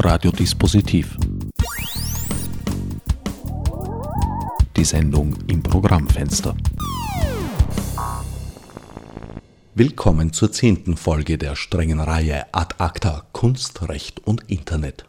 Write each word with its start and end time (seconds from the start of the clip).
Radiodispositiv. 0.00 1.16
Die 4.76 4.84
Sendung 4.84 5.34
im 5.48 5.60
Programmfenster. 5.60 6.56
Willkommen 9.74 10.32
zur 10.32 10.52
zehnten 10.52 10.96
Folge 10.96 11.36
der 11.36 11.56
strengen 11.56 11.98
Reihe 11.98 12.46
Ad 12.52 12.76
Acta 12.78 13.24
Kunst, 13.32 13.88
Recht 13.88 14.24
und 14.24 14.48
Internet. 14.48 15.04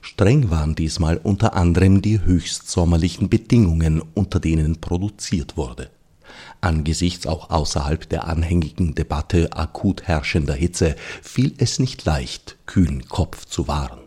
Streng 0.00 0.50
waren 0.50 0.76
diesmal 0.76 1.16
unter 1.16 1.56
anderem 1.56 2.00
die 2.00 2.20
höchst 2.20 2.70
sommerlichen 2.70 3.28
Bedingungen, 3.28 4.00
unter 4.14 4.38
denen 4.38 4.80
produziert 4.80 5.56
wurde. 5.56 5.90
Angesichts 6.60 7.26
auch 7.26 7.50
außerhalb 7.50 8.08
der 8.08 8.28
anhängigen 8.28 8.94
Debatte 8.94 9.52
akut 9.52 10.04
herrschender 10.04 10.54
Hitze 10.54 10.94
fiel 11.22 11.54
es 11.58 11.80
nicht 11.80 12.04
leicht, 12.04 12.56
kühlen 12.66 13.08
Kopf 13.08 13.46
zu 13.46 13.66
wahren 13.66 14.01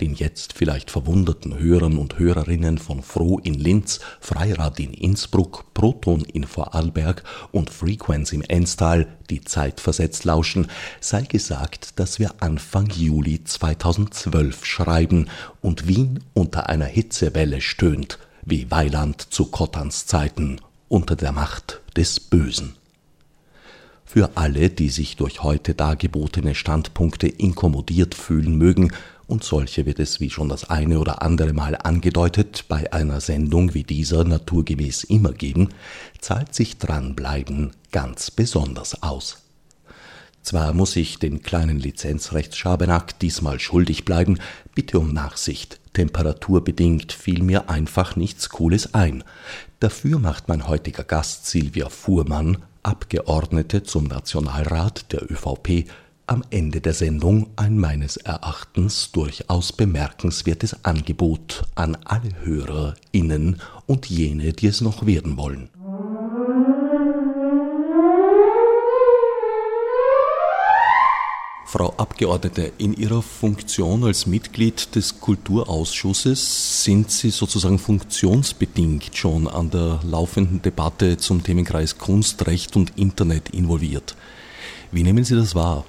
den 0.00 0.14
jetzt 0.14 0.52
vielleicht 0.52 0.90
verwunderten 0.90 1.58
Hörern 1.58 1.98
und 1.98 2.18
Hörerinnen 2.18 2.78
von 2.78 3.02
Froh 3.02 3.38
in 3.38 3.54
Linz, 3.54 4.00
Freirad 4.20 4.80
in 4.80 4.92
Innsbruck, 4.92 5.64
Proton 5.74 6.22
in 6.22 6.44
Vorarlberg 6.44 7.22
und 7.52 7.70
Frequenz 7.70 8.32
im 8.32 8.42
Enstal, 8.42 9.06
die 9.30 9.40
zeitversetzt 9.42 10.24
lauschen, 10.24 10.68
sei 11.00 11.22
gesagt, 11.22 11.98
dass 11.98 12.18
wir 12.18 12.34
Anfang 12.40 12.88
Juli 12.90 13.44
2012 13.44 14.64
schreiben 14.64 15.28
und 15.60 15.86
Wien 15.86 16.20
unter 16.34 16.68
einer 16.68 16.86
Hitzewelle 16.86 17.60
stöhnt, 17.60 18.18
wie 18.44 18.70
Weiland 18.70 19.20
zu 19.20 19.46
Kottans 19.46 20.06
Zeiten 20.06 20.60
unter 20.88 21.16
der 21.16 21.32
Macht 21.32 21.80
des 21.96 22.20
Bösen. 22.20 22.74
Für 24.04 24.36
alle, 24.36 24.70
die 24.70 24.90
sich 24.90 25.16
durch 25.16 25.42
heute 25.42 25.74
dargebotene 25.74 26.54
Standpunkte 26.54 27.26
inkommodiert 27.26 28.14
fühlen 28.14 28.56
mögen, 28.56 28.92
und 29.26 29.44
solche 29.44 29.86
wird 29.86 29.98
es, 29.98 30.20
wie 30.20 30.30
schon 30.30 30.48
das 30.48 30.68
eine 30.70 30.98
oder 30.98 31.22
andere 31.22 31.52
Mal 31.52 31.76
angedeutet, 31.76 32.66
bei 32.68 32.92
einer 32.92 33.20
Sendung 33.20 33.74
wie 33.74 33.84
dieser 33.84 34.24
naturgemäß 34.24 35.04
immer 35.04 35.32
geben, 35.32 35.70
zahlt 36.20 36.54
sich 36.54 36.78
dranbleiben 36.78 37.72
ganz 37.90 38.30
besonders 38.30 39.02
aus. 39.02 39.38
Zwar 40.42 40.74
muss 40.74 40.94
ich 40.96 41.18
den 41.18 41.42
kleinen 41.42 41.78
Lizenzrechtsschabernack 41.78 43.18
diesmal 43.18 43.58
schuldig 43.60 44.04
bleiben, 44.04 44.38
bitte 44.74 44.98
um 44.98 45.14
Nachsicht. 45.14 45.80
Temperaturbedingt 45.94 47.12
fiel 47.12 47.42
mir 47.42 47.70
einfach 47.70 48.14
nichts 48.16 48.50
Cooles 48.50 48.92
ein. 48.92 49.24
Dafür 49.80 50.18
macht 50.18 50.48
mein 50.48 50.68
heutiger 50.68 51.04
Gast 51.04 51.46
Silvia 51.46 51.88
Fuhrmann, 51.88 52.58
Abgeordnete 52.82 53.84
zum 53.84 54.04
Nationalrat 54.04 55.10
der 55.12 55.22
ÖVP, 55.32 55.88
am 56.26 56.42
Ende 56.50 56.80
der 56.80 56.94
Sendung 56.94 57.48
ein 57.56 57.78
meines 57.78 58.16
Erachtens 58.16 59.12
durchaus 59.12 59.72
bemerkenswertes 59.72 60.84
Angebot 60.84 61.64
an 61.74 61.96
alle 62.04 62.30
HörerInnen 62.42 63.60
und 63.86 64.06
jene, 64.06 64.52
die 64.52 64.66
es 64.66 64.80
noch 64.80 65.06
werden 65.06 65.36
wollen. 65.36 65.68
Frau 71.66 71.92
Abgeordnete, 71.96 72.70
in 72.78 72.94
Ihrer 72.94 73.20
Funktion 73.20 74.04
als 74.04 74.26
Mitglied 74.26 74.94
des 74.94 75.18
Kulturausschusses 75.18 76.84
sind 76.84 77.10
Sie 77.10 77.30
sozusagen 77.30 77.80
funktionsbedingt 77.80 79.16
schon 79.16 79.48
an 79.48 79.70
der 79.70 79.98
laufenden 80.04 80.62
Debatte 80.62 81.16
zum 81.16 81.42
Themenkreis 81.42 81.98
Kunst, 81.98 82.46
Recht 82.46 82.76
und 82.76 82.96
Internet 82.96 83.50
involviert. 83.50 84.14
Wie 84.92 85.02
nehmen 85.02 85.24
Sie 85.24 85.34
das 85.34 85.56
wahr? 85.56 85.84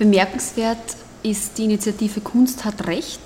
Bemerkenswert 0.00 0.96
ist 1.22 1.58
die 1.58 1.64
Initiative 1.64 2.22
Kunst 2.22 2.64
hat 2.64 2.86
Recht. 2.86 3.20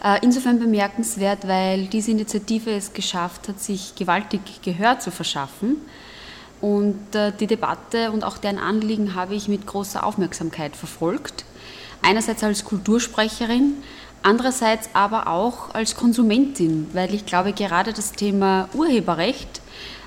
Äh, 0.00 0.20
insofern 0.22 0.60
bemerkenswert, 0.60 1.48
weil 1.48 1.86
diese 1.86 2.12
Initiative 2.12 2.70
es 2.70 2.92
geschafft 2.92 3.48
hat, 3.48 3.58
sich 3.58 3.96
gewaltig 3.96 4.62
Gehör 4.62 5.00
zu 5.00 5.10
verschaffen. 5.10 5.78
Und 6.60 7.16
äh, 7.16 7.32
die 7.32 7.48
Debatte 7.48 8.12
und 8.12 8.22
auch 8.22 8.38
deren 8.38 8.58
Anliegen 8.58 9.16
habe 9.16 9.34
ich 9.34 9.48
mit 9.48 9.66
großer 9.66 10.06
Aufmerksamkeit 10.06 10.76
verfolgt. 10.76 11.44
Einerseits 12.00 12.44
als 12.44 12.64
Kultursprecherin, 12.64 13.72
andererseits 14.22 14.90
aber 14.92 15.26
auch 15.26 15.74
als 15.74 15.96
Konsumentin, 15.96 16.86
weil 16.92 17.12
ich 17.12 17.26
glaube, 17.26 17.52
gerade 17.52 17.92
das 17.92 18.12
Thema 18.12 18.68
Urheberrecht 18.72 19.60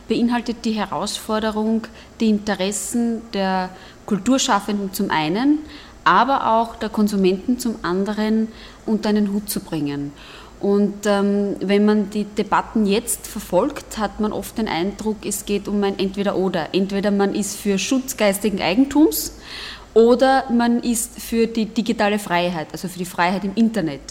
beinhaltet 0.08 0.64
die 0.64 0.72
Herausforderung, 0.72 1.86
die 2.22 2.30
Interessen 2.30 3.22
der 3.34 3.70
Kulturschaffenden 4.10 4.92
zum 4.92 5.12
einen, 5.12 5.60
aber 6.04 6.52
auch 6.52 6.78
der 6.78 6.90
Konsumenten 6.90 7.60
zum 7.60 7.76
anderen 7.84 8.48
unter 8.88 9.10
einen 9.10 9.32
Hut 9.32 9.52
zu 9.52 9.60
bringen. 9.60 10.14
Und 10.60 11.06
ähm, 11.06 11.56
wenn 11.60 11.86
man 11.86 12.10
die 12.10 12.24
Debatten 12.24 12.88
jetzt 12.88 13.28
verfolgt, 13.28 14.00
hat 14.00 14.20
man 14.20 14.34
oft 14.34 14.58
den 14.58 14.68
Eindruck, 14.68 15.18
es 15.26 15.46
geht 15.46 15.68
um 15.68 15.84
ein 15.84 16.00
Entweder-Oder. 16.00 16.70
Entweder 16.74 17.12
man 17.12 17.36
ist 17.36 17.56
für 17.56 17.78
Schutz 17.78 18.18
geistigen 18.18 18.60
Eigentums 18.60 19.34
oder 19.94 20.46
man 20.50 20.82
ist 20.82 21.22
für 21.22 21.46
die 21.46 21.66
digitale 21.66 22.18
Freiheit, 22.18 22.70
also 22.72 22.88
für 22.88 22.98
die 22.98 23.06
Freiheit 23.06 23.44
im 23.44 23.54
Internet. 23.54 24.02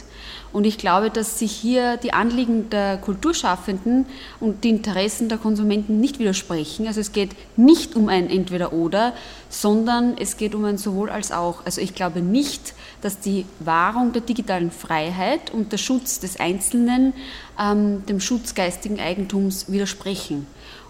Und 0.53 0.65
ich 0.65 0.79
glaube, 0.79 1.11
dass 1.11 1.39
sich 1.39 1.53
hier 1.53 1.99
die 1.99 2.13
Anliegen 2.13 2.71
der 2.71 2.97
Kulturschaffenden 2.97 4.07
und 4.41 4.65
die 4.65 4.71
Interessen 4.71 5.29
der 5.29 5.39
Konsumenten 5.39 6.01
nicht 6.01 6.19
widersprechen. 6.19 6.87
Also 6.87 7.01
es 7.01 7.13
geht 7.13 7.31
nicht 7.57 7.97
um 7.97 8.09
ein 8.09 8.31
Entweder-Oder, 8.31 9.13
sondern 9.51 10.17
es 10.19 10.37
geht 10.37 10.55
um 10.55 10.65
ein 10.65 10.79
sowohl 10.79 11.11
als 11.11 11.33
auch. 11.33 11.65
Also 11.67 11.81
ich 11.81 11.95
glaube 11.95 12.21
nicht, 12.21 12.75
dass 13.03 13.21
die 13.21 13.45
Wahrung 13.61 14.13
der 14.13 14.23
digitalen 14.23 14.71
Freiheit 14.71 15.53
und 15.53 15.73
der 15.73 15.79
Schutz 15.79 16.19
des 16.21 16.41
Einzelnen 16.41 17.13
ähm, 17.61 18.05
dem 18.07 18.21
Schutz 18.21 18.55
geistigen 18.55 19.01
Eigentums 19.01 19.71
widersprechen. 19.71 20.47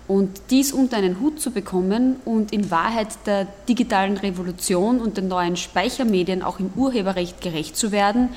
Und 0.08 0.41
dies 0.48 0.72
unter 0.72 0.97
einen 0.97 1.20
Hut 1.20 1.38
zu 1.38 1.50
bekommen 1.50 2.16
und 2.24 2.50
in 2.50 2.70
Wahrheit 2.70 3.08
der 3.26 3.47
digitalen 3.68 4.16
Revolution 4.16 5.00
und 5.00 5.18
den 5.18 5.28
neuen 5.28 5.56
Speichermedien 5.56 6.42
auch 6.42 6.58
im 6.60 6.70
Urheberrecht 6.74 7.42
gerecht 7.42 7.76
zu 7.76 7.92
werden, 7.92 8.30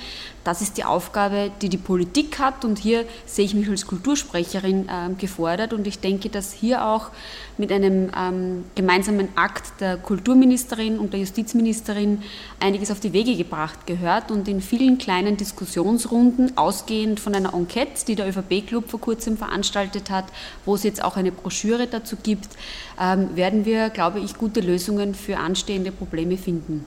das 0.43 0.61
ist 0.61 0.77
die 0.77 0.83
Aufgabe, 0.83 1.51
die 1.61 1.69
die 1.69 1.77
Politik 1.77 2.39
hat 2.39 2.65
und 2.65 2.79
hier 2.79 3.05
sehe 3.25 3.45
ich 3.45 3.53
mich 3.53 3.69
als 3.69 3.85
Kultursprecherin 3.85 4.89
äh, 4.89 5.13
gefordert 5.17 5.73
und 5.73 5.85
ich 5.85 5.99
denke, 5.99 6.29
dass 6.29 6.51
hier 6.51 6.85
auch 6.85 7.09
mit 7.57 7.71
einem 7.71 8.09
ähm, 8.17 8.65
gemeinsamen 8.75 9.29
Akt 9.35 9.79
der 9.79 9.97
Kulturministerin 9.97 10.97
und 10.97 11.13
der 11.13 11.19
Justizministerin 11.19 12.23
einiges 12.59 12.89
auf 12.89 12.99
die 12.99 13.13
Wege 13.13 13.35
gebracht 13.35 13.85
gehört 13.85 14.31
und 14.31 14.47
in 14.47 14.61
vielen 14.61 14.97
kleinen 14.97 15.37
Diskussionsrunden, 15.37 16.57
ausgehend 16.57 17.19
von 17.19 17.35
einer 17.35 17.53
Enquete, 17.53 18.05
die 18.07 18.15
der 18.15 18.27
ÖVP-Club 18.27 18.89
vor 18.89 18.99
kurzem 18.99 19.37
veranstaltet 19.37 20.09
hat, 20.09 20.25
wo 20.65 20.75
es 20.75 20.83
jetzt 20.83 21.03
auch 21.03 21.17
eine 21.17 21.31
Broschüre 21.31 21.87
dazu 21.87 22.15
gibt, 22.21 22.49
ähm, 22.99 23.35
werden 23.35 23.65
wir, 23.65 23.89
glaube 23.89 24.19
ich, 24.19 24.37
gute 24.37 24.61
Lösungen 24.61 25.13
für 25.13 25.37
anstehende 25.37 25.91
Probleme 25.91 26.37
finden. 26.37 26.85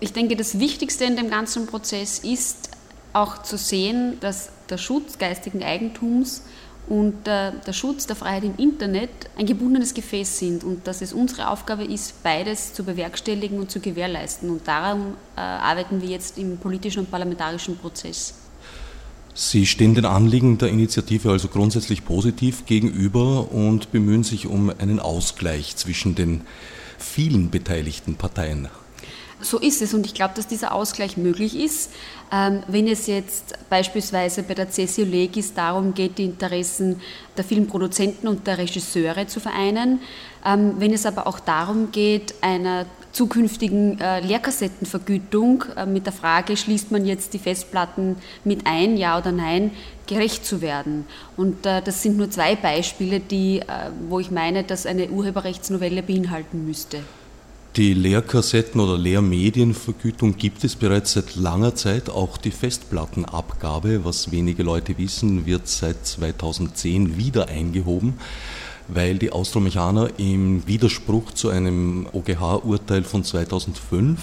Ich 0.00 0.12
denke, 0.12 0.36
das 0.36 0.60
Wichtigste 0.60 1.04
in 1.04 1.16
dem 1.16 1.28
ganzen 1.28 1.66
Prozess 1.66 2.20
ist, 2.20 2.70
auch 3.12 3.42
zu 3.42 3.56
sehen, 3.56 4.18
dass 4.20 4.50
der 4.68 4.78
Schutz 4.78 5.18
geistigen 5.18 5.62
Eigentums 5.62 6.42
und 6.88 7.26
der, 7.26 7.52
der, 7.52 7.72
Schutz 7.72 8.06
der 8.06 8.16
Freiheit 8.16 8.44
im 8.44 8.56
Internet 8.56 9.10
ein 9.36 9.46
gebundenes 9.46 9.92
Gefäß 9.92 10.38
sind 10.38 10.64
und 10.64 10.86
dass 10.86 11.02
es 11.02 11.12
unsere 11.12 11.48
Aufgabe 11.48 11.84
ist, 11.84 12.22
beides 12.22 12.72
zu 12.72 12.82
bewerkstelligen 12.84 13.58
und 13.58 13.70
zu 13.70 13.80
gewährleisten. 13.80 14.48
Und 14.48 14.66
darum 14.66 15.14
äh, 15.36 15.40
arbeiten 15.40 16.00
wir 16.00 16.08
jetzt 16.08 16.38
im 16.38 16.56
politischen 16.56 17.00
und 17.00 17.10
parlamentarischen 17.10 17.76
Prozess. 17.76 18.34
Sie 19.34 19.66
stehen 19.66 19.94
den 19.94 20.04
Anliegen 20.04 20.58
der 20.58 20.68
Initiative 20.70 21.30
also 21.30 21.48
grundsätzlich 21.48 22.04
positiv 22.04 22.66
gegenüber 22.66 23.52
und 23.52 23.92
bemühen 23.92 24.24
sich 24.24 24.46
um 24.46 24.72
einen 24.78 24.98
Ausgleich 24.98 25.76
zwischen 25.76 26.14
den 26.14 26.40
vielen 26.98 27.50
beteiligten 27.50 28.16
Parteien. 28.16 28.68
So 29.40 29.58
ist 29.58 29.82
es 29.82 29.94
und 29.94 30.04
ich 30.04 30.14
glaube, 30.14 30.34
dass 30.34 30.48
dieser 30.48 30.72
Ausgleich 30.74 31.16
möglich 31.16 31.56
ist. 31.56 31.92
Ähm, 32.32 32.62
wenn 32.66 32.88
es 32.88 33.06
jetzt 33.06 33.54
beispielsweise 33.70 34.42
bei 34.42 34.54
der 34.54 34.68
CSU 34.68 35.02
Legis 35.02 35.54
darum 35.54 35.94
geht, 35.94 36.18
die 36.18 36.24
Interessen 36.24 37.00
der 37.36 37.44
vielen 37.44 37.68
Produzenten 37.68 38.26
und 38.26 38.46
der 38.46 38.58
Regisseure 38.58 39.26
zu 39.28 39.40
vereinen, 39.40 40.00
ähm, 40.44 40.74
wenn 40.78 40.92
es 40.92 41.06
aber 41.06 41.26
auch 41.26 41.40
darum 41.40 41.92
geht, 41.92 42.34
einer 42.40 42.86
zukünftigen 43.12 44.00
äh, 44.00 44.20
Lehrkassettenvergütung 44.20 45.64
äh, 45.76 45.86
mit 45.86 46.06
der 46.06 46.12
Frage, 46.12 46.56
schließt 46.56 46.90
man 46.90 47.06
jetzt 47.06 47.32
die 47.32 47.38
Festplatten 47.38 48.16
mit 48.44 48.66
ein, 48.66 48.96
ja 48.96 49.18
oder 49.18 49.32
nein, 49.32 49.70
gerecht 50.06 50.44
zu 50.44 50.60
werden. 50.60 51.06
Und 51.36 51.64
äh, 51.64 51.80
das 51.80 52.02
sind 52.02 52.16
nur 52.16 52.30
zwei 52.30 52.56
Beispiele, 52.56 53.20
die, 53.20 53.62
wo 54.08 54.20
ich 54.20 54.30
meine, 54.30 54.64
dass 54.64 54.84
eine 54.84 55.08
Urheberrechtsnovelle 55.08 56.02
beinhalten 56.02 56.66
müsste. 56.66 57.00
Die 57.78 57.94
Lehrkassetten- 57.94 58.80
oder 58.80 58.98
Lehrmedienvergütung 58.98 60.36
gibt 60.36 60.64
es 60.64 60.74
bereits 60.74 61.12
seit 61.12 61.36
langer 61.36 61.76
Zeit. 61.76 62.10
Auch 62.10 62.36
die 62.36 62.50
Festplattenabgabe, 62.50 64.04
was 64.04 64.32
wenige 64.32 64.64
Leute 64.64 64.98
wissen, 64.98 65.46
wird 65.46 65.68
seit 65.68 66.04
2010 66.04 67.18
wieder 67.18 67.46
eingehoben, 67.46 68.14
weil 68.88 69.16
die 69.18 69.30
Austromechaner 69.30 70.10
im 70.18 70.66
Widerspruch 70.66 71.30
zu 71.30 71.50
einem 71.50 72.08
OGH-Urteil 72.12 73.04
von 73.04 73.22
2005 73.22 74.18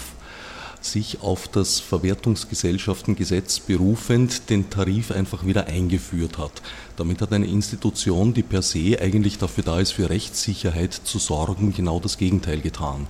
sich 0.82 1.22
auf 1.22 1.48
das 1.48 1.80
Verwertungsgesellschaftengesetz 1.80 3.60
berufend 3.60 4.50
den 4.50 4.68
Tarif 4.68 5.10
einfach 5.10 5.46
wieder 5.46 5.66
eingeführt 5.66 6.36
hat. 6.36 6.60
Damit 6.98 7.22
hat 7.22 7.32
eine 7.32 7.46
Institution, 7.46 8.34
die 8.34 8.42
per 8.42 8.60
se 8.60 8.98
eigentlich 9.00 9.38
dafür 9.38 9.64
da 9.64 9.80
ist, 9.80 9.92
für 9.92 10.10
Rechtssicherheit 10.10 10.92
zu 10.92 11.18
sorgen, 11.18 11.72
genau 11.74 12.00
das 12.00 12.18
Gegenteil 12.18 12.60
getan. 12.60 13.06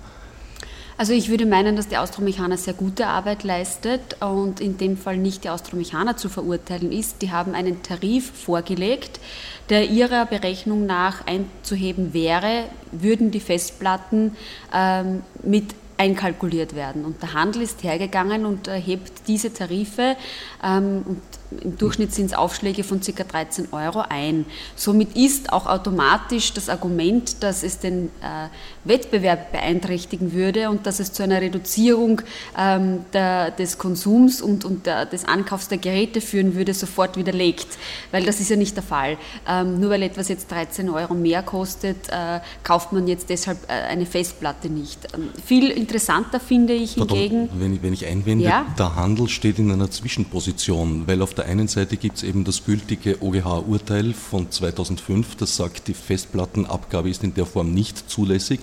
Also 0.98 1.12
ich 1.12 1.28
würde 1.28 1.44
meinen, 1.44 1.76
dass 1.76 1.88
die 1.88 1.98
Austromechaner 1.98 2.56
sehr 2.56 2.72
gute 2.72 3.06
Arbeit 3.06 3.44
leistet 3.44 4.16
und 4.22 4.60
in 4.60 4.78
dem 4.78 4.96
Fall 4.96 5.18
nicht 5.18 5.44
die 5.44 5.50
Austromechaner 5.50 6.16
zu 6.16 6.30
verurteilen 6.30 6.90
ist. 6.90 7.20
Die 7.20 7.30
haben 7.30 7.54
einen 7.54 7.82
Tarif 7.82 8.30
vorgelegt, 8.30 9.20
der 9.68 9.90
ihrer 9.90 10.24
Berechnung 10.24 10.86
nach 10.86 11.26
einzuheben 11.26 12.14
wäre, 12.14 12.64
würden 12.92 13.30
die 13.30 13.40
Festplatten 13.40 14.36
ähm, 14.72 15.22
mit 15.42 15.74
einkalkuliert 15.98 16.74
werden. 16.74 17.04
Und 17.04 17.22
der 17.22 17.34
Handel 17.34 17.62
ist 17.62 17.82
hergegangen 17.82 18.46
und 18.46 18.68
erhebt 18.68 19.28
diese 19.28 19.52
Tarife 19.52 20.16
ähm, 20.62 21.02
und 21.06 21.22
im 21.50 21.78
Durchschnitt 21.78 22.12
sind 22.12 22.26
es 22.26 22.32
Aufschläge 22.34 22.84
von 22.84 23.00
ca. 23.00 23.24
13 23.24 23.68
Euro 23.72 24.02
ein. 24.08 24.46
Somit 24.74 25.16
ist 25.16 25.52
auch 25.52 25.66
automatisch 25.66 26.52
das 26.52 26.68
Argument, 26.68 27.42
dass 27.42 27.62
es 27.62 27.78
den 27.78 28.06
äh, 28.20 28.48
Wettbewerb 28.84 29.52
beeinträchtigen 29.52 30.32
würde 30.32 30.70
und 30.70 30.86
dass 30.86 31.00
es 31.00 31.12
zu 31.12 31.22
einer 31.22 31.40
Reduzierung 31.40 32.22
ähm, 32.58 33.04
der, 33.12 33.50
des 33.50 33.78
Konsums 33.78 34.40
und, 34.42 34.64
und 34.64 34.86
der, 34.86 35.06
des 35.06 35.24
Ankaufs 35.24 35.68
der 35.68 35.78
Geräte 35.78 36.20
führen 36.20 36.54
würde, 36.54 36.74
sofort 36.74 37.16
widerlegt. 37.16 37.66
Weil 38.10 38.24
das 38.24 38.40
ist 38.40 38.50
ja 38.50 38.56
nicht 38.56 38.76
der 38.76 38.82
Fall. 38.82 39.16
Ähm, 39.48 39.80
nur 39.80 39.90
weil 39.90 40.02
etwas 40.02 40.28
jetzt 40.28 40.50
13 40.50 40.90
Euro 40.90 41.14
mehr 41.14 41.42
kostet, 41.42 42.08
äh, 42.08 42.40
kauft 42.64 42.92
man 42.92 43.06
jetzt 43.06 43.30
deshalb 43.30 43.58
äh, 43.68 43.72
eine 43.72 44.06
Festplatte 44.06 44.68
nicht. 44.68 45.06
Ähm, 45.14 45.30
viel 45.44 45.70
interessanter 45.70 46.40
finde 46.40 46.72
ich 46.72 46.94
hingegen. 46.94 47.48
Pardon, 47.48 47.60
wenn, 47.60 47.74
ich, 47.74 47.82
wenn 47.82 47.92
ich 47.92 48.06
einwende, 48.06 48.44
ja? 48.44 48.66
der 48.78 48.96
Handel 48.96 49.28
steht 49.28 49.58
in 49.58 49.70
einer 49.70 49.90
Zwischenposition, 49.90 51.06
weil 51.06 51.22
auf 51.22 51.35
der 51.36 51.46
einen 51.46 51.68
Seite 51.68 51.96
gibt 51.96 52.18
es 52.18 52.22
eben 52.22 52.44
das 52.44 52.64
gültige 52.64 53.22
OGH-Urteil 53.22 54.12
von 54.12 54.50
2005, 54.50 55.36
das 55.36 55.56
sagt, 55.56 55.88
die 55.88 55.94
Festplattenabgabe 55.94 57.08
ist 57.08 57.24
in 57.24 57.34
der 57.34 57.46
Form 57.46 57.72
nicht 57.72 58.10
zulässig. 58.10 58.60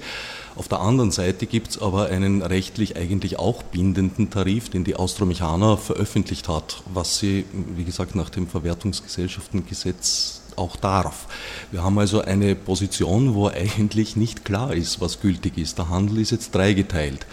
Auf 0.56 0.68
der 0.68 0.82
anderen 0.82 1.10
Seite 1.10 1.48
gibt 1.48 1.70
es 1.70 1.82
aber 1.82 2.08
einen 2.08 2.44
rechtlich 2.44 2.96
eigentlich 2.96 3.40
auch 3.40 3.64
bindenden 3.64 4.30
Tarif, 4.30 4.70
den 4.70 4.84
die 4.84 4.96
Austromechaner 4.96 5.78
veröffentlicht 5.78 6.48
hat, 6.48 6.84
was 6.94 7.18
sie, 7.18 7.46
wie 7.76 7.86
gesagt, 7.86 8.14
nach 8.14 8.30
dem 8.30 8.48
Verwertungsgesellschaftengesetz 8.48 10.43
auch 10.58 10.76
darf. 10.76 11.28
Wir 11.72 11.84
haben 11.84 11.98
also 11.98 12.22
eine 12.22 12.56
Position, 12.56 13.34
wo 13.34 13.48
eigentlich 13.48 14.16
nicht 14.16 14.46
klar 14.46 14.74
ist, 14.74 15.02
was 15.02 15.22
gültig 15.22 15.58
ist. 15.58 15.78
Der 15.78 15.90
Handel 15.90 16.20
ist 16.20 16.32
jetzt 16.32 16.54
dreigeteilt. 16.54 17.26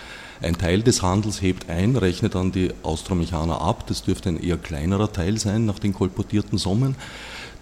Ein 0.43 0.57
Teil 0.57 0.83
des 0.83 1.03
Handels 1.03 1.43
hebt 1.43 1.69
ein, 1.69 1.97
rechnet 1.97 2.35
dann 2.35 2.51
die 2.51 2.73
Austromechaner 2.83 3.61
ab. 3.61 3.87
Das 3.87 4.03
dürfte 4.03 4.31
ein 4.31 4.43
eher 4.43 4.57
kleinerer 4.57 5.13
Teil 5.13 5.39
sein 5.39 5.67
nach 5.67 5.79
den 5.79 5.93
kolportierten 5.93 6.57
Summen. 6.57 6.97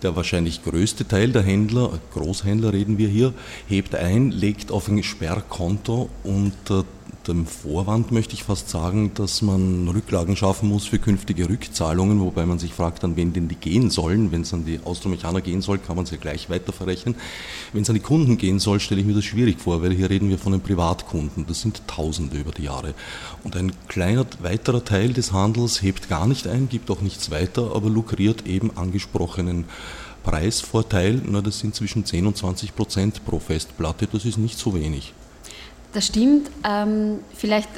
Der 0.03 0.15
wahrscheinlich 0.15 0.63
größte 0.63 1.09
Teil 1.09 1.33
der 1.33 1.43
Händler, 1.43 1.99
Großhändler 2.15 2.73
reden 2.73 2.99
wir 2.99 3.09
hier, 3.09 3.35
hebt 3.67 3.97
ein, 3.97 4.31
legt 4.31 4.71
auf 4.71 4.87
ein 4.87 5.03
Sperrkonto 5.03 6.09
und 6.23 6.53
äh, 6.71 6.85
dem 7.29 7.47
Vorwand 7.47 8.11
möchte 8.11 8.35
ich 8.35 8.43
fast 8.43 8.69
sagen, 8.71 9.13
dass 9.15 9.43
man 9.43 9.89
Rücklagen 9.89 10.35
schaffen 10.35 10.69
muss 10.69 10.87
für 10.87 10.99
künftige 10.99 11.49
Rückzahlungen, 11.49 12.21
wobei 12.21 12.47
man 12.47 12.59
sich 12.59 12.73
fragt, 12.73 13.05
an 13.05 13.17
wen 13.17 13.33
denn 13.33 13.49
die 13.49 13.55
gehen 13.55 13.91
sollen. 13.91 14.33
Wenn 14.33 14.43
es 14.43 14.55
an 14.55 14.65
die 14.65 14.81
Austromechaner 14.83 15.41
gehen 15.41 15.61
soll, 15.61 15.79
kann 15.79 15.97
man 15.97 16.07
sie 16.07 16.15
ja 16.17 16.21
gleich 16.21 16.51
weiter 16.51 16.73
verrechnen. 16.73 17.15
Wenn 17.73 17.83
es 17.83 17.91
an 17.91 17.95
die 17.95 18.01
Kunden 18.01 18.39
gehen 18.39 18.59
soll, 18.59 18.81
stelle 18.81 19.01
ich 19.01 19.07
mir 19.07 19.15
das 19.15 19.25
schwierig 19.25 19.61
vor, 19.61 19.83
weil 19.83 19.93
hier 19.93 20.11
reden 20.11 20.31
wir 20.31 20.39
von 20.39 20.53
den 20.53 20.61
Privatkunden. 20.61 21.47
Das 21.47 21.61
sind 21.61 21.83
Tausende 21.87 22.39
über 22.39 22.53
die 22.53 22.65
Jahre. 22.65 22.95
Und 23.45 23.57
ein 23.57 23.73
kleiner 23.89 24.27
weiterer 24.41 24.85
Teil 24.85 25.13
des 25.13 25.33
Handels 25.33 25.83
hebt 25.83 26.09
gar 26.09 26.27
nicht 26.27 26.47
ein, 26.47 26.69
gibt 26.69 26.91
auch 26.91 27.03
nichts 27.03 27.31
weiter, 27.31 27.75
aber 27.75 27.91
lukriert 27.91 28.47
eben 28.47 28.77
angesprochenen 28.77 29.67
Preisvorteil. 30.25 31.23
Na, 31.27 31.41
das 31.41 31.59
sind 31.59 31.75
zwischen 31.75 32.05
10 32.05 32.27
und 32.27 32.37
20 32.37 32.75
Prozent 32.75 33.25
pro 33.25 33.39
Festplatte. 33.39 34.09
Das 34.11 34.25
ist 34.25 34.39
nicht 34.39 34.59
so 34.59 34.75
wenig. 34.75 35.13
Das 35.93 36.07
stimmt. 36.07 36.51
Ähm, 36.69 37.21
vielleicht 37.35 37.69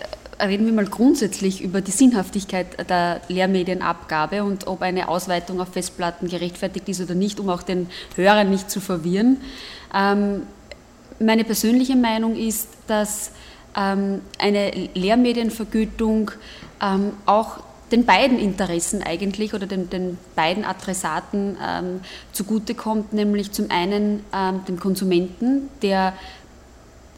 reden 0.41 0.67
wir 0.67 0.73
mal 0.73 0.87
grundsätzlich 0.87 1.63
über 1.63 1.81
die 1.81 1.91
Sinnhaftigkeit 1.91 2.89
der 2.89 3.21
Lehrmedienabgabe 3.29 4.43
und 4.43 4.67
ob 4.67 4.83
eine 4.83 5.09
Ausweitung 5.09 5.61
auf 5.61 5.69
Festplatten 5.69 6.29
gerechtfertigt 6.29 6.89
ist 6.89 7.01
oder 7.01 7.15
nicht, 7.15 7.41
um 7.41 7.49
auch 7.51 7.63
den 7.63 7.89
Hörern 8.17 8.51
nicht 8.51 8.71
zu 8.71 8.81
verwirren. 8.81 9.39
Ähm, 9.95 10.43
meine 11.19 11.45
persönliche 11.45 11.97
Meinung 11.97 12.37
ist, 12.37 12.69
dass 12.87 13.33
ähm, 13.77 14.23
eine 14.39 14.71
Lehrmedienvergütung 14.95 16.31
ähm, 16.83 17.13
auch 17.27 17.61
den 17.93 18.07
beiden 18.07 18.39
Interessen 18.39 19.03
eigentlich 19.03 19.53
oder 19.53 19.67
den, 19.67 19.91
den 19.91 20.17
beiden 20.37 20.65
Adressaten 20.65 21.57
ähm, 21.63 22.01
zugutekommt, 22.33 23.13
nämlich 23.13 23.53
zum 23.53 23.71
einen 23.71 24.25
ähm, 24.33 24.65
dem 24.67 24.79
Konsumenten, 24.79 25.69
der 25.83 26.15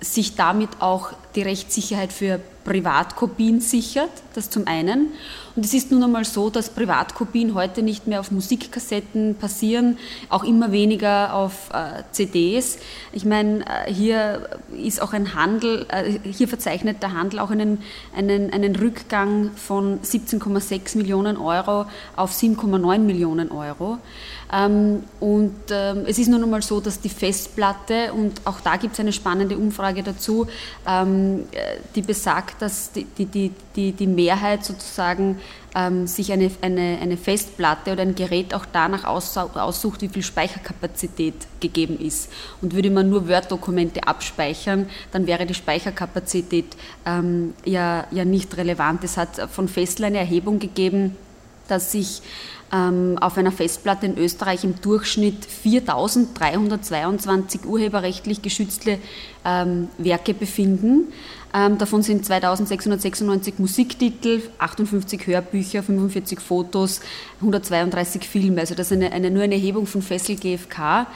sich 0.03 0.35
damit 0.35 0.69
auch 0.81 1.13
die 1.35 1.43
Rechtssicherheit 1.43 2.13
für 2.13 2.41
Privatkopien 2.65 3.61
sichert, 3.61 4.11
das 4.35 4.51
zum 4.51 4.67
einen. 4.67 5.09
Und 5.57 5.65
es 5.65 5.75
ist 5.75 5.91
nun 5.91 6.03
einmal 6.03 6.25
so, 6.25 6.49
dass 6.49 6.71
Privatkopien 6.71 7.55
heute 7.55 7.83
nicht 7.83 8.07
mehr 8.07 8.21
auf 8.21 8.31
Musikkassetten 8.31 9.35
passieren, 9.35 9.99
auch 10.29 10.45
immer 10.45 10.73
weniger 10.73 11.35
auf 11.35 11.71
äh, 11.73 12.03
CDs. 12.13 12.79
Ich 13.13 13.25
meine, 13.25 13.65
äh, 13.67 13.93
hier 13.93 14.49
ist 14.77 15.03
auch 15.03 15.13
ein 15.13 15.35
Handel, 15.35 15.87
äh, 15.89 16.19
hier 16.31 16.49
verzeichnet 16.49 17.03
der 17.03 17.13
Handel 17.13 17.41
auch 17.41 17.51
einen, 17.51 17.83
einen, 18.17 18.53
einen 18.53 18.77
Rückgang 18.77 19.51
von 19.57 20.01
17,6 20.01 20.97
Millionen 20.97 21.37
Euro 21.37 21.87
auf 22.17 22.33
7,9 22.33 22.99
Millionen 22.99 23.51
Euro. 23.51 23.99
Ähm, 24.53 25.05
und 25.19 25.55
ähm, 25.71 26.05
es 26.07 26.19
ist 26.19 26.29
nun 26.29 26.43
einmal 26.43 26.63
so, 26.63 26.81
dass 26.81 27.01
die 27.01 27.09
Festplatte, 27.09 28.13
und 28.13 28.43
auch 28.45 28.61
da 28.61 28.77
gibt 28.77 28.95
es 28.95 29.01
eine 29.01 29.13
spannende 29.13 29.57
Umfrage 29.57 30.03
dazu, 30.03 30.47
ähm, 30.87 31.45
äh, 31.53 31.79
die 31.95 32.03
besagt, 32.03 32.61
dass 32.61 32.93
die, 32.93 33.05
die, 33.05 33.51
die, 33.75 33.93
die 33.93 34.07
Mehrheit 34.07 34.65
sozusagen 34.65 35.39
sich 36.05 36.31
eine, 36.31 36.51
eine, 36.61 36.99
eine 37.01 37.17
Festplatte 37.17 37.93
oder 37.93 38.03
ein 38.03 38.15
Gerät 38.15 38.53
auch 38.53 38.67
danach 38.71 39.05
aussucht, 39.05 40.03
wie 40.03 40.09
viel 40.09 40.23
Speicherkapazität 40.23 41.33
gegeben 41.61 41.99
ist. 41.99 42.31
Und 42.61 42.75
würde 42.75 42.91
man 42.91 43.09
nur 43.09 43.27
Word-Dokumente 43.27 44.07
abspeichern, 44.07 44.91
dann 45.13 45.27
wäre 45.27 45.47
die 45.47 45.55
Speicherkapazität 45.55 46.77
ähm, 47.07 47.55
ja, 47.65 48.07
ja 48.11 48.27
nicht 48.27 48.55
relevant. 48.59 49.03
Es 49.03 49.17
hat 49.17 49.49
von 49.51 49.67
Fessler 49.67 50.09
eine 50.09 50.19
Erhebung 50.19 50.59
gegeben, 50.59 51.17
dass 51.69 51.93
sich 51.93 52.21
auf 52.73 53.37
einer 53.37 53.53
Festplatte 53.53 54.07
in 54.07 54.17
Österreich 54.17 54.65
im 54.65 54.81
Durchschnitt 54.81 55.47
4.322 55.65 57.67
urheberrechtlich 57.67 58.41
geschützte 58.41 58.97
ähm, 59.45 59.91
Werke 59.99 60.33
befinden. 60.33 61.13
Ähm, 61.55 61.77
davon 61.77 62.03
sind 62.03 62.25
2696 62.25 63.59
Musiktitel, 63.59 64.41
58 64.59 65.27
Hörbücher, 65.27 65.83
45 65.83 66.41
Fotos, 66.41 67.01
132 67.41 68.27
Filme. 68.27 68.61
Also 68.61 68.75
das 68.75 68.91
ist 68.91 68.97
eine, 68.97 69.13
eine, 69.13 69.31
nur 69.31 69.43
eine 69.43 69.55
Erhebung 69.55 69.87
von 69.87 70.01
Fessel 70.01 70.37
GfK, 70.37 71.07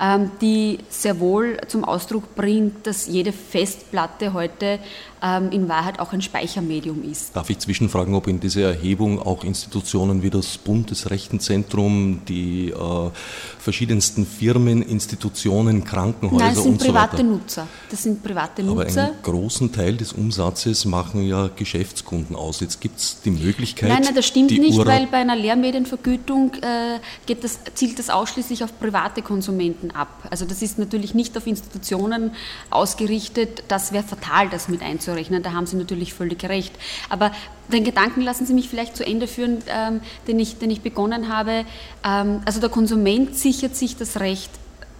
ähm, 0.00 0.30
die 0.40 0.78
sehr 0.88 1.20
wohl 1.20 1.58
zum 1.68 1.84
Ausdruck 1.84 2.34
bringt, 2.34 2.86
dass 2.86 3.06
jede 3.06 3.32
Festplatte 3.32 4.32
heute 4.32 4.78
ähm, 5.22 5.50
in 5.52 5.68
Wahrheit 5.68 6.00
auch 6.00 6.12
ein 6.12 6.22
Speichermedium 6.22 7.02
ist. 7.08 7.36
Darf 7.36 7.50
ich 7.50 7.58
zwischenfragen, 7.58 8.14
ob 8.14 8.26
in 8.26 8.40
dieser 8.40 8.62
Erhebung 8.62 9.20
auch 9.20 9.44
Institutionen 9.44 10.22
wie 10.22 10.30
das 10.30 10.56
Bundesrechenzentrum, 10.58 12.22
die 12.26 12.70
äh, 12.70 13.10
verschiedensten 13.58 14.26
Firmen, 14.26 14.82
Institutionen, 14.82 15.84
Krankenhäuser 15.84 16.44
Nein, 16.44 16.54
das 16.54 16.64
sind 16.64 16.72
und 16.72 16.78
private 16.80 17.16
so 17.16 17.22
weiter. 17.22 17.28
Nutzer. 17.28 17.68
Das 17.90 18.02
sind 18.02 18.22
private 18.22 18.62
Nutzer. 18.62 19.02
Aber 19.02 19.10
einen 19.10 19.22
großen 19.22 19.72
Teil 19.72 19.81
des 19.90 20.12
Umsatzes 20.12 20.84
machen 20.84 21.26
ja 21.26 21.50
Geschäftskunden 21.54 22.36
aus. 22.36 22.60
Jetzt 22.60 22.80
gibt 22.80 22.98
es 22.98 23.20
die 23.22 23.30
Möglichkeit. 23.30 23.88
Nein, 23.88 24.02
nein, 24.04 24.14
das 24.14 24.26
stimmt 24.26 24.50
nicht, 24.50 24.78
Ura 24.78 24.86
weil 24.86 25.06
bei 25.08 25.18
einer 25.18 25.34
Lehrmedienvergütung 25.34 26.52
äh, 26.62 27.34
das, 27.34 27.58
zielt 27.74 27.98
das 27.98 28.10
ausschließlich 28.10 28.62
auf 28.62 28.78
private 28.78 29.22
Konsumenten 29.22 29.90
ab. 29.90 30.08
Also 30.30 30.44
das 30.44 30.62
ist 30.62 30.78
natürlich 30.78 31.14
nicht 31.14 31.36
auf 31.36 31.46
Institutionen 31.46 32.32
ausgerichtet. 32.70 33.64
Das 33.68 33.92
wäre 33.92 34.04
fatal, 34.04 34.48
das 34.48 34.68
mit 34.68 34.82
einzurechnen. 34.82 35.42
Da 35.42 35.52
haben 35.52 35.66
Sie 35.66 35.76
natürlich 35.76 36.14
völlig 36.14 36.44
recht. 36.44 36.72
Aber 37.08 37.32
den 37.72 37.84
Gedanken 37.84 38.20
lassen 38.20 38.46
Sie 38.46 38.54
mich 38.54 38.68
vielleicht 38.68 38.96
zu 38.96 39.04
Ende 39.04 39.26
führen, 39.26 39.58
ähm, 39.66 40.00
den, 40.28 40.38
ich, 40.38 40.58
den 40.58 40.70
ich 40.70 40.82
begonnen 40.82 41.28
habe. 41.28 41.64
Ähm, 42.04 42.42
also 42.44 42.60
der 42.60 42.70
Konsument 42.70 43.34
sichert 43.36 43.76
sich 43.76 43.96
das 43.96 44.20
Recht, 44.20 44.50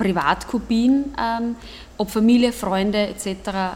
Privatkopien, 0.03 1.15
ähm, 1.17 1.55
ob 1.97 2.11
Familie, 2.11 2.53
Freunde 2.53 3.07
etc. 3.07 3.27
Äh, 3.27 3.73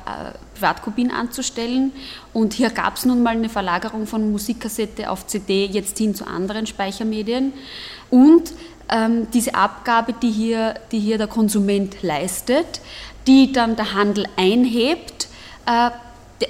Privatkopien 0.54 1.12
anzustellen. 1.12 1.92
Und 2.33 2.52
hier 2.52 2.71
gab 2.71 2.97
es 2.97 3.04
nun 3.04 3.23
mal 3.23 3.37
eine 3.37 3.49
Verlagerung 3.49 4.09
von 4.09 4.33
Musikkassette 4.33 5.09
auf 5.09 5.28
CD 5.28 5.66
jetzt 5.66 5.99
hin 5.99 6.16
zu 6.16 6.26
anderen 6.26 6.66
Speichermedien. 6.66 7.52
Und 8.11 8.52
ähm, 8.88 9.28
diese 9.33 9.54
Abgabe, 9.54 10.14
die 10.14 10.33
hier, 10.33 10.75
die 10.90 10.99
hier 10.99 11.16
der 11.16 11.28
Konsument 11.28 12.02
leistet, 12.02 12.80
die 13.28 13.52
dann 13.52 13.76
der 13.76 13.95
Handel 13.95 14.26
einhebt, 14.37 15.28
äh, 15.66 15.90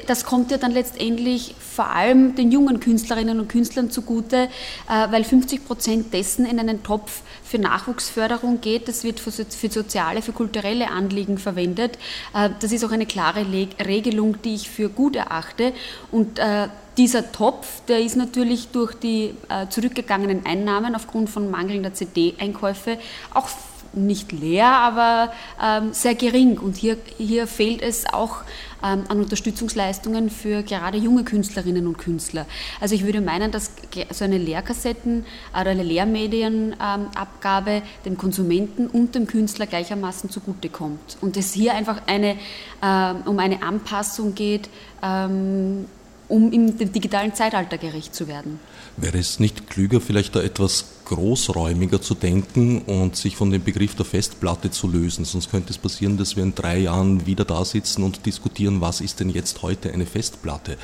das 0.06 0.24
kommt 0.24 0.50
ja 0.50 0.56
dann 0.56 0.72
letztendlich 0.72 1.54
vor 1.58 1.90
allem 1.90 2.34
den 2.34 2.50
jungen 2.50 2.80
Künstlerinnen 2.80 3.38
und 3.38 3.48
Künstlern 3.48 3.90
zugute, 3.90 4.48
äh, 4.88 5.10
weil 5.10 5.24
50 5.24 5.64
Prozent 5.64 6.12
dessen 6.12 6.46
in 6.46 6.58
einen 6.58 6.82
Topf 6.82 7.22
für 7.44 7.58
Nachwuchsförderung 7.58 8.60
geht. 8.60 8.88
Das 8.88 9.04
wird 9.04 9.20
für, 9.20 9.30
soziale, 9.30 10.22
für 10.22 10.32
kulturelle 10.32 10.90
Anliegen 10.90 11.38
verwendet. 11.38 11.98
Äh, 12.34 12.50
das 12.60 12.72
ist 12.72 12.84
auch 12.84 12.90
eine 12.90 13.06
klare 13.06 13.46
Regelung, 13.84 14.40
die 14.42 14.54
ich 14.54 14.70
für 14.70 14.88
gut 14.88 15.16
erachte. 15.16 15.72
Und 16.10 16.38
äh, 16.38 16.68
dieser 16.96 17.30
Topf, 17.30 17.82
der 17.88 18.00
ist 18.00 18.16
natürlich 18.16 18.68
durch 18.68 18.94
die 18.94 19.34
zurückgegangenen 19.68 20.46
Einnahmen 20.46 20.94
aufgrund 20.94 21.28
von 21.28 21.50
mangelnder 21.50 21.92
CD-Einkäufe 21.92 22.96
auch 23.34 23.50
nicht 23.92 24.32
leer, 24.32 24.68
aber 24.68 25.32
ähm, 25.62 25.92
sehr 25.92 26.14
gering. 26.14 26.58
Und 26.58 26.76
hier, 26.76 26.96
hier 27.18 27.46
fehlt 27.46 27.82
es 27.82 28.04
auch 28.12 28.42
ähm, 28.82 29.04
an 29.08 29.20
Unterstützungsleistungen 29.20 30.30
für 30.30 30.62
gerade 30.62 30.98
junge 30.98 31.24
Künstlerinnen 31.24 31.86
und 31.86 31.98
Künstler. 31.98 32.46
Also 32.80 32.94
ich 32.94 33.04
würde 33.04 33.20
meinen, 33.20 33.50
dass 33.50 33.70
so 34.10 34.24
eine 34.24 34.38
Lehrkassetten- 34.38 35.24
oder 35.58 35.70
eine 35.70 35.82
Lehrmedienabgabe 35.82 37.82
dem 38.04 38.18
Konsumenten 38.18 38.86
und 38.86 39.14
dem 39.14 39.26
Künstler 39.26 39.66
gleichermaßen 39.66 40.30
zugutekommt. 40.30 41.18
Und 41.20 41.36
es 41.36 41.52
hier 41.52 41.74
einfach 41.74 42.02
eine, 42.06 42.36
äh, 42.82 43.14
um 43.24 43.38
eine 43.38 43.62
Anpassung 43.62 44.34
geht, 44.34 44.68
ähm, 45.02 45.86
um 46.28 46.52
im 46.52 46.92
digitalen 46.92 47.34
Zeitalter 47.34 47.78
gerecht 47.78 48.14
zu 48.14 48.28
werden. 48.28 48.58
Wäre 48.96 49.18
es 49.18 49.38
nicht 49.38 49.70
klüger, 49.70 50.00
vielleicht 50.00 50.34
da 50.34 50.42
etwas 50.42 50.86
großräumiger 51.06 52.02
zu 52.02 52.14
denken 52.14 52.82
und 52.82 53.16
sich 53.16 53.36
von 53.36 53.50
dem 53.50 53.64
Begriff 53.64 53.94
der 53.94 54.04
Festplatte 54.04 54.70
zu 54.70 54.88
lösen? 54.88 55.24
Sonst 55.24 55.50
könnte 55.50 55.70
es 55.70 55.78
passieren, 55.78 56.18
dass 56.18 56.36
wir 56.36 56.42
in 56.42 56.54
drei 56.54 56.78
Jahren 56.78 57.26
wieder 57.26 57.44
da 57.44 57.64
sitzen 57.64 58.02
und 58.02 58.26
diskutieren, 58.26 58.80
was 58.80 59.00
ist 59.00 59.20
denn 59.20 59.30
jetzt 59.30 59.62
heute 59.62 59.92
eine 59.92 60.06
Festplatte? 60.06 60.76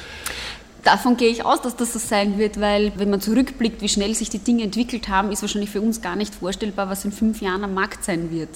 Davon 0.84 1.16
gehe 1.16 1.28
ich 1.28 1.44
aus, 1.44 1.62
dass 1.62 1.76
das 1.76 1.92
so 1.92 2.00
sein 2.00 2.38
wird, 2.38 2.60
weil 2.60 2.90
wenn 2.96 3.08
man 3.08 3.20
zurückblickt, 3.20 3.82
wie 3.82 3.88
schnell 3.88 4.16
sich 4.16 4.30
die 4.30 4.40
Dinge 4.40 4.64
entwickelt 4.64 5.08
haben, 5.08 5.30
ist 5.30 5.40
wahrscheinlich 5.40 5.70
für 5.70 5.80
uns 5.80 6.02
gar 6.02 6.16
nicht 6.16 6.34
vorstellbar, 6.34 6.88
was 6.88 7.04
in 7.04 7.12
fünf 7.12 7.40
Jahren 7.40 7.62
am 7.62 7.72
Markt 7.72 8.04
sein 8.04 8.32
wird. 8.32 8.48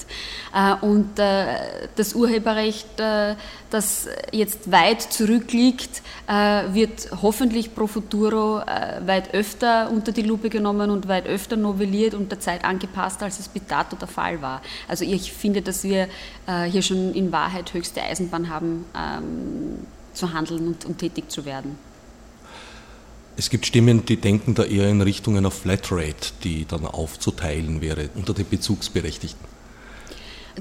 Äh, 0.53 0.75
und 0.85 1.17
äh, 1.19 1.87
das 1.95 2.15
Urheberrecht, 2.15 2.99
äh, 2.99 3.35
das 3.69 4.09
jetzt 4.33 4.71
weit 4.71 5.01
zurückliegt, 5.01 6.01
wird 6.71 7.09
hoffentlich 7.21 7.75
pro 7.75 7.87
futuro 7.87 8.61
weit 9.05 9.33
öfter 9.33 9.89
unter 9.89 10.13
die 10.13 10.21
Lupe 10.21 10.49
genommen 10.49 10.89
und 10.89 11.07
weit 11.09 11.25
öfter 11.25 11.57
novelliert 11.57 12.13
und 12.13 12.31
der 12.31 12.39
Zeit 12.39 12.63
angepasst, 12.63 13.21
als 13.23 13.39
es 13.39 13.49
bis 13.49 13.63
dato 13.67 13.95
der 13.97 14.07
Fall 14.07 14.41
war. 14.41 14.61
Also 14.87 15.03
ich 15.03 15.33
finde, 15.33 15.61
dass 15.61 15.83
wir 15.83 16.07
hier 16.69 16.81
schon 16.81 17.13
in 17.13 17.31
Wahrheit 17.33 17.73
höchste 17.73 18.01
Eisenbahn 18.01 18.49
haben, 18.49 18.85
ähm, 18.95 19.85
zu 20.13 20.33
handeln 20.33 20.77
und 20.85 20.97
tätig 20.97 21.29
zu 21.29 21.43
werden. 21.43 21.77
Es 23.39 23.51
gibt 23.51 23.67
Stimmen, 23.67 24.03
die 24.03 24.17
denken 24.17 24.55
da 24.55 24.63
eher 24.63 24.89
in 24.89 24.99
Richtung 24.99 25.37
einer 25.37 25.51
Flatrate, 25.51 26.31
die 26.43 26.65
dann 26.65 26.87
aufzuteilen 26.87 27.81
wäre 27.81 28.09
unter 28.15 28.33
den 28.33 28.49
Bezugsberechtigten. 28.49 29.57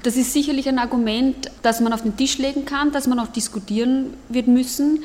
Das 0.03 0.17
ist 0.17 0.35
sicherlich 0.35 0.69
ein 0.69 0.79
Argument, 0.79 1.51
das 1.63 1.81
man 1.81 1.95
auf 1.95 2.03
den 2.03 2.19
Tisch 2.19 2.37
legen 2.37 2.67
kann, 2.67 2.93
das 2.93 3.07
man 3.07 3.19
auch 3.19 3.29
diskutieren 3.29 4.13
wird 4.29 4.47
müssen. 4.47 5.03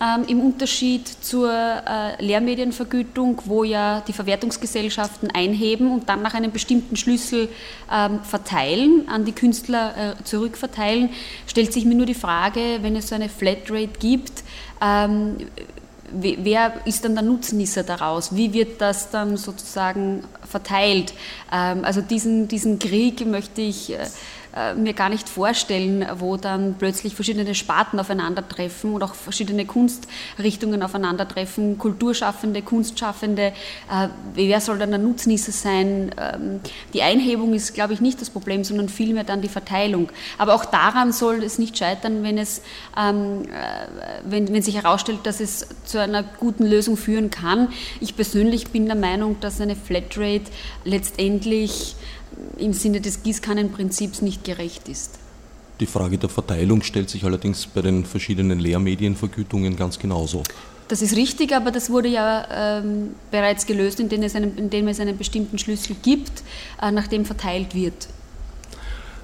Ähm, 0.00 0.24
Im 0.26 0.40
Unterschied 0.40 1.06
zur 1.06 1.48
äh, 1.52 2.20
Lehrmedienvergütung, 2.20 3.40
wo 3.44 3.62
ja 3.62 4.00
die 4.00 4.12
Verwertungsgesellschaften 4.12 5.30
einheben 5.30 5.92
und 5.92 6.08
dann 6.08 6.22
nach 6.22 6.34
einem 6.34 6.50
bestimmten 6.50 6.96
Schlüssel 6.96 7.48
ähm, 7.88 8.18
verteilen, 8.24 9.08
an 9.08 9.24
die 9.24 9.30
Künstler 9.30 10.16
äh, 10.18 10.24
zurückverteilen, 10.24 11.10
stellt 11.46 11.72
sich 11.72 11.84
mir 11.84 11.94
nur 11.94 12.06
die 12.06 12.14
Frage, 12.14 12.80
wenn 12.80 12.96
es 12.96 13.10
so 13.10 13.14
eine 13.14 13.28
Flatrate 13.28 14.00
gibt, 14.00 14.42
ähm, 14.84 15.36
wer 16.14 16.74
ist 16.84 17.04
dann 17.04 17.14
der 17.14 17.24
Nutznießer 17.24 17.82
daraus? 17.82 18.34
Wie 18.34 18.52
wird 18.52 18.80
das 18.80 19.10
dann 19.10 19.36
sozusagen 19.36 20.24
verteilt? 20.48 21.14
Ähm, 21.52 21.84
also 21.84 22.00
diesen, 22.00 22.48
diesen 22.48 22.78
Krieg 22.78 23.26
möchte 23.26 23.60
ich 23.60 23.94
äh, 24.54 24.74
mir 24.74 24.92
gar 24.92 25.08
nicht 25.08 25.28
vorstellen, 25.28 26.06
wo 26.18 26.36
dann 26.36 26.74
plötzlich 26.78 27.14
verschiedene 27.14 27.54
Sparten 27.54 27.98
aufeinandertreffen 27.98 28.92
und 28.92 29.02
auch 29.02 29.14
verschiedene 29.14 29.64
Kunstrichtungen 29.64 30.82
aufeinandertreffen, 30.82 31.78
Kulturschaffende, 31.78 32.62
Kunstschaffende. 32.62 33.52
Äh, 33.90 34.08
wer 34.34 34.60
soll 34.60 34.78
dann 34.78 34.90
der 34.90 34.98
Nutznießer 34.98 35.52
sein? 35.52 36.10
Ähm, 36.20 36.60
die 36.92 37.02
Einhebung 37.02 37.54
ist, 37.54 37.72
glaube 37.74 37.94
ich, 37.94 38.00
nicht 38.00 38.20
das 38.20 38.30
Problem, 38.30 38.62
sondern 38.62 38.88
vielmehr 38.88 39.24
dann 39.24 39.40
die 39.40 39.48
Verteilung. 39.48 40.10
Aber 40.36 40.54
auch 40.54 40.64
daran 40.64 41.12
soll 41.12 41.42
es 41.42 41.58
nicht 41.58 41.78
scheitern, 41.78 42.22
wenn, 42.22 42.36
es, 42.36 42.62
ähm, 42.98 43.44
äh, 43.44 43.48
wenn, 44.24 44.52
wenn 44.52 44.62
sich 44.62 44.76
herausstellt, 44.76 45.20
dass 45.24 45.40
es 45.40 45.66
zu 45.84 45.98
einer 45.98 46.22
guten 46.22 46.66
Lösung 46.66 46.96
führen 46.96 47.30
kann. 47.30 47.68
Ich 48.00 48.16
persönlich 48.16 48.68
bin 48.68 48.86
der 48.86 48.96
Meinung, 48.96 49.40
dass 49.40 49.60
eine 49.60 49.76
Flatrate 49.76 50.50
letztendlich 50.84 51.96
im 52.58 52.72
Sinne 52.72 53.00
des 53.00 53.22
Gießkannenprinzips 53.22 54.22
nicht 54.22 54.44
gerecht 54.44 54.88
ist. 54.88 55.18
Die 55.80 55.86
Frage 55.86 56.18
der 56.18 56.28
Verteilung 56.28 56.82
stellt 56.82 57.10
sich 57.10 57.24
allerdings 57.24 57.66
bei 57.66 57.82
den 57.82 58.04
verschiedenen 58.04 58.60
Lehrmedienvergütungen 58.60 59.76
ganz 59.76 59.98
genauso. 59.98 60.42
Das 60.88 61.00
ist 61.00 61.16
richtig, 61.16 61.54
aber 61.54 61.70
das 61.70 61.90
wurde 61.90 62.08
ja 62.08 62.80
ähm, 62.80 63.14
bereits 63.30 63.66
gelöst, 63.66 63.98
indem 63.98 64.22
es, 64.22 64.36
einen, 64.36 64.56
indem 64.58 64.88
es 64.88 65.00
einen 65.00 65.16
bestimmten 65.16 65.58
Schlüssel 65.58 65.96
gibt, 66.02 66.42
äh, 66.80 66.90
nach 66.90 67.06
dem 67.06 67.24
verteilt 67.24 67.74
wird. 67.74 68.08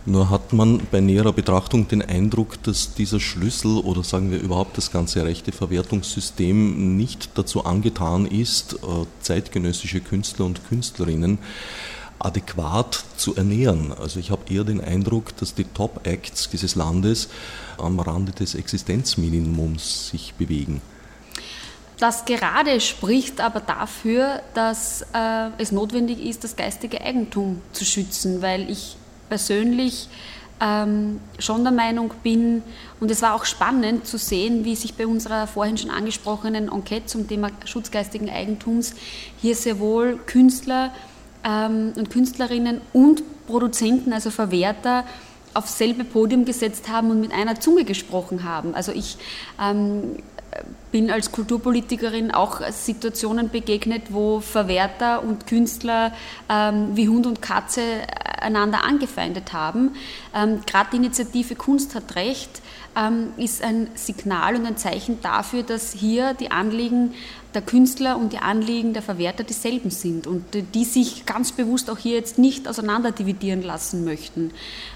Nur 0.07 0.31
hat 0.31 0.55
man 0.55 0.81
bei 0.91 1.01
näherer 1.01 1.35
Betrachtung 1.35 1.87
den 1.87 2.01
Eindruck, 2.01 2.63
dass 2.63 2.95
dieser 2.95 3.21
Schlüssel 3.21 3.77
oder 3.77 4.03
sagen 4.03 4.31
wir 4.31 4.41
überhaupt 4.41 4.79
das 4.79 4.91
ganze 4.91 5.23
Rechteverwertungssystem 5.27 6.97
nicht 6.97 7.31
dazu 7.35 7.67
angetan 7.67 8.25
ist, 8.25 8.75
äh, 8.75 9.05
zeitgenössische 9.21 10.01
Künstler 10.01 10.47
und 10.47 10.67
Künstlerinnen 10.69 11.39
adäquat 12.19 13.05
zu 13.17 13.37
ernähren. 13.37 13.93
Also 13.93 14.19
ich 14.19 14.31
habe 14.31 14.53
eher 14.53 14.65
den 14.65 14.83
Eindruck, 14.83 15.37
dass 15.37 15.55
die 15.55 15.65
Top-Acts 15.65 16.51
dieses 16.51 16.75
Landes 16.75 17.29
am 17.79 18.01
Rande 18.01 18.33
des 18.33 18.55
Existenzminimums 18.55 20.11
sich 20.11 20.35
bewegen. 20.35 20.81
Das 21.99 22.25
gerade 22.25 22.81
spricht 22.81 23.41
aber 23.41 23.61
dafür, 23.61 24.41
dass 24.55 25.03
äh, 25.13 25.51
es 25.59 25.73
notwendig 25.73 26.21
ist, 26.25 26.45
das 26.45 26.55
geistige 26.55 27.01
Eigentum 27.01 27.61
zu 27.73 27.85
schützen, 27.85 28.41
weil 28.41 28.71
ich 28.71 28.97
persönlich 29.29 30.09
ähm, 30.61 31.21
schon 31.39 31.65
der 31.65 31.73
Meinung 31.73 32.13
bin, 32.23 32.63
und 33.01 33.11
es 33.11 33.23
war 33.23 33.35
auch 33.35 33.45
spannend 33.45 34.07
zu 34.07 34.17
sehen, 34.17 34.65
wie 34.65 34.77
sich 34.77 34.95
bei 34.95 35.07
unserer 35.07 35.47
vorhin 35.47 35.77
schon 35.77 35.91
angesprochenen 35.91 36.69
Enquete 36.69 37.07
zum 37.07 37.29
Thema 37.29 37.51
Schutz 37.65 37.91
geistigen 37.91 38.31
Eigentums 38.31 38.95
hier 39.41 39.55
sehr 39.55 39.79
wohl 39.79 40.19
Künstler, 40.27 40.93
ähm, 41.45 41.93
und 41.97 42.11
Künstlerinnen 42.11 42.81
und 42.93 43.23
Produzenten, 43.47 44.13
also 44.13 44.31
Verwerter, 44.31 45.05
aufs 45.55 45.79
selbe 45.79 46.05
Podium 46.05 46.45
gesetzt 46.45 46.89
haben 46.89 47.11
und 47.11 47.21
mit 47.21 47.33
einer 47.33 47.59
Zunge 47.59 47.85
gesprochen 47.85 48.45
haben. 48.45 48.75
Also 48.75 48.93
ich 48.93 49.17
ähm, 49.61 50.17
bin 50.93 51.11
als 51.11 51.33
Kulturpolitikerin 51.33 52.31
auch 52.31 52.61
Situationen 52.71 53.51
begegnet, 53.51 54.05
wo 54.11 54.41
Verwerter 54.41 55.23
und 55.23 55.47
Künstler 55.47 56.13
ähm, 56.49 56.91
wie 56.95 57.09
Hund 57.09 57.27
und 57.27 57.43
Katze 57.43 57.83
einander 58.41 58.85
angefeindet 58.85 59.53
haben. 59.53 59.93
Ähm, 60.35 60.61
Gerade 60.67 60.91
die 60.93 60.97
Initiative 60.97 61.55
Kunst 61.55 61.95
hat 61.95 62.15
Recht 62.15 62.63
ähm, 62.97 63.33
ist 63.37 63.63
ein 63.63 63.89
Signal 63.95 64.57
und 64.57 64.67
ein 64.67 64.77
Zeichen 64.77 65.21
dafür, 65.21 65.63
dass 65.63 65.93
hier 65.93 66.35
die 66.35 66.51
Anliegen 66.51 67.15
der 67.55 67.63
Künstler 67.63 68.19
und 68.19 68.33
die 68.33 68.39
Anliegen 68.39 68.93
der 68.93 69.03
Verwerter 69.03 69.43
dieselben 69.43 69.91
sind 69.91 70.27
und 70.27 70.45
die 70.75 70.85
sich 70.85 71.25
ganz 71.25 71.53
bewusst 71.53 71.89
auch 71.91 71.97
hier 71.97 72.17
jetzt 72.17 72.39
nicht 72.39 72.69
auseinanderdividieren 72.69 73.63
lassen 73.63 74.05
möchten. 74.05 74.51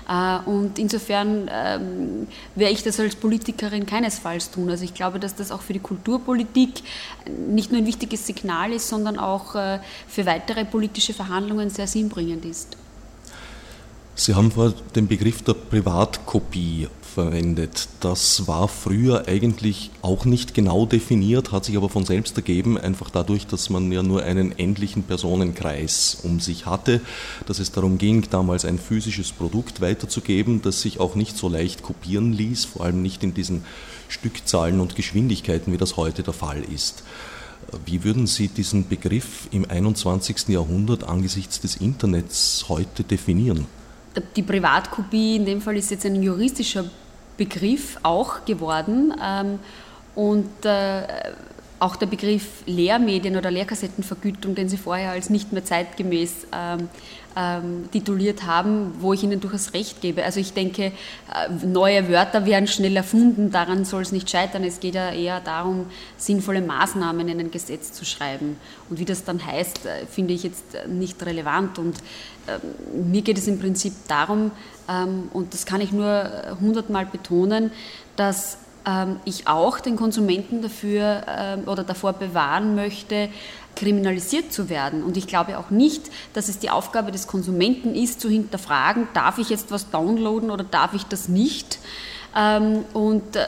Äh, 0.08 0.38
und 0.48 0.78
insofern 0.78 1.48
ähm, 1.50 2.26
werde 2.54 2.72
ich 2.72 2.82
das 2.82 3.00
als 3.00 3.16
Politikerin 3.16 3.86
keinesfalls 3.86 4.50
tun. 4.50 4.68
Also 4.68 4.84
ich 4.84 4.92
glaube, 4.92 5.18
dass 5.18 5.34
das 5.34 5.50
auch 5.50 5.62
für 5.62 5.72
die 5.72 5.80
Kulturpolitik 5.80 6.82
nicht 7.48 7.72
nur 7.72 7.80
ein 7.80 7.86
wichtiges 7.86 8.26
Signal 8.26 8.72
ist, 8.72 8.88
sondern 8.88 9.18
auch 9.18 9.54
äh, 9.54 9.78
für 10.06 10.26
weitere 10.26 10.64
politische 10.64 11.14
Verhandlungen 11.14 11.70
sehr 11.70 11.86
sinnbringend 11.86 12.44
ist. 12.44 12.76
Sie 14.14 14.34
haben 14.34 14.50
vor 14.50 14.74
den 14.94 15.08
Begriff 15.08 15.42
der 15.42 15.54
Privatkopie 15.54 16.88
verwendet. 17.12 17.88
Das 18.00 18.46
war 18.48 18.68
früher 18.68 19.28
eigentlich 19.28 19.90
auch 20.02 20.24
nicht 20.24 20.54
genau 20.54 20.86
definiert, 20.86 21.52
hat 21.52 21.64
sich 21.64 21.76
aber 21.76 21.88
von 21.88 22.04
selbst 22.04 22.36
ergeben, 22.36 22.78
einfach 22.78 23.10
dadurch, 23.10 23.46
dass 23.46 23.70
man 23.70 23.92
ja 23.92 24.02
nur 24.02 24.22
einen 24.22 24.58
endlichen 24.58 25.02
Personenkreis 25.04 26.18
um 26.22 26.40
sich 26.40 26.66
hatte, 26.66 27.00
dass 27.46 27.58
es 27.58 27.70
darum 27.72 27.98
ging, 27.98 28.26
damals 28.30 28.64
ein 28.64 28.78
physisches 28.78 29.32
Produkt 29.32 29.80
weiterzugeben, 29.80 30.62
das 30.62 30.82
sich 30.82 30.98
auch 31.00 31.14
nicht 31.14 31.36
so 31.36 31.48
leicht 31.48 31.82
kopieren 31.82 32.32
ließ, 32.32 32.64
vor 32.64 32.84
allem 32.84 33.02
nicht 33.02 33.22
in 33.22 33.34
diesen 33.34 33.64
Stückzahlen 34.08 34.80
und 34.80 34.96
Geschwindigkeiten, 34.96 35.72
wie 35.72 35.78
das 35.78 35.96
heute 35.96 36.22
der 36.22 36.34
Fall 36.34 36.62
ist. 36.62 37.04
Wie 37.86 38.04
würden 38.04 38.26
Sie 38.26 38.48
diesen 38.48 38.88
Begriff 38.88 39.48
im 39.50 39.68
21. 39.68 40.48
Jahrhundert 40.48 41.04
angesichts 41.04 41.60
des 41.60 41.76
Internets 41.76 42.66
heute 42.68 43.04
definieren? 43.04 43.66
Die 44.36 44.42
Privatkopie 44.42 45.36
in 45.36 45.46
dem 45.46 45.60
Fall 45.60 45.76
ist 45.76 45.90
jetzt 45.90 46.04
ein 46.04 46.22
juristischer 46.22 46.84
Begriff 47.44 47.98
auch 48.02 48.44
geworden. 48.44 49.14
Ähm, 49.22 49.58
Und 50.14 50.66
äh, 50.66 51.04
auch 51.78 51.96
der 51.96 52.06
Begriff 52.06 52.46
Lehrmedien 52.66 53.34
oder 53.36 53.50
Lehrkassettenvergütung, 53.50 54.54
den 54.54 54.68
Sie 54.68 54.76
vorher 54.76 55.12
als 55.12 55.30
nicht 55.30 55.52
mehr 55.52 55.64
zeitgemäß 55.64 56.32
ähm, 56.52 56.88
ähm, 57.34 57.88
tituliert 57.90 58.40
haben, 58.42 58.92
wo 59.00 59.14
ich 59.14 59.22
Ihnen 59.24 59.40
durchaus 59.40 59.72
recht 59.72 60.02
gebe. 60.02 60.22
Also 60.22 60.38
ich 60.38 60.52
denke, 60.52 60.82
äh, 60.84 60.92
neue 61.66 62.10
Wörter 62.10 62.44
werden 62.44 62.66
schnell 62.66 62.94
erfunden, 62.94 63.50
daran 63.50 63.86
soll 63.86 64.02
es 64.02 64.12
nicht 64.12 64.28
scheitern. 64.28 64.64
Es 64.64 64.80
geht 64.80 64.94
ja 64.94 65.10
eher 65.10 65.40
darum, 65.40 65.86
sinnvolle 66.18 66.60
Maßnahmen 66.60 67.26
in 67.28 67.40
ein 67.40 67.50
Gesetz 67.50 67.90
zu 67.92 68.04
schreiben. 68.04 68.58
Und 68.90 68.98
wie 69.00 69.06
das 69.06 69.24
dann 69.24 69.40
heißt, 69.40 69.86
äh, 69.86 70.06
finde 70.06 70.34
ich 70.34 70.42
jetzt 70.42 70.66
nicht 70.88 71.24
relevant. 71.24 71.78
Und 71.78 71.96
mir 72.92 73.22
geht 73.22 73.38
es 73.38 73.46
im 73.46 73.58
Prinzip 73.60 73.92
darum, 74.08 74.50
und 75.32 75.54
das 75.54 75.66
kann 75.66 75.80
ich 75.80 75.92
nur 75.92 76.08
äh, 76.08 76.54
hundertmal 76.60 77.06
betonen, 77.06 77.70
dass 78.16 78.58
ähm, 78.86 79.16
ich 79.24 79.46
auch 79.46 79.80
den 79.80 79.96
Konsumenten 79.96 80.62
dafür 80.62 81.22
ähm, 81.28 81.62
oder 81.66 81.84
davor 81.84 82.14
bewahren 82.14 82.74
möchte, 82.74 83.28
kriminalisiert 83.76 84.52
zu 84.52 84.68
werden. 84.68 85.02
Und 85.02 85.16
ich 85.16 85.26
glaube 85.26 85.58
auch 85.58 85.70
nicht, 85.70 86.10
dass 86.34 86.48
es 86.48 86.58
die 86.58 86.70
Aufgabe 86.70 87.10
des 87.10 87.26
Konsumenten 87.26 87.94
ist, 87.94 88.20
zu 88.20 88.28
hinterfragen, 88.28 89.08
darf 89.14 89.38
ich 89.38 89.48
jetzt 89.48 89.70
was 89.70 89.90
downloaden 89.90 90.50
oder 90.50 90.64
darf 90.64 90.94
ich 90.94 91.04
das 91.04 91.28
nicht. 91.28 91.78
Ähm, 92.36 92.84
und 92.92 93.36
äh, 93.36 93.46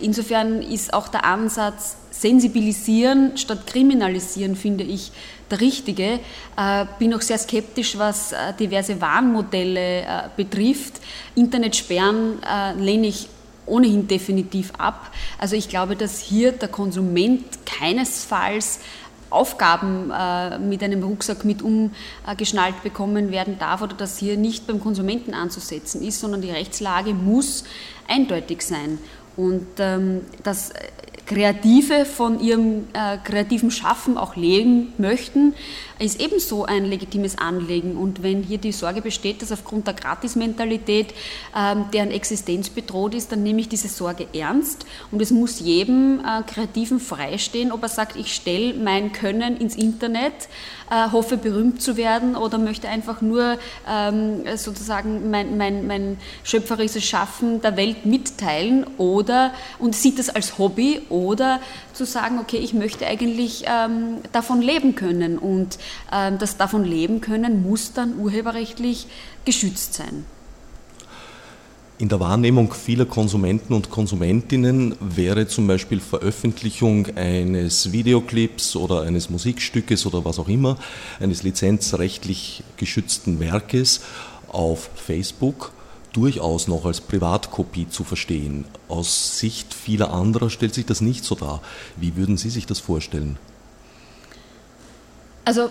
insofern 0.00 0.62
ist 0.62 0.92
auch 0.92 1.08
der 1.08 1.24
Ansatz 1.24 1.96
sensibilisieren 2.10 3.36
statt 3.36 3.66
kriminalisieren, 3.66 4.56
finde 4.56 4.84
ich, 4.84 5.12
der 5.50 5.60
richtige. 5.60 6.20
Äh, 6.56 6.86
bin 6.98 7.14
auch 7.14 7.20
sehr 7.20 7.38
skeptisch, 7.38 7.96
was 7.96 8.32
äh, 8.32 8.52
diverse 8.58 9.00
Warnmodelle 9.00 10.30
betrifft. 10.36 10.94
Internetsperren 11.34 12.38
lehne 12.78 13.06
ich 13.06 13.28
ohnehin 13.66 14.08
definitiv 14.08 14.72
ab. 14.78 15.10
Also 15.38 15.54
ich 15.54 15.68
glaube, 15.68 15.94
dass 15.94 16.20
hier 16.20 16.52
der 16.52 16.68
Konsument 16.68 17.44
keinesfalls 17.66 18.80
Aufgaben 19.30 20.10
äh, 20.10 20.58
mit 20.58 20.82
einem 20.82 21.02
Rucksack 21.02 21.44
mit 21.44 21.62
umgeschnallt 21.62 22.82
bekommen 22.82 23.30
werden 23.30 23.58
darf 23.58 23.82
oder 23.82 23.94
dass 23.94 24.18
hier 24.18 24.36
nicht 24.36 24.66
beim 24.66 24.80
Konsumenten 24.80 25.34
anzusetzen 25.34 26.02
ist, 26.02 26.20
sondern 26.20 26.42
die 26.42 26.50
Rechtslage 26.50 27.14
muss 27.14 27.64
eindeutig 28.08 28.62
sein. 28.62 28.98
Und 29.36 29.66
ähm, 29.78 30.22
das 30.42 30.72
Kreative 31.28 32.06
von 32.06 32.40
ihrem 32.40 32.86
äh, 32.94 33.18
kreativen 33.22 33.70
Schaffen 33.70 34.16
auch 34.16 34.34
leben 34.34 34.94
möchten, 34.96 35.54
ist 35.98 36.20
ebenso 36.20 36.64
ein 36.64 36.84
legitimes 36.84 37.38
Anliegen. 37.38 37.96
Und 37.96 38.22
wenn 38.22 38.42
hier 38.42 38.58
die 38.58 38.72
Sorge 38.72 39.02
besteht, 39.02 39.42
dass 39.42 39.52
aufgrund 39.52 39.86
der 39.86 39.94
Gratismentalität 39.94 41.14
ähm, 41.56 41.86
deren 41.92 42.10
Existenz 42.10 42.70
bedroht 42.70 43.14
ist, 43.14 43.32
dann 43.32 43.42
nehme 43.42 43.60
ich 43.60 43.68
diese 43.68 43.88
Sorge 43.88 44.26
ernst. 44.32 44.86
Und 45.10 45.20
es 45.22 45.30
muss 45.30 45.60
jedem 45.60 46.20
äh, 46.20 46.42
Kreativen 46.42 47.00
freistehen, 47.00 47.72
ob 47.72 47.82
er 47.82 47.88
sagt, 47.88 48.16
ich 48.16 48.34
stelle 48.34 48.74
mein 48.74 49.12
Können 49.12 49.56
ins 49.56 49.76
Internet, 49.76 50.48
äh, 50.90 51.10
hoffe 51.10 51.36
berühmt 51.36 51.82
zu 51.82 51.96
werden 51.96 52.36
oder 52.36 52.58
möchte 52.58 52.88
einfach 52.88 53.20
nur 53.20 53.58
ähm, 53.88 54.42
sozusagen 54.56 55.30
mein, 55.30 55.56
mein, 55.56 55.86
mein 55.86 56.18
schöpferisches 56.44 57.04
Schaffen 57.04 57.60
der 57.60 57.76
Welt 57.76 58.06
mitteilen 58.06 58.86
oder 58.96 59.52
und 59.78 59.94
sieht 59.94 60.18
das 60.18 60.28
als 60.28 60.58
Hobby 60.58 61.02
oder 61.08 61.60
zu 61.98 62.06
sagen, 62.06 62.38
okay, 62.38 62.56
ich 62.56 62.72
möchte 62.72 63.06
eigentlich 63.06 63.64
ähm, 63.66 64.18
davon 64.32 64.62
leben 64.62 64.94
können 64.94 65.36
und 65.36 65.78
ähm, 66.12 66.38
das 66.38 66.56
davon 66.56 66.84
leben 66.84 67.20
können 67.20 67.62
muss 67.62 67.92
dann 67.92 68.18
urheberrechtlich 68.18 69.08
geschützt 69.44 69.94
sein. 69.94 70.24
In 71.98 72.08
der 72.08 72.20
Wahrnehmung 72.20 72.72
vieler 72.72 73.06
Konsumenten 73.06 73.74
und 73.74 73.90
Konsumentinnen 73.90 74.94
wäre 75.00 75.48
zum 75.48 75.66
Beispiel 75.66 75.98
Veröffentlichung 75.98 77.08
eines 77.16 77.90
Videoclips 77.90 78.76
oder 78.76 79.02
eines 79.02 79.30
Musikstückes 79.30 80.06
oder 80.06 80.24
was 80.24 80.38
auch 80.38 80.46
immer, 80.46 80.78
eines 81.18 81.42
lizenzrechtlich 81.42 82.62
geschützten 82.76 83.40
Werkes 83.40 84.02
auf 84.46 84.90
Facebook 84.94 85.72
durchaus 86.18 86.66
noch 86.66 86.84
als 86.84 87.00
Privatkopie 87.00 87.88
zu 87.88 88.02
verstehen. 88.02 88.64
Aus 88.88 89.38
Sicht 89.38 89.72
vieler 89.72 90.12
anderer 90.12 90.50
stellt 90.50 90.74
sich 90.74 90.84
das 90.84 91.00
nicht 91.00 91.24
so 91.24 91.36
dar. 91.36 91.62
Wie 91.96 92.16
würden 92.16 92.36
Sie 92.36 92.50
sich 92.50 92.66
das 92.66 92.80
vorstellen? 92.80 93.38
Also 95.44 95.70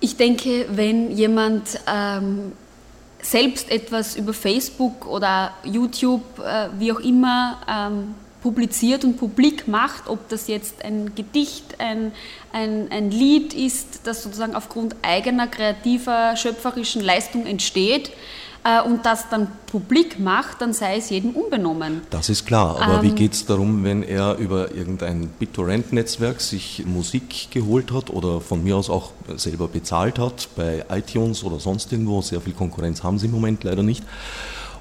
ich 0.00 0.16
denke, 0.16 0.66
wenn 0.70 1.10
jemand 1.16 1.80
ähm, 1.86 2.52
selbst 3.22 3.70
etwas 3.70 4.16
über 4.16 4.34
Facebook 4.34 5.06
oder 5.06 5.52
YouTube, 5.64 6.22
äh, 6.38 6.68
wie 6.78 6.92
auch 6.92 7.00
immer, 7.00 7.60
ähm, 7.66 8.14
publiziert 8.42 9.04
und 9.04 9.16
publik 9.16 9.66
macht, 9.66 10.08
ob 10.08 10.28
das 10.28 10.46
jetzt 10.48 10.84
ein 10.84 11.14
Gedicht, 11.14 11.78
ein, 11.78 12.12
ein, 12.52 12.88
ein 12.90 13.10
Lied 13.10 13.54
ist, 13.54 14.00
das 14.04 14.22
sozusagen 14.22 14.54
aufgrund 14.54 14.96
eigener 15.02 15.46
kreativer, 15.46 16.36
schöpferischen 16.36 17.02
Leistung 17.02 17.46
entsteht, 17.46 18.10
äh, 18.64 18.82
und 18.82 19.06
das 19.06 19.28
dann 19.28 19.48
publik 19.66 20.18
macht, 20.18 20.60
dann 20.60 20.72
sei 20.72 20.96
es 20.96 21.10
jedem 21.10 21.30
unbenommen. 21.30 22.02
Das 22.10 22.28
ist 22.28 22.46
klar, 22.46 22.80
aber 22.80 22.96
ähm, 22.96 23.02
wie 23.02 23.12
geht 23.12 23.32
es 23.32 23.46
darum, 23.46 23.84
wenn 23.84 24.02
er 24.02 24.36
über 24.36 24.74
irgendein 24.74 25.28
BitTorrent-Netzwerk 25.38 26.40
sich 26.40 26.84
Musik 26.86 27.50
geholt 27.50 27.92
hat 27.92 28.10
oder 28.10 28.40
von 28.40 28.62
mir 28.62 28.76
aus 28.76 28.90
auch 28.90 29.12
selber 29.36 29.68
bezahlt 29.68 30.18
hat, 30.18 30.48
bei 30.56 30.84
iTunes 30.90 31.44
oder 31.44 31.60
sonst 31.60 31.92
irgendwo, 31.92 32.20
sehr 32.22 32.40
viel 32.40 32.52
Konkurrenz 32.52 33.02
haben 33.02 33.18
sie 33.18 33.26
im 33.26 33.32
Moment 33.32 33.64
leider 33.64 33.82
nicht, 33.82 34.04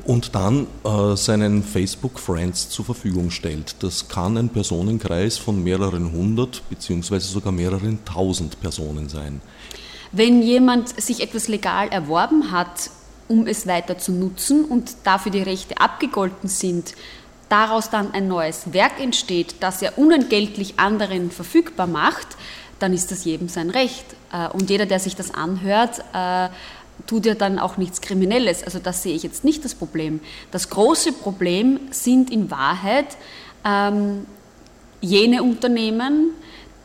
und 0.06 0.34
dann 0.34 0.68
äh, 0.84 1.15
seinen 1.15 1.63
Facebook-Friends 1.63 2.70
zur 2.70 2.86
Verfügung 2.86 3.32
stellt. 3.32 3.76
Das 3.84 4.08
kann 4.08 4.38
ein 4.38 4.50
Personenkreis 4.50 5.38
von 5.38 5.63
mehreren 5.63 6.12
hundert 6.12 6.63
beziehungsweise 6.70 7.28
sogar 7.28 7.52
mehreren 7.52 8.00
tausend 8.06 8.60
Personen 8.62 9.10
sein. 9.10 9.42
Wenn 10.12 10.42
jemand 10.42 11.00
sich 11.02 11.22
etwas 11.22 11.48
legal 11.48 11.89
erworben 11.89 12.52
hat, 12.52 12.89
um 13.30 13.48
es 13.48 13.65
weiter 13.65 13.98
zu 13.98 14.12
nutzen 14.12 14.65
und 14.65 14.92
dafür 15.06 15.32
die 15.32 15.42
Rechte 15.42 15.80
abgegolten 15.80 16.50
sind, 16.50 16.96
daraus 17.48 17.89
dann 17.89 18.13
ein 18.13 18.28
neues 18.28 18.74
Werk 18.74 19.00
entsteht, 19.00 19.56
das 19.62 19.82
er 19.82 19.98
unentgeltlich 19.98 20.78
anderen 20.78 21.32
verfügbar 21.32 21.88
macht, 21.88 22.28
dann 22.80 22.94
ist 22.94 23.12
das 23.12 23.24
jedem 23.26 23.48
sein 23.48 23.70
Recht. 23.70 24.06
Äh, 24.34 24.50
und 24.50 24.70
jeder, 24.70 24.86
der 24.86 25.00
sich 25.00 25.15
das 25.15 25.34
anhört, 25.34 26.00
äh, 26.13 26.50
tut 27.08 27.26
ja 27.26 27.36
dann 27.36 27.60
auch 27.60 27.78
nichts 27.78 28.02
Kriminelles. 28.02 28.63
Also 28.63 28.80
das 28.80 29.04
sehe 29.04 29.15
ich 29.15 29.24
jetzt 29.24 29.44
nicht 29.44 29.63
das 29.63 29.76
Problem. 29.76 30.20
Das 30.52 30.70
große 30.70 31.13
Problem 31.13 31.80
sind 31.92 32.30
in 32.30 32.52
Wahrheit 32.52 33.18
ähm, 33.65 34.26
jene 35.02 35.44
Unternehmen, 35.44 36.32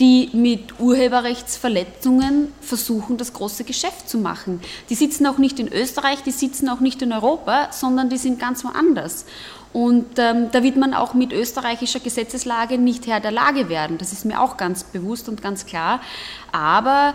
die 0.00 0.30
mit 0.32 0.80
Urheberrechtsverletzungen 0.80 2.52
versuchen, 2.60 3.16
das 3.16 3.32
große 3.32 3.64
Geschäft 3.64 4.08
zu 4.08 4.18
machen. 4.18 4.60
Die 4.90 4.94
sitzen 4.94 5.26
auch 5.26 5.38
nicht 5.38 5.60
in 5.60 5.72
Österreich, 5.72 6.22
die 6.22 6.32
sitzen 6.32 6.68
auch 6.68 6.80
nicht 6.80 7.00
in 7.02 7.12
Europa, 7.12 7.68
sondern 7.70 8.08
die 8.08 8.18
sind 8.18 8.40
ganz 8.40 8.64
woanders. 8.64 9.24
Und 9.72 10.18
ähm, 10.18 10.50
da 10.52 10.62
wird 10.62 10.76
man 10.76 10.94
auch 10.94 11.14
mit 11.14 11.32
österreichischer 11.32 11.98
Gesetzeslage 11.98 12.78
nicht 12.78 13.08
Herr 13.08 13.18
der 13.18 13.32
Lage 13.32 13.68
werden. 13.68 13.98
Das 13.98 14.12
ist 14.12 14.24
mir 14.24 14.40
auch 14.40 14.56
ganz 14.56 14.84
bewusst 14.84 15.28
und 15.28 15.42
ganz 15.42 15.66
klar. 15.66 16.00
Aber 16.52 17.14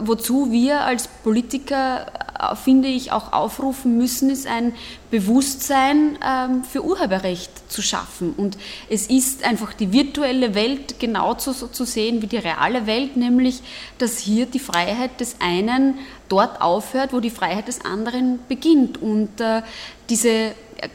wozu 0.00 0.50
wir 0.50 0.80
als 0.80 1.06
Politiker, 1.06 2.06
finde 2.54 2.88
ich, 2.88 3.12
auch 3.12 3.32
aufrufen 3.32 3.96
müssen, 3.96 4.30
ist 4.30 4.46
ein 4.46 4.72
Bewusstsein 5.10 6.18
ähm, 6.24 6.64
für 6.64 6.84
Urheberrecht 6.84 7.50
zu 7.70 7.82
schaffen. 7.82 8.32
Und 8.36 8.56
es 8.88 9.08
ist 9.08 9.44
einfach 9.44 9.72
die 9.74 9.92
virtuelle 9.92 10.54
Welt 10.54 10.98
genauso 10.98 11.52
so 11.52 11.66
zu 11.66 11.84
sehen 11.84 12.22
wie 12.22 12.26
die 12.26 12.36
reale 12.36 12.86
Welt, 12.86 13.16
nämlich 13.16 13.62
dass 13.98 14.18
hier 14.18 14.46
die 14.46 14.58
Freiheit 14.58 15.20
des 15.20 15.36
einen 15.40 15.98
dort 16.28 16.60
aufhört, 16.60 17.12
wo 17.12 17.20
die 17.20 17.30
Freiheit 17.30 17.68
des 17.68 17.84
anderen 17.84 18.38
beginnt. 18.48 19.00
Und 19.00 19.40
äh, 19.40 19.62
diese 20.08 20.28
äh, 20.28 20.52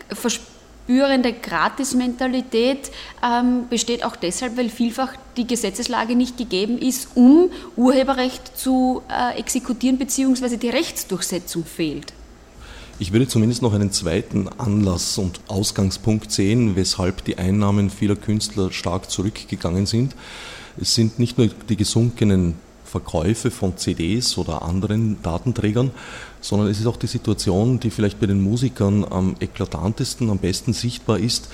Versprechungen, 0.09 0.54
spürende 0.85 1.33
Gratis-Mentalität 1.33 2.91
ähm, 3.23 3.67
besteht 3.69 4.03
auch 4.03 4.15
deshalb, 4.15 4.55
weil 4.55 4.69
vielfach 4.69 5.13
die 5.35 5.47
Gesetzeslage 5.47 6.15
nicht 6.15 6.37
gegeben 6.37 6.77
ist, 6.77 7.09
um 7.15 7.49
Urheberrecht 7.75 8.55
zu 8.55 9.01
äh, 9.09 9.37
exekutieren, 9.39 9.97
beziehungsweise 9.97 10.59
die 10.59 10.69
Rechtsdurchsetzung 10.69 11.65
fehlt. 11.65 12.13
Ich 12.99 13.11
würde 13.11 13.27
zumindest 13.27 13.63
noch 13.63 13.73
einen 13.73 13.91
zweiten 13.91 14.47
Anlass 14.47 15.17
und 15.17 15.41
Ausgangspunkt 15.47 16.31
sehen, 16.31 16.75
weshalb 16.75 17.25
die 17.25 17.37
Einnahmen 17.37 17.89
vieler 17.89 18.15
Künstler 18.15 18.71
stark 18.71 19.09
zurückgegangen 19.09 19.87
sind. 19.87 20.15
Es 20.79 20.93
sind 20.93 21.17
nicht 21.17 21.37
nur 21.37 21.49
die 21.67 21.77
gesunkenen 21.77 22.55
Verkäufe 22.85 23.51
von 23.51 23.75
CDs 23.75 24.37
oder 24.37 24.61
anderen 24.61 25.21
Datenträgern, 25.23 25.91
sondern 26.45 26.67
es 26.69 26.79
ist 26.79 26.85
auch 26.85 26.97
die 26.97 27.07
Situation, 27.07 27.79
die 27.79 27.89
vielleicht 27.89 28.19
bei 28.19 28.27
den 28.27 28.39
Musikern 28.39 29.03
am 29.03 29.35
eklatantesten, 29.39 30.29
am 30.29 30.37
besten 30.37 30.73
sichtbar 30.73 31.17
ist. 31.17 31.49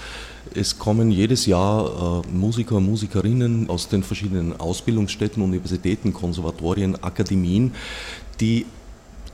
Es 0.53 0.79
kommen 0.79 1.11
jedes 1.11 1.45
Jahr 1.45 2.23
äh, 2.25 2.27
Musiker 2.35 2.75
und 2.75 2.87
Musikerinnen 2.87 3.69
aus 3.69 3.87
den 3.87 4.03
verschiedenen 4.03 4.59
Ausbildungsstätten, 4.59 5.41
Universitäten, 5.41 6.11
Konservatorien, 6.11 7.01
Akademien, 7.01 7.73
die 8.41 8.65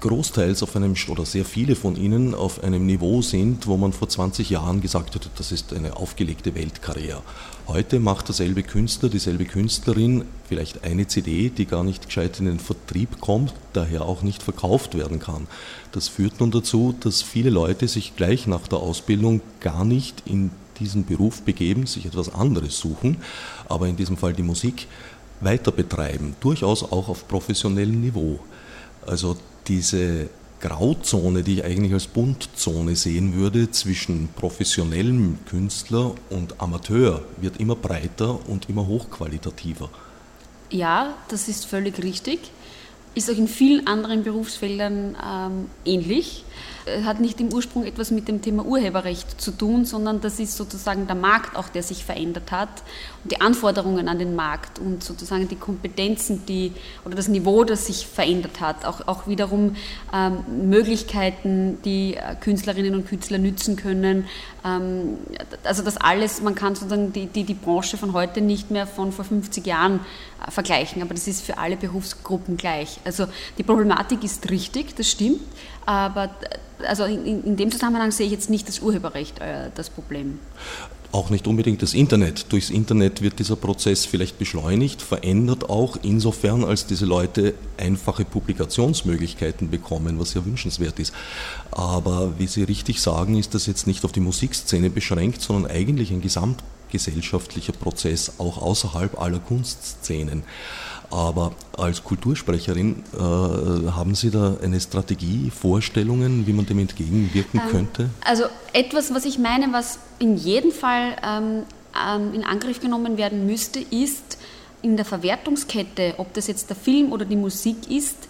großteils 0.02 0.64
auf 0.64 0.76
einem, 0.76 0.96
oder 1.08 1.26
sehr 1.26 1.46
viele 1.46 1.76
von 1.76 1.96
ihnen 1.96 2.36
auf 2.36 2.64
einem 2.64 2.86
Niveau 2.86 3.22
sind, 3.22 3.68
wo 3.68 3.78
man 3.78 3.94
vor 3.94 4.10
20 4.10 4.50
Jahren 4.50 4.82
gesagt 4.82 5.16
hat, 5.16 5.30
das 5.38 5.52
ist 5.52 5.74
eine 5.74 5.98
aufgelegte 5.98 6.56
Weltkarriere. 6.56 7.22
Heute 7.68 8.00
macht 8.00 8.28
derselbe 8.28 8.64
Künstler, 8.64 9.10
dieselbe 9.10 9.46
Künstlerin 9.46 10.26
vielleicht 10.48 10.84
eine 10.84 11.08
CD, 11.08 11.50
die 11.50 11.66
gar 11.66 11.84
nicht 11.84 12.06
gescheit 12.06 12.40
in 12.40 12.46
den 12.46 12.60
Vertrieb 12.60 13.20
kommt, 13.20 13.54
daher 13.74 14.04
auch 14.04 14.22
nicht 14.22 14.44
verkauft 14.44 14.98
werden 14.98 15.20
kann. 15.20 15.48
Das 15.92 16.08
führt 16.08 16.40
nun 16.40 16.52
dazu, 16.52 16.96
dass 17.00 17.22
viele 17.22 17.50
Leute 17.50 17.88
sich 17.88 18.16
gleich 18.16 18.48
nach 18.48 18.68
der 18.68 18.80
Ausbildung 18.80 19.42
gar 19.60 19.84
nicht 19.84 20.24
in 20.26 20.52
diesen 20.80 21.06
Beruf 21.06 21.42
begeben, 21.42 21.88
sich 21.88 22.06
etwas 22.06 22.34
anderes 22.34 22.78
suchen, 22.80 23.18
aber 23.68 23.88
in 23.88 23.96
diesem 23.96 24.18
Fall 24.18 24.34
die 24.34 24.44
Musik 24.44 24.88
weiter 25.42 25.72
betreiben, 25.72 26.36
durchaus 26.40 26.84
auch 26.84 27.10
auf 27.10 27.28
professionellem 27.28 28.02
Niveau. 28.02 28.40
Also 29.06 29.38
diese 29.68 30.30
Grauzone, 30.60 31.44
die 31.44 31.56
ich 31.56 31.66
eigentlich 31.66 31.94
als 31.94 32.08
Bundzone 32.08 32.96
sehen 32.96 33.36
würde 33.36 33.70
zwischen 33.72 34.30
professionellem 34.36 35.40
Künstler 35.48 36.16
und 36.30 36.60
Amateur, 36.60 37.24
wird 37.40 37.58
immer 37.58 37.76
breiter 37.76 38.40
und 38.50 38.70
immer 38.70 38.88
hochqualitativer. 38.88 39.90
Ja, 40.72 41.14
das 41.30 41.48
ist 41.48 41.66
völlig 41.66 42.02
richtig. 42.04 42.40
Ist 43.14 43.32
auch 43.32 43.38
in 43.38 43.48
vielen 43.48 43.88
anderen 43.88 44.24
Berufsfeldern 44.24 45.16
ähm, 45.24 45.70
ähnlich. 45.86 46.44
Äh, 46.88 47.04
hat 47.04 47.20
nicht 47.20 47.40
im 47.40 47.54
Ursprung 47.54 47.86
etwas 47.86 48.12
mit 48.12 48.28
dem 48.28 48.42
Thema 48.42 48.66
Urheberrecht 48.66 49.40
zu 49.40 49.52
tun, 49.52 49.86
sondern 49.86 50.22
das 50.22 50.40
ist 50.40 50.58
sozusagen 50.58 51.08
der 51.08 51.16
Markt 51.16 51.56
auch, 51.56 51.70
der 51.70 51.84
sich 51.84 52.06
verändert 52.06 52.52
hat 52.52 52.70
und 53.24 53.32
die 53.32 53.42
Anforderungen 53.42 54.08
an 54.08 54.20
den 54.20 54.36
Markt 54.36 54.80
und 54.80 55.04
sozusagen 55.04 55.48
die 55.48 55.56
Kompetenzen, 55.56 56.46
die 56.46 56.74
oder 57.06 57.16
das 57.16 57.28
Niveau, 57.28 57.64
das 57.64 57.86
sich 57.86 58.08
verändert 58.08 58.60
hat, 58.62 58.86
auch, 58.86 59.08
auch 59.08 59.28
wiederum 59.28 59.76
ähm, 60.14 60.70
Möglichkeiten, 60.70 61.80
die 61.84 62.16
äh, 62.16 62.36
Künstlerinnen 62.40 62.96
und 62.96 63.08
Künstler 63.08 63.38
nützen 63.38 63.76
können. 63.76 64.26
Ähm, 64.66 65.18
also 65.64 65.84
das 65.84 65.98
alles, 65.98 66.42
man 66.42 66.56
kann 66.56 66.76
sozusagen 66.76 67.14
die, 67.14 67.28
die, 67.28 67.44
die 67.44 67.54
Branche 67.54 67.98
von 67.98 68.14
heute 68.14 68.42
nicht 68.42 68.72
mehr 68.72 68.88
von 68.88 69.12
vor 69.12 69.26
50 69.26 69.66
Jahren 69.66 70.00
äh, 70.46 70.52
vergleichen, 70.52 71.02
aber 71.02 71.14
das 71.14 71.28
ist 71.28 71.44
für 71.44 71.58
alle 71.58 71.78
Berufsgruppen 71.78 72.58
gleich. 72.58 73.00
Also 73.06 73.28
die 73.58 73.64
Problematik 73.64 74.24
ist 74.24 74.50
richtig, 74.50 74.96
das 74.96 75.10
stimmt, 75.10 75.42
aber 75.86 76.30
also 76.86 77.06
in, 77.06 77.44
in, 77.44 77.58
dem 77.58 77.72
Zusammenhang 77.72 78.12
sehe 78.12 78.26
ich 78.26 78.32
jetzt 78.32 78.50
nicht 78.50 78.68
das 78.68 78.80
Urheberrecht 78.80 79.40
äh, 79.40 79.70
das 79.76 79.90
Problem. 79.90 80.40
Auch 81.14 81.30
nicht 81.30 81.48
unbedingt 81.48 81.82
das 81.82 81.94
Internet. 81.94 82.52
Durchs 82.52 82.70
Internet 82.70 83.22
wird 83.22 83.40
dieser 83.40 83.56
Prozess 83.56 84.06
vielleicht 84.06 84.38
beschleunigt, 84.38 85.02
verändert 85.02 85.70
auch 85.70 85.98
insofern, 86.04 86.66
als 86.66 86.86
diese 86.86 87.06
Leute 87.06 87.54
einfache 87.78 88.26
Publikationsmöglichkeiten 88.26 89.70
bekommen, 89.70 90.20
was 90.20 90.34
ja 90.34 90.46
wünschenswert 90.46 91.00
ist. 91.00 91.14
Aber 91.72 92.38
wie 92.38 92.48
Sie 92.48 92.64
richtig 92.64 93.02
sagen, 93.02 93.38
ist 93.38 93.54
das 93.54 93.68
jetzt 93.68 93.88
nicht 93.88 94.04
auf 94.04 94.12
die 94.12 94.20
Musikszene 94.20 94.90
beschränkt, 94.90 95.42
sondern 95.42 95.72
eigentlich 95.72 96.12
ein 96.12 96.22
gesamtgesellschaftlicher 96.22 97.74
Prozess, 97.74 98.34
auch 98.38 98.62
außerhalb 98.62 99.20
aller 99.20 99.40
Kunstszenen. 99.40 100.44
Aber 101.10 101.54
als 101.78 102.04
Kultursprecherin 102.04 103.04
äh, 103.14 103.18
haben 103.20 104.14
Sie 104.14 104.30
da 104.30 104.58
eine 104.62 104.80
Strategie, 104.80 105.50
Vorstellungen, 105.50 106.46
wie 106.46 106.54
man 106.54 106.66
dem 106.66 106.80
entgegenwirken 106.80 107.62
ähm, 107.64 107.72
könnte? 107.72 108.10
Also 108.26 108.44
etwas, 108.74 109.14
was 109.14 109.26
ich 109.26 109.40
meine, 109.40 109.72
was 109.72 110.00
in 110.20 110.36
jedem 110.36 110.72
Fall 110.72 111.16
ähm, 111.26 111.64
ähm, 111.96 112.34
in 112.34 112.44
Angriff 112.44 112.82
genommen 112.82 113.18
werden 113.18 113.46
müsste, 113.46 113.80
ist 113.80 114.38
in 114.82 114.98
der 114.98 115.06
Verwertungskette, 115.06 116.16
ob 116.18 116.34
das 116.34 116.48
jetzt 116.48 116.70
der 116.70 116.76
Film 116.76 117.12
oder 117.12 117.26
die 117.26 117.36
Musik 117.36 117.90
ist, 117.90 118.28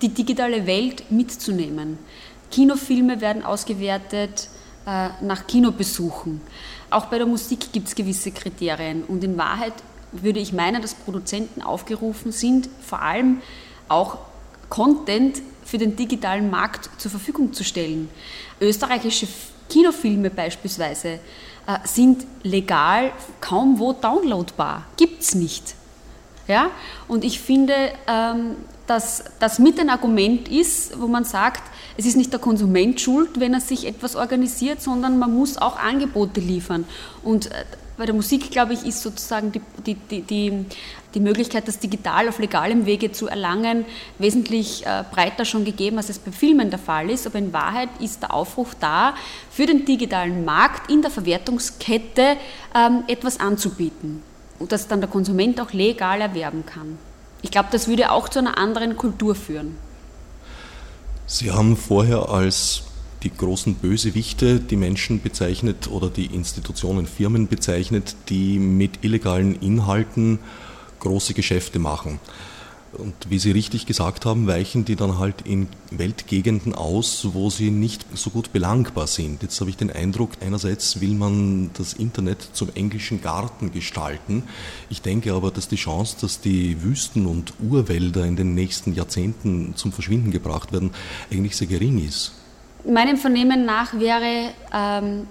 die 0.00 0.08
digitale 0.08 0.66
Welt 0.66 1.10
mitzunehmen. 1.10 1.98
Kinofilme 2.50 3.20
werden 3.20 3.44
ausgewertet 3.44 4.48
äh, 4.86 5.08
nach 5.22 5.46
Kinobesuchen. 5.46 6.40
Auch 6.90 7.06
bei 7.06 7.18
der 7.18 7.26
Musik 7.26 7.72
gibt 7.72 7.88
es 7.88 7.94
gewisse 7.94 8.30
Kriterien 8.30 9.04
und 9.04 9.22
in 9.22 9.36
Wahrheit 9.36 9.74
würde 10.12 10.40
ich 10.40 10.52
meinen, 10.52 10.82
dass 10.82 10.94
Produzenten 10.94 11.62
aufgerufen 11.62 12.32
sind, 12.32 12.68
vor 12.80 13.02
allem 13.02 13.40
auch 13.88 14.18
Content 14.68 15.42
für 15.64 15.78
den 15.78 15.96
digitalen 15.96 16.50
Markt 16.50 16.90
zur 16.98 17.10
Verfügung 17.10 17.52
zu 17.52 17.64
stellen. 17.64 18.08
Österreichische 18.60 19.28
Kinofilme 19.68 20.30
beispielsweise 20.30 21.20
äh, 21.66 21.78
sind 21.84 22.26
legal 22.42 23.12
kaum 23.40 23.78
wo 23.78 23.92
downloadbar. 23.92 24.84
Gibt 24.96 25.22
es 25.22 25.34
nicht. 25.34 25.74
Ja? 26.48 26.70
Und 27.06 27.24
ich 27.24 27.40
finde, 27.40 27.74
ähm, 28.06 28.56
dass 28.86 29.24
das 29.38 29.60
mit 29.60 29.78
ein 29.78 29.88
Argument 29.88 30.48
ist, 30.48 31.00
wo 31.00 31.06
man 31.06 31.24
sagt, 31.24 31.62
es 31.96 32.06
ist 32.06 32.16
nicht 32.16 32.32
der 32.32 32.40
Konsument 32.40 33.00
schuld, 33.00 33.38
wenn 33.38 33.54
er 33.54 33.60
sich 33.60 33.86
etwas 33.86 34.16
organisiert, 34.16 34.82
sondern 34.82 35.18
man 35.18 35.32
muss 35.32 35.58
auch 35.58 35.78
Angebote 35.78 36.40
liefern. 36.40 36.84
Und 37.22 37.46
äh, 37.52 37.64
bei 38.00 38.06
der 38.06 38.14
Musik, 38.14 38.50
glaube 38.50 38.72
ich, 38.72 38.86
ist 38.86 39.02
sozusagen 39.02 39.52
die, 39.52 39.60
die, 39.84 40.22
die, 40.22 40.64
die 41.14 41.20
Möglichkeit, 41.20 41.68
das 41.68 41.78
digital 41.78 42.30
auf 42.30 42.38
legalem 42.38 42.86
Wege 42.86 43.12
zu 43.12 43.28
erlangen, 43.28 43.84
wesentlich 44.18 44.86
äh, 44.86 45.04
breiter 45.12 45.44
schon 45.44 45.66
gegeben, 45.66 45.98
als 45.98 46.08
es 46.08 46.18
bei 46.18 46.32
Filmen 46.32 46.70
der 46.70 46.78
Fall 46.78 47.10
ist. 47.10 47.26
Aber 47.26 47.38
in 47.38 47.52
Wahrheit 47.52 47.90
ist 48.00 48.22
der 48.22 48.32
Aufruf 48.32 48.74
da, 48.80 49.14
für 49.50 49.66
den 49.66 49.84
digitalen 49.84 50.46
Markt 50.46 50.90
in 50.90 51.02
der 51.02 51.10
Verwertungskette 51.10 52.38
ähm, 52.74 53.04
etwas 53.06 53.38
anzubieten 53.38 54.22
das 54.68 54.88
dann 54.88 55.00
der 55.00 55.08
Konsument 55.08 55.58
auch 55.60 55.72
legal 55.72 56.20
erwerben 56.20 56.64
kann. 56.66 56.98
Ich 57.40 57.50
glaube, 57.50 57.68
das 57.72 57.88
würde 57.88 58.12
auch 58.12 58.28
zu 58.28 58.38
einer 58.38 58.58
anderen 58.58 58.96
Kultur 58.96 59.34
führen. 59.34 59.76
Sie 61.26 61.50
haben 61.50 61.76
vorher 61.78 62.28
als 62.28 62.82
die 63.22 63.30
großen 63.34 63.74
Bösewichte, 63.74 64.60
die 64.60 64.76
Menschen 64.76 65.20
bezeichnet 65.20 65.88
oder 65.88 66.08
die 66.08 66.26
Institutionen, 66.26 67.06
Firmen 67.06 67.48
bezeichnet, 67.48 68.16
die 68.28 68.58
mit 68.58 69.04
illegalen 69.04 69.54
Inhalten 69.60 70.38
große 71.00 71.34
Geschäfte 71.34 71.78
machen. 71.78 72.20
Und 72.92 73.14
wie 73.28 73.38
Sie 73.38 73.52
richtig 73.52 73.86
gesagt 73.86 74.26
haben, 74.26 74.48
weichen 74.48 74.84
die 74.84 74.96
dann 74.96 75.18
halt 75.18 75.42
in 75.42 75.68
Weltgegenden 75.92 76.74
aus, 76.74 77.28
wo 77.34 77.48
sie 77.48 77.70
nicht 77.70 78.04
so 78.14 78.30
gut 78.30 78.52
belangbar 78.52 79.06
sind. 79.06 79.42
Jetzt 79.42 79.60
habe 79.60 79.70
ich 79.70 79.76
den 79.76 79.92
Eindruck, 79.92 80.30
einerseits 80.40 81.00
will 81.00 81.14
man 81.14 81.70
das 81.74 81.92
Internet 81.92 82.42
zum 82.52 82.68
englischen 82.74 83.22
Garten 83.22 83.70
gestalten. 83.70 84.42
Ich 84.88 85.02
denke 85.02 85.34
aber, 85.34 85.52
dass 85.52 85.68
die 85.68 85.76
Chance, 85.76 86.16
dass 86.20 86.40
die 86.40 86.82
Wüsten 86.82 87.26
und 87.26 87.54
Urwälder 87.60 88.24
in 88.26 88.34
den 88.34 88.54
nächsten 88.54 88.92
Jahrzehnten 88.92 89.74
zum 89.76 89.92
Verschwinden 89.92 90.32
gebracht 90.32 90.72
werden, 90.72 90.90
eigentlich 91.30 91.56
sehr 91.56 91.68
gering 91.68 92.04
ist. 92.04 92.32
Meinem 92.84 93.16
Vernehmen 93.16 93.64
nach 93.64 93.98
wäre 93.98 94.52
ähm, 94.72 95.26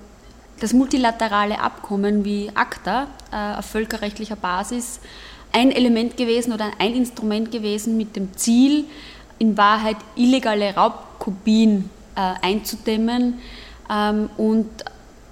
das 0.60 0.74
multilaterale 0.74 1.60
Abkommen 1.60 2.26
wie 2.26 2.52
ACTA 2.54 3.08
äh, 3.32 3.58
auf 3.58 3.66
völkerrechtlicher 3.66 4.36
Basis 4.36 5.00
ein 5.52 5.72
Element 5.72 6.16
gewesen 6.18 6.54
oder 6.54 6.72
ein 6.78 6.94
Instrument 6.94 7.52
gewesen 7.52 7.98
mit 7.98 8.16
dem 8.16 8.36
Ziel, 8.36 8.86
in 9.40 9.58
Wahrheit 9.58 9.98
illegale 10.16 10.76
Raubkopien 10.76 11.90
äh, 12.16 12.46
einzudämmen 12.46 13.40
ähm, 13.90 14.30
und 14.38 14.70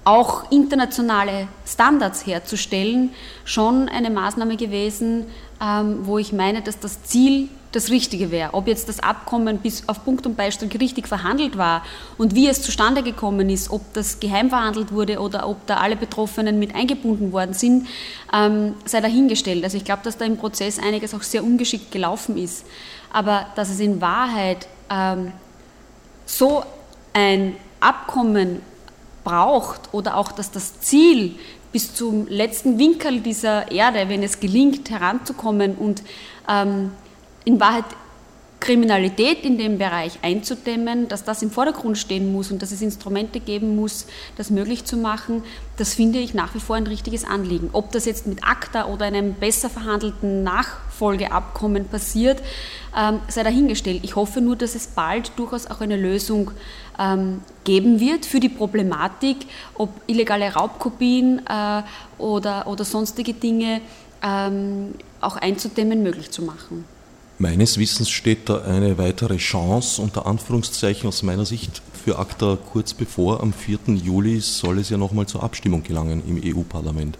auch 0.04 0.50
internationale 0.50 1.48
Standards 1.66 2.26
herzustellen, 2.26 3.10
schon 3.44 3.90
eine 3.90 4.08
Maßnahme 4.08 4.56
gewesen, 4.56 5.26
ähm, 5.62 6.06
wo 6.06 6.18
ich 6.18 6.32
meine, 6.32 6.62
dass 6.62 6.78
das 6.78 7.02
Ziel 7.02 7.48
das 7.72 7.90
Richtige 7.90 8.30
wäre. 8.30 8.54
Ob 8.54 8.66
jetzt 8.66 8.88
das 8.88 9.00
Abkommen 9.00 9.58
bis 9.58 9.88
auf 9.88 10.04
Punkt 10.04 10.26
und 10.26 10.36
Beistrich 10.36 10.80
richtig 10.80 11.06
verhandelt 11.06 11.58
war 11.58 11.82
und 12.16 12.34
wie 12.34 12.48
es 12.48 12.62
zustande 12.62 13.02
gekommen 13.02 13.50
ist, 13.50 13.70
ob 13.70 13.92
das 13.92 14.20
geheim 14.20 14.48
verhandelt 14.48 14.92
wurde 14.92 15.20
oder 15.20 15.46
ob 15.46 15.66
da 15.66 15.76
alle 15.76 15.96
Betroffenen 15.96 16.58
mit 16.58 16.74
eingebunden 16.74 17.32
worden 17.32 17.52
sind, 17.52 17.86
ähm, 18.32 18.74
sei 18.86 19.00
dahingestellt. 19.00 19.64
Also 19.64 19.76
ich 19.76 19.84
glaube, 19.84 20.00
dass 20.02 20.16
da 20.16 20.24
im 20.24 20.38
Prozess 20.38 20.78
einiges 20.78 21.14
auch 21.14 21.22
sehr 21.22 21.44
ungeschickt 21.44 21.92
gelaufen 21.92 22.38
ist. 22.38 22.64
Aber 23.12 23.46
dass 23.54 23.68
es 23.68 23.80
in 23.80 24.00
Wahrheit 24.00 24.66
ähm, 24.90 25.32
so 26.24 26.62
ein 27.12 27.56
Abkommen 27.80 28.60
braucht 29.24 29.92
oder 29.92 30.16
auch, 30.16 30.32
dass 30.32 30.50
das 30.50 30.80
Ziel 30.80 31.36
bis 31.78 31.94
zum 31.94 32.26
letzten 32.26 32.76
Winkel 32.76 33.20
dieser 33.20 33.70
Erde, 33.70 34.08
wenn 34.08 34.24
es 34.24 34.40
gelingt, 34.40 34.90
heranzukommen 34.90 35.76
und 35.76 36.02
ähm, 36.48 36.90
in 37.44 37.60
Wahrheit 37.60 37.84
Kriminalität 38.60 39.44
in 39.44 39.56
dem 39.56 39.78
Bereich 39.78 40.18
einzudämmen, 40.22 41.06
dass 41.08 41.24
das 41.24 41.42
im 41.42 41.50
Vordergrund 41.50 41.96
stehen 41.96 42.32
muss 42.32 42.50
und 42.50 42.60
dass 42.60 42.72
es 42.72 42.82
Instrumente 42.82 43.38
geben 43.40 43.76
muss, 43.76 44.06
das 44.36 44.50
möglich 44.50 44.84
zu 44.84 44.96
machen, 44.96 45.44
das 45.76 45.94
finde 45.94 46.18
ich 46.18 46.34
nach 46.34 46.54
wie 46.54 46.60
vor 46.60 46.76
ein 46.76 46.86
richtiges 46.86 47.24
Anliegen. 47.24 47.70
Ob 47.72 47.92
das 47.92 48.04
jetzt 48.04 48.26
mit 48.26 48.42
ACTA 48.42 48.86
oder 48.86 49.06
einem 49.06 49.34
besser 49.34 49.70
verhandelten 49.70 50.42
Nachfolgeabkommen 50.42 51.86
passiert, 51.86 52.42
ähm, 52.96 53.20
sei 53.28 53.44
dahingestellt. 53.44 54.00
Ich 54.02 54.16
hoffe 54.16 54.40
nur, 54.40 54.56
dass 54.56 54.74
es 54.74 54.88
bald 54.88 55.32
durchaus 55.36 55.68
auch 55.68 55.80
eine 55.80 55.96
Lösung 55.96 56.50
ähm, 56.98 57.42
geben 57.62 58.00
wird 58.00 58.26
für 58.26 58.40
die 58.40 58.48
Problematik, 58.48 59.36
ob 59.74 59.90
illegale 60.08 60.52
Raubkopien 60.52 61.42
äh, 61.46 61.82
oder, 62.18 62.66
sonstige 62.84 63.34
Dinge 63.34 63.80
ähm, 64.22 64.94
auch 65.20 65.36
einzudämmen 65.36 66.02
möglich 66.02 66.32
zu 66.32 66.42
machen. 66.42 66.84
Meines 67.40 67.78
Wissens 67.78 68.10
steht 68.10 68.48
da 68.48 68.62
eine 68.62 68.98
weitere 68.98 69.36
Chance 69.36 70.02
unter 70.02 70.26
Anführungszeichen 70.26 71.06
aus 71.08 71.22
meiner 71.22 71.46
Sicht 71.46 71.82
für 72.04 72.18
ACTA 72.18 72.58
kurz 72.72 72.94
bevor. 72.94 73.40
Am 73.40 73.52
4. 73.52 73.78
Juli 73.94 74.40
soll 74.40 74.80
es 74.80 74.90
ja 74.90 74.96
nochmal 74.96 75.26
zur 75.26 75.44
Abstimmung 75.44 75.84
gelangen 75.84 76.20
im 76.26 76.42
EU-Parlament. 76.42 77.16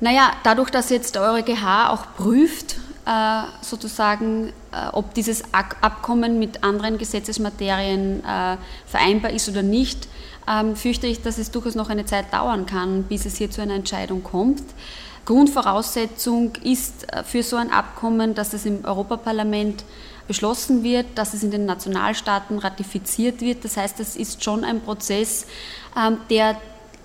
Naja, 0.00 0.32
dadurch, 0.42 0.68
dass 0.68 0.90
jetzt 0.90 1.14
der 1.14 1.32
EuGH 1.32 1.88
auch 1.88 2.14
prüft, 2.14 2.76
äh, 3.06 3.42
sozusagen, 3.62 4.48
äh, 4.70 4.88
ob 4.92 5.14
dieses 5.14 5.44
Abkommen 5.54 6.38
mit 6.38 6.62
anderen 6.62 6.98
Gesetzesmaterien 6.98 8.22
äh, 8.22 8.58
vereinbar 8.84 9.30
ist 9.30 9.48
oder 9.48 9.62
nicht, 9.62 10.08
ähm, 10.46 10.76
fürchte 10.76 11.06
ich, 11.06 11.22
dass 11.22 11.38
es 11.38 11.50
durchaus 11.50 11.74
noch 11.74 11.88
eine 11.88 12.04
Zeit 12.04 12.34
dauern 12.34 12.66
kann, 12.66 13.04
bis 13.04 13.24
es 13.24 13.36
hier 13.36 13.50
zu 13.50 13.62
einer 13.62 13.76
Entscheidung 13.76 14.22
kommt. 14.22 14.62
Grundvoraussetzung 15.24 16.52
ist 16.62 17.06
für 17.24 17.42
so 17.42 17.56
ein 17.56 17.70
Abkommen, 17.70 18.34
dass 18.34 18.52
es 18.52 18.66
im 18.66 18.84
Europaparlament 18.84 19.84
beschlossen 20.30 20.84
wird, 20.84 21.06
dass 21.16 21.34
es 21.34 21.42
in 21.42 21.50
den 21.50 21.66
Nationalstaaten 21.66 22.58
ratifiziert 22.60 23.40
wird. 23.40 23.64
Das 23.64 23.76
heißt, 23.76 23.98
es 23.98 24.14
ist 24.14 24.44
schon 24.44 24.62
ein 24.62 24.80
Prozess, 24.80 25.44
ähm, 25.96 26.18
der 26.30 26.56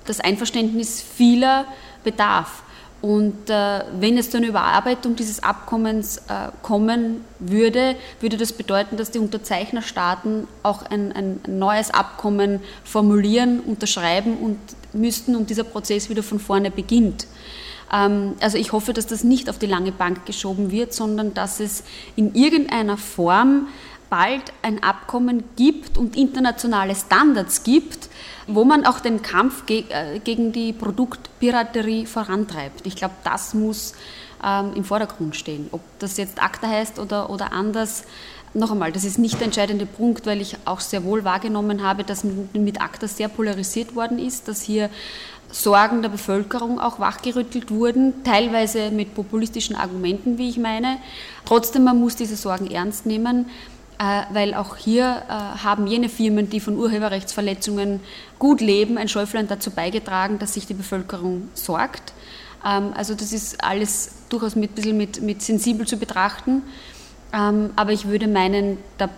das 0.06 0.20
Einverständnis 0.20 1.02
vieler 1.02 1.66
bedarf. 2.04 2.62
Und 3.02 3.50
äh, 3.50 3.84
wenn 4.00 4.18
es 4.18 4.30
zu 4.30 4.38
einer 4.38 4.48
Überarbeitung 4.48 5.16
dieses 5.16 5.42
Abkommens 5.42 6.18
äh, 6.18 6.50
kommen 6.62 7.22
würde, 7.40 7.96
würde 8.20 8.38
das 8.38 8.54
bedeuten, 8.54 8.96
dass 8.96 9.12
die 9.12 9.20
Unterzeichnerstaaten 9.20 10.48
auch 10.62 10.84
ein, 10.84 11.12
ein, 11.12 11.40
neues 11.48 11.92
Abkommen 11.92 12.62
formulieren, 12.84 13.60
unterschreiben 13.60 14.38
und 14.38 14.58
müssten 14.94 15.36
und 15.36 15.50
dieser 15.50 15.64
Prozess 15.64 16.10
wieder 16.10 16.22
von 16.22 16.40
vorne 16.40 16.72
beginnt. 16.72 17.26
Ähm, 17.92 18.34
also 18.40 18.58
ich 18.58 18.72
hoffe, 18.72 18.94
dass 18.94 19.08
das 19.08 19.24
nicht 19.24 19.50
auf 19.50 19.58
die 19.58 19.68
lange 19.68 19.92
Bank 19.92 20.26
geschoben 20.26 20.72
wird, 20.72 20.94
sondern 20.94 21.34
dass 21.34 21.60
es 21.60 21.84
in 22.16 22.36
irgendeiner 22.36 22.98
Form 22.98 23.68
bald 24.10 24.54
ein 24.62 24.84
Abkommen 24.84 25.44
gibt 25.56 25.98
und 25.98 26.16
internationale 26.16 26.96
Standards 26.96 27.64
gibt, 27.64 28.10
wo 28.48 28.64
man 28.64 28.86
auch 28.86 29.00
den 29.00 29.22
Kampf 29.22 29.64
äh, 29.70 30.20
gegen 30.20 30.52
die 30.52 30.74
Produktpiraterie 30.74 32.06
vorantreibt. 32.06 32.86
Ich 32.86 32.96
glaube, 32.96 33.16
das 33.24 33.54
muss 33.54 33.94
ähm, 34.44 34.74
im 34.76 34.84
Vordergrund 34.84 35.36
stehen. 35.36 35.68
Ob 35.72 35.82
das 36.00 36.18
jetzt 36.18 36.42
ACTA 36.42 36.68
heißt 36.68 37.00
oder, 37.00 37.30
oder 37.30 37.52
anders, 37.52 38.04
noch 38.54 38.72
einmal, 38.72 38.94
das 38.94 39.04
ist 39.04 39.20
nicht 39.20 39.36
der 39.36 39.48
entscheidende 39.48 39.86
Punkt, 39.86 40.26
weil 40.26 40.40
ich 40.40 40.56
auch 40.64 40.80
sehr 40.80 41.04
wohl 41.04 41.26
wahrgenommen 41.26 41.84
habe, 41.84 42.06
dass 42.06 42.24
mit 42.24 42.80
ACTA 42.80 43.08
sehr 43.08 43.28
polarisiert 43.28 43.96
worden 43.96 44.18
ist, 44.18 44.48
dass 44.48 44.62
hier 44.62 44.90
Sorgen 45.56 46.02
der 46.02 46.10
Bevölkerung 46.10 46.82
auch 46.82 47.00
wachgerüttelt 47.00 47.72
wurden, 47.72 48.24
teilweise 48.26 48.92
mit 48.92 49.16
populistischen 49.16 49.76
Argumenten, 49.76 50.38
wie 50.38 50.50
ich 50.50 50.58
meine. 50.58 50.98
Trotzdem, 51.46 51.86
man 51.86 51.98
muss 51.98 52.18
diese 52.18 52.36
Sorgen 52.36 52.70
ernst 52.70 53.06
nehmen. 53.06 53.46
Äh, 53.98 54.24
weil 54.34 54.54
auch 54.54 54.76
hier 54.76 55.24
äh, 55.30 55.32
haben 55.64 55.88
jene 55.88 56.10
Firmen, 56.10 56.50
die 56.50 56.60
von 56.60 56.78
Urheberrechtsverletzungen 56.78 58.02
gut 58.38 58.60
leben, 58.60 58.98
ein 58.98 59.08
Schäuflein 59.08 59.48
dazu 59.48 59.72
beigetragen, 59.72 60.38
dass 60.38 60.56
sich 60.56 60.68
die 60.68 60.74
Bevölkerung 60.74 61.48
sorgt. 61.54 62.12
Ähm, 62.66 62.92
also 62.94 63.16
das 63.16 63.32
ist 63.32 63.64
alles 63.64 64.12
durchaus 64.28 64.58
mit, 64.58 64.72
ein 64.72 64.76
bisschen 64.76 64.98
mit, 64.98 65.22
mit 65.22 65.42
sensibel 65.42 65.88
zu 65.88 65.96
betrachten. 65.96 66.64
Ähm, 67.32 67.70
aber 67.78 67.94
ich 67.94 68.06
würde 68.06 68.28
meinen, 68.28 68.80
der 69.00 69.10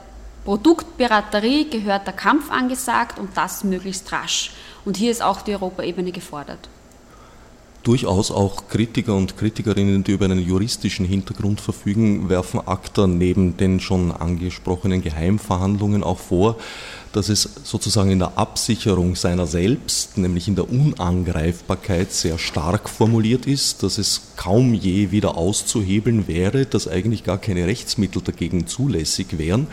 Produktpiraterie 0.45 1.71
gehört 1.71 2.05
der 2.05 2.13
Kampf 2.13 2.51
angesagt 2.51 3.17
und 3.17 3.35
das 3.35 3.63
möglichst 3.63 4.11
rasch. 4.11 4.51
Und 4.87 4.95
hier 4.95 5.11
ist 5.11 5.21
auch 5.21 5.41
die 5.41 5.51
Europaebene 5.51 6.13
gefordert 6.13 6.69
durchaus 7.87 8.31
auch 8.31 8.67
Kritiker 8.67 9.15
und 9.15 9.37
Kritikerinnen, 9.37 10.03
die 10.03 10.11
über 10.11 10.25
einen 10.25 10.45
juristischen 10.45 11.05
Hintergrund 11.05 11.61
verfügen, 11.61 12.27
werfen 12.27 12.59
ACTA 12.59 13.07
neben 13.07 13.55
den 13.55 13.79
schon 13.79 14.11
angesprochenen 14.11 15.01
Geheimverhandlungen 15.01 16.03
auch 16.03 16.19
vor, 16.19 16.57
dass 17.13 17.29
es 17.29 17.49
sozusagen 17.63 18.11
in 18.11 18.19
der 18.19 18.37
Absicherung 18.37 19.15
seiner 19.15 19.47
selbst, 19.47 20.17
nämlich 20.17 20.49
in 20.49 20.57
der 20.57 20.69
Unangreifbarkeit, 20.69 22.11
sehr 22.11 22.37
stark 22.37 22.89
formuliert 22.89 23.45
ist, 23.45 23.83
dass 23.83 23.97
es 23.97 24.33
kaum 24.35 24.73
je 24.73 25.11
wieder 25.11 25.37
auszuhebeln 25.37 26.27
wäre, 26.27 26.65
dass 26.65 26.89
eigentlich 26.89 27.23
gar 27.23 27.37
keine 27.37 27.67
Rechtsmittel 27.67 28.21
dagegen 28.21 28.67
zulässig 28.67 29.37
wären. 29.37 29.67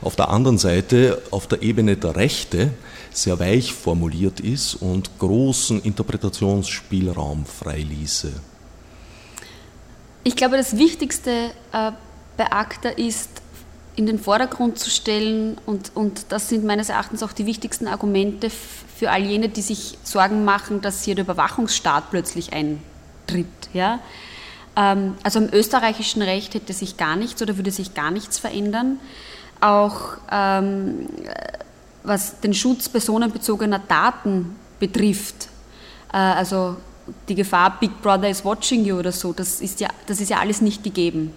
Auf 0.00 0.14
der 0.14 0.28
anderen 0.28 0.58
Seite, 0.58 1.20
auf 1.32 1.48
der 1.48 1.62
Ebene 1.62 1.96
der 1.96 2.14
Rechte, 2.14 2.70
sehr 3.12 3.38
weich 3.38 3.72
formuliert 3.72 4.40
ist 4.40 4.74
und 4.76 5.18
großen 5.18 5.82
Interpretationsspielraum 5.82 7.46
freiließe? 7.46 8.32
Ich 10.24 10.36
glaube, 10.36 10.56
das 10.56 10.76
Wichtigste 10.76 11.50
äh, 11.72 11.92
bei 12.36 12.52
ACTA 12.52 12.90
ist, 12.90 13.30
in 13.96 14.06
den 14.06 14.18
Vordergrund 14.18 14.78
zu 14.78 14.90
stellen, 14.90 15.58
und, 15.66 15.90
und 15.94 16.26
das 16.28 16.48
sind 16.48 16.64
meines 16.64 16.88
Erachtens 16.88 17.22
auch 17.24 17.32
die 17.32 17.46
wichtigsten 17.46 17.88
Argumente 17.88 18.48
für 18.48 19.10
all 19.10 19.22
jene, 19.22 19.48
die 19.48 19.62
sich 19.62 19.98
Sorgen 20.04 20.44
machen, 20.44 20.80
dass 20.80 21.02
hier 21.02 21.16
der 21.16 21.24
Überwachungsstaat 21.24 22.10
plötzlich 22.10 22.52
eintritt. 22.52 23.46
Ja? 23.72 23.98
Ähm, 24.76 25.14
also 25.24 25.40
im 25.40 25.52
österreichischen 25.52 26.22
Recht 26.22 26.54
hätte 26.54 26.72
sich 26.72 26.96
gar 26.96 27.16
nichts 27.16 27.42
oder 27.42 27.56
würde 27.56 27.72
sich 27.72 27.94
gar 27.94 28.12
nichts 28.12 28.38
verändern. 28.38 29.00
Auch 29.60 30.18
ähm, 30.30 31.08
was 32.08 32.40
den 32.40 32.54
Schutz 32.54 32.88
personenbezogener 32.88 33.78
Daten 33.78 34.56
betrifft, 34.80 35.48
äh, 36.12 36.16
also 36.16 36.76
die 37.28 37.34
Gefahr, 37.34 37.78
Big 37.80 38.02
Brother 38.02 38.28
is 38.28 38.44
watching 38.44 38.84
you 38.84 38.98
oder 38.98 39.12
so, 39.12 39.32
das 39.32 39.60
ist 39.60 39.80
ja, 39.80 39.88
das 40.06 40.20
ist 40.20 40.28
ja 40.28 40.38
alles 40.38 40.60
nicht 40.60 40.82
gegeben. 40.82 41.32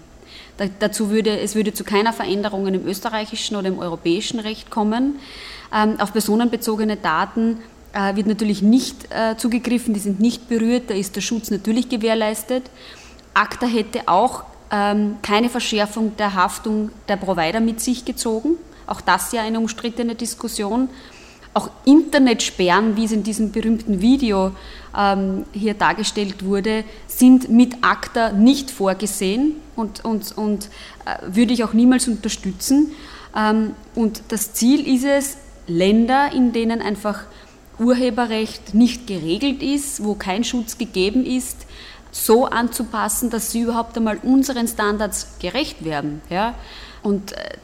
Da, 0.58 0.66
dazu 0.80 1.10
würde, 1.10 1.40
es 1.40 1.56
würde 1.56 1.74
zu 1.74 1.84
keiner 1.84 2.14
Veränderung 2.14 2.68
im 2.68 2.86
österreichischen 2.86 3.56
oder 3.56 3.68
im 3.68 3.80
europäischen 3.80 4.40
Recht 4.40 4.70
kommen. 4.70 5.20
Ähm, 5.74 6.00
auf 6.00 6.12
personenbezogene 6.12 6.98
Daten 6.98 7.58
äh, 7.94 8.16
wird 8.16 8.28
natürlich 8.28 8.62
nicht 8.62 9.08
äh, 9.12 9.38
zugegriffen, 9.38 9.94
die 9.94 10.00
sind 10.00 10.20
nicht 10.20 10.50
berührt, 10.50 10.90
da 10.90 10.94
ist 10.94 11.16
der 11.16 11.22
Schutz 11.22 11.52
natürlich 11.52 11.90
gewährleistet. 11.90 12.64
ACTA 13.34 13.66
hätte 13.66 14.08
auch 14.08 14.44
ähm, 14.72 15.18
keine 15.22 15.50
Verschärfung 15.50 16.16
der 16.18 16.34
Haftung 16.34 16.92
der 17.08 17.18
Provider 17.18 17.60
mit 17.60 17.80
sich 17.80 18.06
gezogen. 18.06 18.58
Auch 18.92 19.00
das 19.00 19.32
ja 19.32 19.42
eine 19.42 19.58
umstrittene 19.58 20.16
Diskussion. 20.16 20.90
Auch 21.54 21.70
Internetsperren, 21.86 22.98
wie 22.98 23.06
es 23.06 23.14
in 23.14 23.24
diesem 23.24 23.54
berühmten 23.54 24.02
Video 24.02 24.52
ähm, 24.98 25.46
hier 25.54 25.76
dargestellt 25.76 26.44
wurde, 26.44 26.84
sind 27.08 27.50
mit 27.50 27.76
ACTA 27.82 28.34
nicht 28.34 28.70
vorgesehen 28.70 29.56
und, 29.78 30.04
und, 30.04 30.38
und 30.38 30.66
äh, 31.06 31.18
würde 31.26 31.54
ich 31.54 31.64
auch 31.64 31.72
niemals 31.72 32.10
unterstützen. 32.10 32.92
Ähm, 33.34 33.76
und 33.96 34.24
das 34.28 34.52
Ziel 34.52 34.86
ist 34.86 35.06
es, 35.06 35.38
Länder, 35.68 36.34
in 36.34 36.52
denen 36.52 36.82
einfach 36.82 37.22
Urheberrecht 37.80 38.74
nicht 38.74 39.08
geregelt 39.08 39.64
ist, 39.64 40.04
wo 40.04 40.16
kein 40.16 40.44
Schutz 40.44 40.78
gegeben 40.78 41.26
ist, 41.26 41.66
so 42.12 42.46
anzupassen, 42.46 43.30
dass 43.30 43.52
sie 43.52 43.62
überhaupt 43.62 43.96
einmal 43.96 44.18
unseren 44.18 44.68
Standards 44.68 45.40
gerecht 45.40 45.86
werden. 45.86 46.22
Ja? 46.30 46.56
Und 47.04 47.32
äh, 47.32 47.58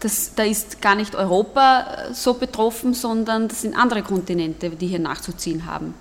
das, 0.00 0.32
da 0.34 0.42
ist 0.42 0.80
gar 0.80 0.94
nicht 0.94 1.14
Europa 1.14 2.08
äh, 2.10 2.14
so 2.14 2.34
betroffen, 2.34 2.94
sondern 2.94 3.48
das 3.48 3.62
sind 3.62 3.74
andere 3.76 4.02
Kontinente, 4.02 4.70
die 4.70 4.86
hier 4.86 4.98
nachzuziehen 4.98 5.66
haben. 5.66 5.94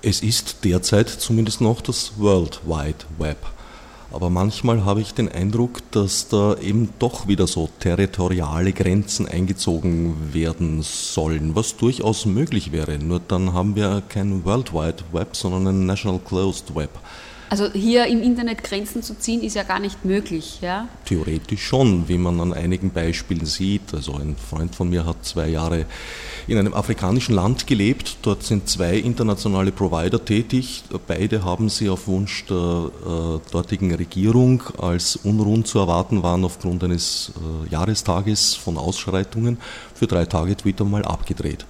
Es 0.00 0.22
ist 0.22 0.64
derzeit 0.64 1.08
zumindest 1.08 1.60
noch 1.60 1.80
das 1.80 2.12
World 2.18 2.60
Wide 2.64 3.04
Web. 3.18 3.38
Aber 4.10 4.30
manchmal 4.30 4.84
habe 4.86 5.02
ich 5.02 5.12
den 5.12 5.30
Eindruck, 5.30 5.82
dass 5.90 6.28
da 6.28 6.56
eben 6.56 6.88
doch 6.98 7.28
wieder 7.28 7.46
so 7.46 7.68
territoriale 7.78 8.72
Grenzen 8.72 9.28
eingezogen 9.28 10.32
werden 10.32 10.80
sollen, 10.82 11.54
was 11.54 11.76
durchaus 11.76 12.24
möglich 12.24 12.72
wäre. 12.72 12.98
Nur 12.98 13.20
dann 13.20 13.52
haben 13.52 13.76
wir 13.76 14.02
kein 14.08 14.44
World 14.46 14.72
Wide 14.72 15.04
Web, 15.12 15.36
sondern 15.36 15.66
ein 15.66 15.86
National 15.86 16.20
Closed 16.20 16.74
Web. 16.74 16.90
Also 17.50 17.70
hier 17.72 18.06
im 18.06 18.22
Internet 18.22 18.62
Grenzen 18.62 19.02
zu 19.02 19.18
ziehen, 19.18 19.42
ist 19.42 19.54
ja 19.54 19.62
gar 19.62 19.80
nicht 19.80 20.04
möglich. 20.04 20.58
Ja? 20.60 20.88
Theoretisch 21.06 21.64
schon, 21.64 22.08
wie 22.08 22.18
man 22.18 22.40
an 22.40 22.52
einigen 22.52 22.90
Beispielen 22.90 23.46
sieht. 23.46 23.94
Also 23.94 24.14
ein 24.14 24.36
Freund 24.36 24.74
von 24.74 24.90
mir 24.90 25.06
hat 25.06 25.24
zwei 25.24 25.48
Jahre 25.48 25.86
in 26.46 26.58
einem 26.58 26.74
afrikanischen 26.74 27.34
Land 27.34 27.66
gelebt. 27.66 28.18
Dort 28.22 28.42
sind 28.42 28.68
zwei 28.68 28.96
internationale 28.96 29.72
Provider 29.72 30.22
tätig. 30.22 30.84
Beide 31.06 31.44
haben 31.44 31.68
sie 31.70 31.88
auf 31.88 32.06
Wunsch 32.06 32.44
der 32.46 32.90
äh, 33.06 33.50
dortigen 33.50 33.94
Regierung, 33.94 34.62
als 34.78 35.16
Unruhen 35.16 35.64
zu 35.64 35.78
erwarten 35.78 36.22
waren 36.22 36.44
aufgrund 36.44 36.84
eines 36.84 37.32
äh, 37.36 37.70
Jahrestages 37.70 38.54
von 38.54 38.76
Ausschreitungen, 38.76 39.58
für 39.94 40.06
drei 40.06 40.26
Tage 40.26 40.56
Twitter 40.56 40.84
mal 40.84 41.04
abgedreht. 41.04 41.64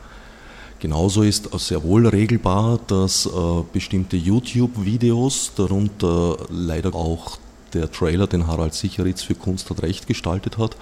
Genauso 0.81 1.23
ist 1.23 1.51
sehr 1.59 1.83
wohl 1.83 2.07
regelbar, 2.07 2.79
dass 2.87 3.27
äh, 3.27 3.31
bestimmte 3.73 4.17
YouTube-Videos, 4.17 5.53
darunter 5.57 6.37
leider 6.51 6.95
auch 6.95 7.39
der 7.73 7.91
Trailer, 7.91 8.29
den 8.29 8.47
Harald 8.47 8.75
Sicheritz 8.75 9.23
für 9.23 9.35
Kunst 9.35 9.69
hat 9.71 9.83
Recht 9.83 10.07
gestaltet 10.07 10.57
hat, 10.57 10.77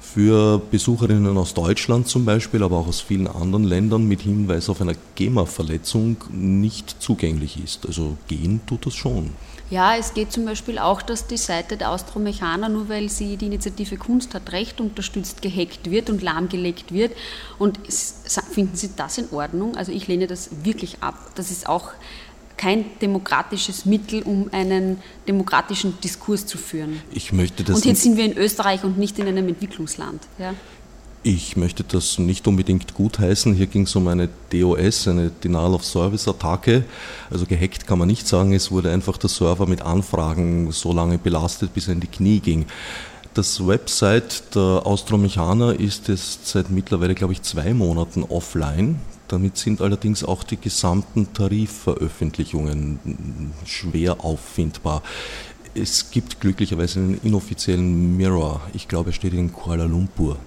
für 0.00 0.60
Besucherinnen 0.70 1.36
aus 1.36 1.52
Deutschland 1.52 2.08
zum 2.08 2.24
Beispiel, 2.24 2.62
aber 2.62 2.78
auch 2.78 2.88
aus 2.88 3.02
vielen 3.02 3.26
anderen 3.26 3.64
Ländern 3.64 4.08
mit 4.08 4.22
Hinweis 4.22 4.70
auf 4.70 4.80
eine 4.80 4.96
GEMA-Verletzung 5.16 6.16
nicht 6.32 6.96
zugänglich 6.98 7.62
ist. 7.62 7.86
Also 7.86 8.16
gehen 8.26 8.60
tut 8.66 8.86
das 8.86 8.94
schon. 8.94 9.30
Ja, 9.70 9.96
es 9.96 10.14
geht 10.14 10.32
zum 10.32 10.46
Beispiel 10.46 10.78
auch, 10.78 11.02
dass 11.02 11.26
die 11.26 11.36
Seite 11.36 11.76
der 11.76 11.90
Austromechaner, 11.90 12.68
nur 12.68 12.88
weil 12.88 13.10
sie 13.10 13.36
die 13.36 13.46
Initiative 13.46 13.96
Kunst 13.96 14.34
hat 14.34 14.52
Recht 14.52 14.80
unterstützt, 14.80 15.42
gehackt 15.42 15.90
wird 15.90 16.08
und 16.08 16.22
lahmgelegt 16.22 16.92
wird. 16.92 17.12
Und 17.58 17.78
finden 18.50 18.76
Sie 18.76 18.90
das 18.96 19.18
in 19.18 19.30
Ordnung? 19.30 19.76
Also 19.76 19.92
ich 19.92 20.08
lehne 20.08 20.26
das 20.26 20.48
wirklich 20.64 21.02
ab. 21.02 21.32
Das 21.34 21.50
ist 21.50 21.68
auch 21.68 21.92
kein 22.56 22.86
demokratisches 23.00 23.84
Mittel, 23.84 24.22
um 24.22 24.48
einen 24.52 25.00
demokratischen 25.28 26.00
Diskurs 26.00 26.46
zu 26.46 26.58
führen. 26.58 27.00
Ich 27.12 27.32
möchte 27.32 27.62
das 27.62 27.76
und 27.76 27.84
jetzt 27.84 28.02
sind 28.02 28.16
wir 28.16 28.24
in 28.24 28.36
Österreich 28.36 28.84
und 28.84 28.98
nicht 28.98 29.18
in 29.18 29.28
einem 29.28 29.48
Entwicklungsland. 29.48 30.22
Ja? 30.38 30.54
Ich 31.24 31.56
möchte 31.56 31.82
das 31.82 32.18
nicht 32.18 32.46
unbedingt 32.46 32.94
gutheißen. 32.94 33.52
Hier 33.52 33.66
ging 33.66 33.82
es 33.82 33.96
um 33.96 34.06
eine 34.06 34.28
DOS, 34.50 35.08
eine 35.08 35.30
Denial 35.30 35.74
of 35.74 35.84
Service 35.84 36.28
Attacke. 36.28 36.84
Also 37.28 37.44
gehackt 37.44 37.88
kann 37.88 37.98
man 37.98 38.06
nicht 38.06 38.28
sagen. 38.28 38.52
Es 38.52 38.70
wurde 38.70 38.92
einfach 38.92 39.16
der 39.16 39.28
Server 39.28 39.66
mit 39.66 39.82
Anfragen 39.82 40.70
so 40.70 40.92
lange 40.92 41.18
belastet, 41.18 41.74
bis 41.74 41.88
er 41.88 41.94
in 41.94 42.00
die 42.00 42.06
Knie 42.06 42.38
ging. 42.38 42.66
Das 43.34 43.66
Website 43.66 44.54
der 44.54 44.82
Austromechaner 44.84 45.78
ist 45.78 46.08
jetzt 46.08 46.46
seit 46.46 46.70
mittlerweile, 46.70 47.16
glaube 47.16 47.32
ich, 47.32 47.42
zwei 47.42 47.74
Monaten 47.74 48.22
offline. 48.22 49.00
Damit 49.26 49.56
sind 49.56 49.82
allerdings 49.82 50.22
auch 50.22 50.44
die 50.44 50.56
gesamten 50.56 51.32
Tarifveröffentlichungen 51.34 53.52
schwer 53.64 54.24
auffindbar. 54.24 55.02
Es 55.74 56.10
gibt 56.10 56.40
glücklicherweise 56.40 57.00
einen 57.00 57.20
inoffiziellen 57.22 58.16
Mirror. 58.16 58.60
Ich 58.72 58.86
glaube, 58.86 59.10
er 59.10 59.14
steht 59.14 59.34
in 59.34 59.52
Kuala 59.52 59.84
Lumpur. 59.84 60.38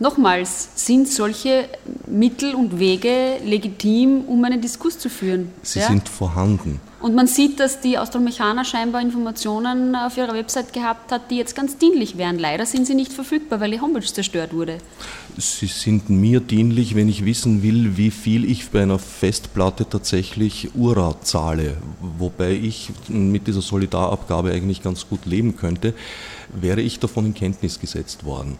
Nochmals, 0.00 0.68
sind 0.76 1.08
solche 1.08 1.68
Mittel 2.06 2.54
und 2.54 2.78
Wege 2.78 3.38
legitim, 3.44 4.20
um 4.26 4.44
einen 4.44 4.60
Diskurs 4.60 4.96
zu 4.96 5.10
führen? 5.10 5.50
Sie 5.62 5.80
ja? 5.80 5.88
sind 5.88 6.08
vorhanden. 6.08 6.80
Und 7.00 7.16
man 7.16 7.26
sieht, 7.26 7.58
dass 7.58 7.80
die 7.80 7.98
Austromechaner 7.98 8.64
scheinbar 8.64 9.00
Informationen 9.00 9.96
auf 9.96 10.16
ihrer 10.16 10.34
Website 10.34 10.72
gehabt 10.72 11.10
hat, 11.10 11.30
die 11.30 11.36
jetzt 11.36 11.56
ganz 11.56 11.78
dienlich 11.78 12.16
wären. 12.16 12.38
Leider 12.38 12.64
sind 12.64 12.86
sie 12.86 12.94
nicht 12.94 13.12
verfügbar, 13.12 13.60
weil 13.60 13.72
die 13.72 13.80
Homepage 13.80 14.04
zerstört 14.04 14.52
wurde. 14.52 14.78
Sie 15.36 15.66
sind 15.66 16.10
mir 16.10 16.40
dienlich, 16.40 16.94
wenn 16.94 17.08
ich 17.08 17.24
wissen 17.24 17.62
will, 17.62 17.96
wie 17.96 18.10
viel 18.10 18.48
ich 18.48 18.70
bei 18.70 18.82
einer 18.82 18.98
Festplatte 19.00 19.88
tatsächlich 19.88 20.70
URA 20.76 21.16
zahle. 21.22 21.76
Wobei 22.18 22.52
ich 22.52 22.90
mit 23.08 23.48
dieser 23.48 23.62
Solidarabgabe 23.62 24.52
eigentlich 24.52 24.82
ganz 24.82 25.08
gut 25.08 25.26
leben 25.26 25.56
könnte, 25.56 25.94
wäre 26.52 26.80
ich 26.80 27.00
davon 27.00 27.26
in 27.26 27.34
Kenntnis 27.34 27.80
gesetzt 27.80 28.24
worden. 28.24 28.58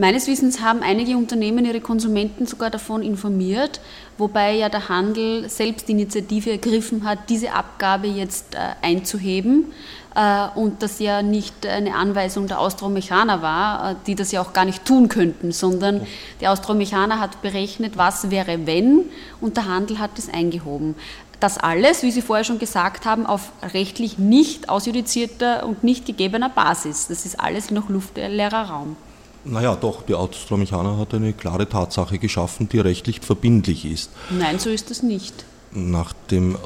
Meines 0.00 0.26
Wissens 0.26 0.62
haben 0.62 0.82
einige 0.82 1.18
Unternehmen 1.18 1.66
ihre 1.66 1.82
Konsumenten 1.82 2.46
sogar 2.46 2.70
davon 2.70 3.02
informiert, 3.02 3.80
wobei 4.16 4.54
ja 4.54 4.70
der 4.70 4.88
Handel 4.88 5.50
selbst 5.50 5.88
die 5.88 5.92
Initiative 5.92 6.50
ergriffen 6.50 7.04
hat, 7.04 7.28
diese 7.28 7.52
Abgabe 7.52 8.06
jetzt 8.06 8.54
äh, 8.54 8.58
einzuheben 8.80 9.66
äh, 10.14 10.48
und 10.54 10.82
das 10.82 11.00
ja 11.00 11.20
nicht 11.20 11.66
eine 11.66 11.94
Anweisung 11.96 12.46
der 12.46 12.60
Austromechaner 12.60 13.42
war, 13.42 13.90
äh, 13.90 13.94
die 14.06 14.14
das 14.14 14.32
ja 14.32 14.40
auch 14.40 14.54
gar 14.54 14.64
nicht 14.64 14.86
tun 14.86 15.08
könnten, 15.08 15.52
sondern 15.52 16.06
der 16.40 16.52
Austromechaner 16.52 17.20
hat 17.20 17.42
berechnet, 17.42 17.98
was 17.98 18.30
wäre 18.30 18.66
wenn 18.66 19.04
und 19.42 19.58
der 19.58 19.66
Handel 19.66 19.98
hat 19.98 20.18
es 20.18 20.32
eingehoben. 20.32 20.94
Das 21.40 21.58
alles, 21.58 22.02
wie 22.02 22.10
Sie 22.10 22.22
vorher 22.22 22.44
schon 22.44 22.58
gesagt 22.58 23.04
haben, 23.04 23.26
auf 23.26 23.52
rechtlich 23.74 24.18
nicht 24.18 24.70
ausjudizierter 24.70 25.66
und 25.66 25.84
nicht 25.84 26.06
gegebener 26.06 26.48
Basis. 26.48 27.06
Das 27.08 27.26
ist 27.26 27.38
alles 27.38 27.70
noch 27.70 27.90
luftleerer 27.90 28.70
Raum. 28.70 28.96
Naja, 29.44 29.76
doch, 29.76 30.02
die 30.02 30.14
Autostromechaner 30.14 30.98
hat 30.98 31.14
eine 31.14 31.32
klare 31.32 31.68
Tatsache 31.68 32.18
geschaffen, 32.18 32.68
die 32.68 32.80
rechtlich 32.80 33.20
verbindlich 33.20 33.84
ist. 33.84 34.10
Nein, 34.30 34.58
so 34.58 34.70
ist 34.70 34.90
das 34.90 35.02
nicht. 35.02 35.44
Nachdem, 35.72 36.54
äh, 36.54 36.58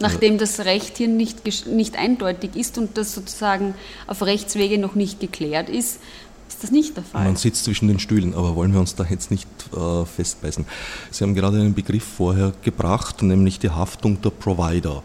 Nachdem 0.00 0.38
das 0.38 0.60
Recht 0.60 0.96
hier 0.96 1.08
nicht, 1.08 1.42
nicht 1.66 1.96
eindeutig 1.96 2.56
ist 2.56 2.78
und 2.78 2.96
das 2.96 3.14
sozusagen 3.14 3.74
auf 4.06 4.22
Rechtswege 4.22 4.78
noch 4.78 4.94
nicht 4.94 5.20
geklärt 5.20 5.68
ist, 5.68 6.00
ist 6.48 6.62
das 6.62 6.70
nicht 6.70 6.96
der 6.96 7.04
Fall. 7.04 7.24
Man 7.24 7.36
sitzt 7.36 7.64
zwischen 7.64 7.88
den 7.88 7.98
Stühlen, 7.98 8.34
aber 8.34 8.56
wollen 8.56 8.72
wir 8.72 8.80
uns 8.80 8.94
da 8.94 9.04
jetzt 9.04 9.30
nicht 9.30 9.48
äh, 9.76 10.04
festbeißen. 10.04 10.64
Sie 11.10 11.24
haben 11.24 11.34
gerade 11.34 11.58
einen 11.58 11.74
Begriff 11.74 12.04
vorher 12.04 12.52
gebracht, 12.62 13.22
nämlich 13.22 13.58
die 13.58 13.70
Haftung 13.70 14.20
der 14.22 14.30
Provider. 14.30 15.02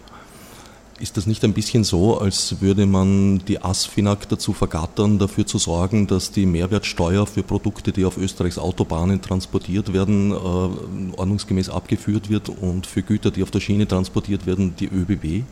Ist 1.00 1.18
das 1.18 1.26
nicht 1.26 1.44
ein 1.44 1.54
bisschen 1.54 1.84
so, 1.84 2.20
als 2.20 2.62
würde 2.62 2.86
man 2.86 3.40
die 3.48 3.62
ASFINAG 3.62 4.30
dazu 4.30 4.54
vergattern, 4.54 5.18
dafür 5.18 5.46
zu 5.46 5.58
sorgen, 5.58 6.06
dass 6.06 6.32
die 6.32 6.46
Mehrwertsteuer 6.46 7.26
für 7.26 7.42
Produkte, 7.42 7.92
die 7.92 8.06
auf 8.06 8.18
Österreichs 8.18 8.60
Autobahnen 8.60 9.22
transportiert 9.22 9.92
werden, 9.92 10.32
äh, 10.32 11.18
ordnungsgemäß 11.18 11.70
abgeführt 11.70 12.30
wird 12.30 12.50
und 12.50 12.86
für 12.86 13.02
Güter, 13.02 13.32
die 13.32 13.42
auf 13.42 13.50
der 13.50 13.60
Schiene 13.60 13.88
transportiert 13.88 14.46
werden, 14.46 14.76
die 14.78 14.86
ÖBB? 14.86 15.44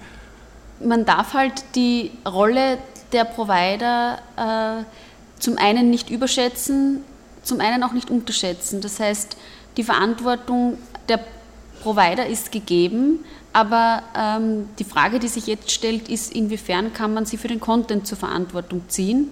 Man 0.86 1.06
darf 1.06 1.34
halt 1.34 1.64
die 1.76 2.12
Rolle 2.26 2.78
der 3.12 3.26
Provider 3.26 4.20
äh, 4.38 4.84
zum 5.40 5.58
einen 5.58 5.90
nicht 5.90 6.10
überschätzen, 6.12 7.04
zum 7.44 7.60
einen 7.60 7.84
auch 7.84 7.94
nicht 7.94 8.10
unterschätzen. 8.10 8.80
Das 8.82 9.00
heißt, 9.00 9.36
die 9.78 9.84
Verantwortung 9.84 10.78
der 11.10 11.20
Provider 11.82 12.26
ist 12.26 12.52
gegeben, 12.52 13.20
aber 13.54 14.04
ähm, 14.18 14.70
die 14.80 14.84
Frage, 14.84 15.20
die 15.20 15.28
sich 15.28 15.48
jetzt 15.48 15.72
stellt, 15.72 16.08
ist, 16.10 16.34
inwiefern 16.34 16.94
kann 16.94 17.14
man 17.14 17.26
sie 17.26 17.38
für 17.38 17.48
den 17.48 17.60
Content 17.60 18.08
zur 18.08 18.18
Verantwortung 18.18 18.84
ziehen? 18.88 19.32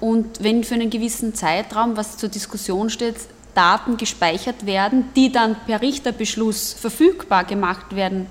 Und 0.00 0.42
wenn 0.42 0.64
für 0.64 0.74
einen 0.74 0.90
gewissen 0.90 1.34
Zeitraum, 1.34 1.96
was 1.96 2.16
zur 2.16 2.28
Diskussion 2.28 2.90
steht, 2.90 3.16
Daten 3.54 3.98
gespeichert 3.98 4.64
werden, 4.64 5.04
die 5.14 5.30
dann 5.30 5.56
per 5.66 5.82
Richterbeschluss 5.82 6.72
verfügbar 6.72 7.44
gemacht 7.44 7.94
werden 7.94 8.26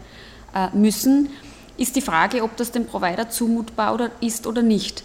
äh, 0.56 0.76
müssen, 0.76 1.30
ist 1.78 1.96
die 1.96 2.02
Frage, 2.02 2.44
ob 2.44 2.58
das 2.58 2.72
dem 2.72 2.86
Provider 2.86 3.30
zumutbar 3.30 3.94
oder 3.94 4.12
ist 4.20 4.48
oder 4.48 4.62
nicht. 4.62 5.04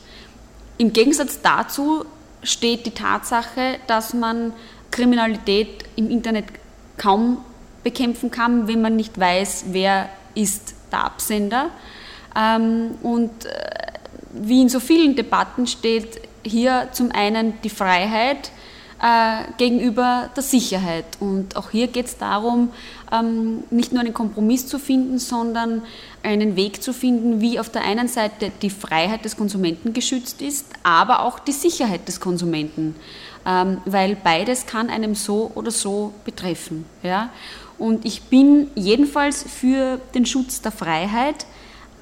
Im 0.78 0.92
Gegensatz 0.92 1.40
dazu 1.42 2.04
steht 2.42 2.86
die 2.86 2.90
Tatsache, 2.90 3.78
dass 3.86 4.14
man 4.14 4.52
Kriminalität 4.90 5.84
im 5.96 6.10
Internet 6.10 6.46
kaum 6.96 7.38
bekämpfen 7.86 8.32
kann, 8.32 8.66
wenn 8.66 8.80
man 8.80 8.96
nicht 8.96 9.16
weiß, 9.16 9.66
wer 9.68 10.08
ist 10.34 10.74
der 10.90 11.04
Absender. 11.04 11.70
Ähm, 12.36 12.96
und 13.00 13.46
äh, 13.46 13.50
wie 14.32 14.60
in 14.60 14.68
so 14.68 14.80
vielen 14.80 15.14
Debatten 15.14 15.68
steht 15.68 16.20
hier 16.44 16.88
zum 16.90 17.12
einen 17.12 17.54
die 17.62 17.70
Freiheit 17.70 18.50
äh, 19.00 19.44
gegenüber 19.56 20.30
der 20.34 20.42
Sicherheit. 20.42 21.04
Und 21.20 21.54
auch 21.54 21.70
hier 21.70 21.86
geht 21.86 22.06
es 22.06 22.18
darum, 22.18 22.70
ähm, 23.12 23.62
nicht 23.70 23.92
nur 23.92 24.00
einen 24.00 24.14
Kompromiss 24.14 24.66
zu 24.66 24.80
finden, 24.80 25.20
sondern 25.20 25.82
einen 26.24 26.56
Weg 26.56 26.82
zu 26.82 26.92
finden, 26.92 27.40
wie 27.40 27.60
auf 27.60 27.70
der 27.70 27.82
einen 27.82 28.08
Seite 28.08 28.50
die 28.62 28.70
Freiheit 28.70 29.24
des 29.24 29.36
Konsumenten 29.36 29.92
geschützt 29.92 30.42
ist, 30.42 30.66
aber 30.82 31.20
auch 31.20 31.38
die 31.38 31.52
Sicherheit 31.52 32.08
des 32.08 32.18
Konsumenten, 32.18 32.96
ähm, 33.46 33.78
weil 33.84 34.16
beides 34.16 34.66
kann 34.66 34.90
einem 34.90 35.14
so 35.14 35.52
oder 35.54 35.70
so 35.70 36.12
betreffen. 36.24 36.84
Ja? 37.04 37.30
Und 37.78 38.04
ich 38.04 38.22
bin 38.22 38.68
jedenfalls 38.74 39.42
für 39.42 40.00
den 40.14 40.26
Schutz 40.26 40.62
der 40.62 40.72
Freiheit, 40.72 41.46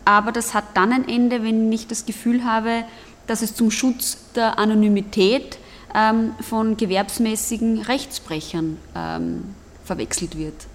aber 0.04 0.32
das 0.32 0.54
hat 0.54 0.64
dann 0.74 0.92
ein 0.92 1.08
Ende, 1.08 1.42
wenn 1.42 1.72
ich 1.72 1.86
das 1.86 2.06
Gefühl 2.06 2.44
habe, 2.44 2.84
dass 3.26 3.42
es 3.42 3.54
zum 3.54 3.70
Schutz 3.70 4.18
der 4.34 4.58
Anonymität 4.58 5.58
ähm, 5.94 6.34
von 6.40 6.76
gewerbsmäßigen 6.76 7.82
Rechtsbrechern 7.82 8.78
ähm, 8.94 9.54
verwechselt 9.84 10.36
wird. 10.36 10.66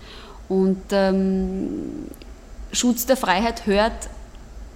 Und 0.48 0.82
ähm, 0.92 2.08
Schutz 2.72 3.06
der 3.06 3.18
Freiheit 3.18 3.66
hört 3.68 4.10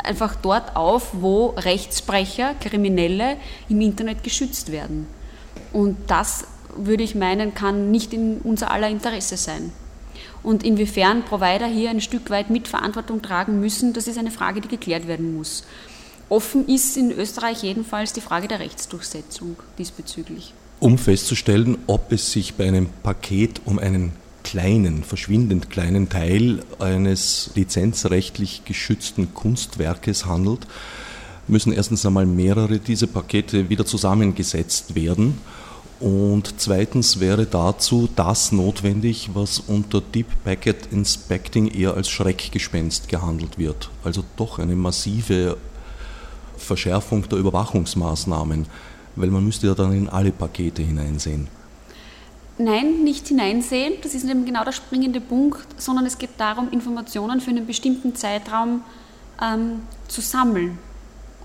einfach 0.03 0.35
dort 0.35 0.75
auf, 0.75 1.09
wo 1.13 1.47
Rechtsbrecher, 1.57 2.53
Kriminelle 2.59 3.37
im 3.69 3.81
Internet 3.81 4.23
geschützt 4.23 4.71
werden. 4.71 5.07
Und 5.71 5.97
das 6.07 6.45
würde 6.75 7.03
ich 7.03 7.15
meinen, 7.15 7.53
kann 7.53 7.91
nicht 7.91 8.13
in 8.13 8.39
unser 8.43 8.71
aller 8.71 8.89
Interesse 8.89 9.37
sein. 9.37 9.71
Und 10.43 10.63
inwiefern 10.63 11.23
Provider 11.23 11.67
hier 11.67 11.89
ein 11.89 12.01
Stück 12.01 12.29
weit 12.29 12.49
Mitverantwortung 12.49 13.21
tragen 13.21 13.59
müssen, 13.59 13.93
das 13.93 14.07
ist 14.07 14.17
eine 14.17 14.31
Frage, 14.31 14.59
die 14.59 14.67
geklärt 14.67 15.07
werden 15.07 15.35
muss. 15.35 15.63
Offen 16.29 16.67
ist 16.67 16.97
in 16.97 17.11
Österreich 17.11 17.63
jedenfalls 17.63 18.13
die 18.13 18.21
Frage 18.21 18.47
der 18.47 18.59
Rechtsdurchsetzung 18.59 19.55
diesbezüglich. 19.77 20.53
Um 20.79 20.97
festzustellen, 20.97 21.77
ob 21.87 22.11
es 22.11 22.31
sich 22.31 22.55
bei 22.55 22.67
einem 22.67 22.89
Paket 23.03 23.61
um 23.65 23.79
einen 23.79 24.11
kleinen, 24.43 25.03
verschwindend 25.03 25.69
kleinen 25.69 26.09
Teil 26.09 26.61
eines 26.79 27.51
lizenzrechtlich 27.55 28.63
geschützten 28.65 29.33
Kunstwerkes 29.33 30.25
handelt, 30.25 30.67
müssen 31.47 31.71
erstens 31.71 32.05
einmal 32.05 32.25
mehrere 32.25 32.79
dieser 32.79 33.07
Pakete 33.07 33.69
wieder 33.69 33.85
zusammengesetzt 33.85 34.95
werden 34.95 35.37
und 35.99 36.55
zweitens 36.57 37.19
wäre 37.19 37.45
dazu 37.45 38.09
das 38.15 38.51
notwendig, 38.51 39.29
was 39.33 39.59
unter 39.59 40.01
Deep 40.01 40.27
Packet 40.43 40.91
Inspecting 40.91 41.67
eher 41.67 41.93
als 41.93 42.09
Schreckgespenst 42.09 43.07
gehandelt 43.07 43.57
wird. 43.57 43.89
Also 44.03 44.23
doch 44.35 44.59
eine 44.59 44.75
massive 44.75 45.57
Verschärfung 46.57 47.27
der 47.29 47.37
Überwachungsmaßnahmen, 47.37 48.65
weil 49.15 49.29
man 49.29 49.45
müsste 49.45 49.67
ja 49.67 49.75
dann 49.75 49.93
in 49.93 50.09
alle 50.09 50.31
Pakete 50.31 50.81
hineinsehen. 50.81 51.47
Nein, 52.57 53.03
nicht 53.03 53.27
hineinsehen, 53.29 53.93
das 54.03 54.13
ist 54.13 54.25
eben 54.25 54.45
genau 54.45 54.63
der 54.63 54.73
springende 54.73 55.19
Punkt, 55.19 55.65
sondern 55.77 56.05
es 56.05 56.17
geht 56.17 56.31
darum, 56.37 56.69
Informationen 56.71 57.41
für 57.41 57.49
einen 57.49 57.65
bestimmten 57.65 58.15
Zeitraum 58.15 58.83
ähm, 59.41 59.81
zu 60.07 60.21
sammeln. 60.21 60.77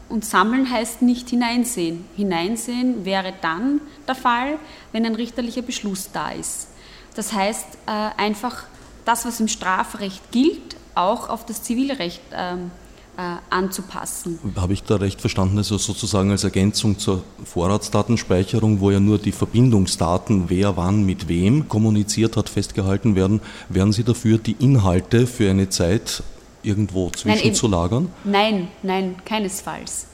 Und 0.08 0.24
sammeln 0.24 0.70
heißt 0.70 1.02
nicht 1.02 1.28
hineinsehen. 1.28 2.04
Hineinsehen 2.16 3.04
wäre 3.04 3.34
dann 3.42 3.80
der 4.06 4.14
Fall, 4.14 4.58
wenn 4.92 5.04
ein 5.04 5.14
richterlicher 5.14 5.62
Beschluss 5.62 6.10
da 6.12 6.30
ist. 6.30 6.68
Das 7.14 7.32
heißt, 7.32 7.66
äh, 7.86 7.90
einfach 8.16 8.64
das, 9.04 9.26
was 9.26 9.40
im 9.40 9.48
Strafrecht 9.48 10.30
gilt, 10.30 10.76
auch 10.94 11.28
auf 11.28 11.44
das 11.44 11.62
Zivilrecht 11.62 12.22
ähm, 12.32 12.70
äh, 13.18 13.36
anzupassen. 13.50 14.38
Habe 14.56 14.72
ich 14.72 14.84
da 14.84 14.96
recht 14.96 15.20
verstanden, 15.20 15.58
also 15.58 15.76
sozusagen 15.76 16.30
als 16.30 16.44
Ergänzung 16.44 16.98
zur 16.98 17.24
Vorratsdatenspeicherung, 17.44 18.80
wo 18.80 18.90
ja 18.90 19.00
nur 19.00 19.18
die 19.18 19.32
Verbindungsdaten, 19.32 20.48
wer 20.48 20.76
wann 20.76 21.04
mit 21.04 21.28
wem 21.28 21.68
kommuniziert 21.68 22.36
hat, 22.36 22.48
festgehalten 22.48 23.16
werden, 23.16 23.40
wären 23.68 23.92
Sie 23.92 24.04
dafür, 24.04 24.38
die 24.38 24.56
Inhalte 24.60 25.26
für 25.26 25.50
eine 25.50 25.68
Zeit 25.68 26.22
irgendwo 26.62 27.10
zwischenzulagern? 27.10 28.10
Nein, 28.24 28.68
nein, 28.82 29.16
keinesfalls. 29.24 30.06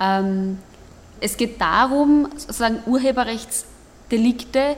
Ähm, 0.00 0.58
es 1.20 1.36
geht 1.36 1.60
darum, 1.60 2.28
sozusagen 2.36 2.80
Urheberrechtsdelikte, 2.86 4.76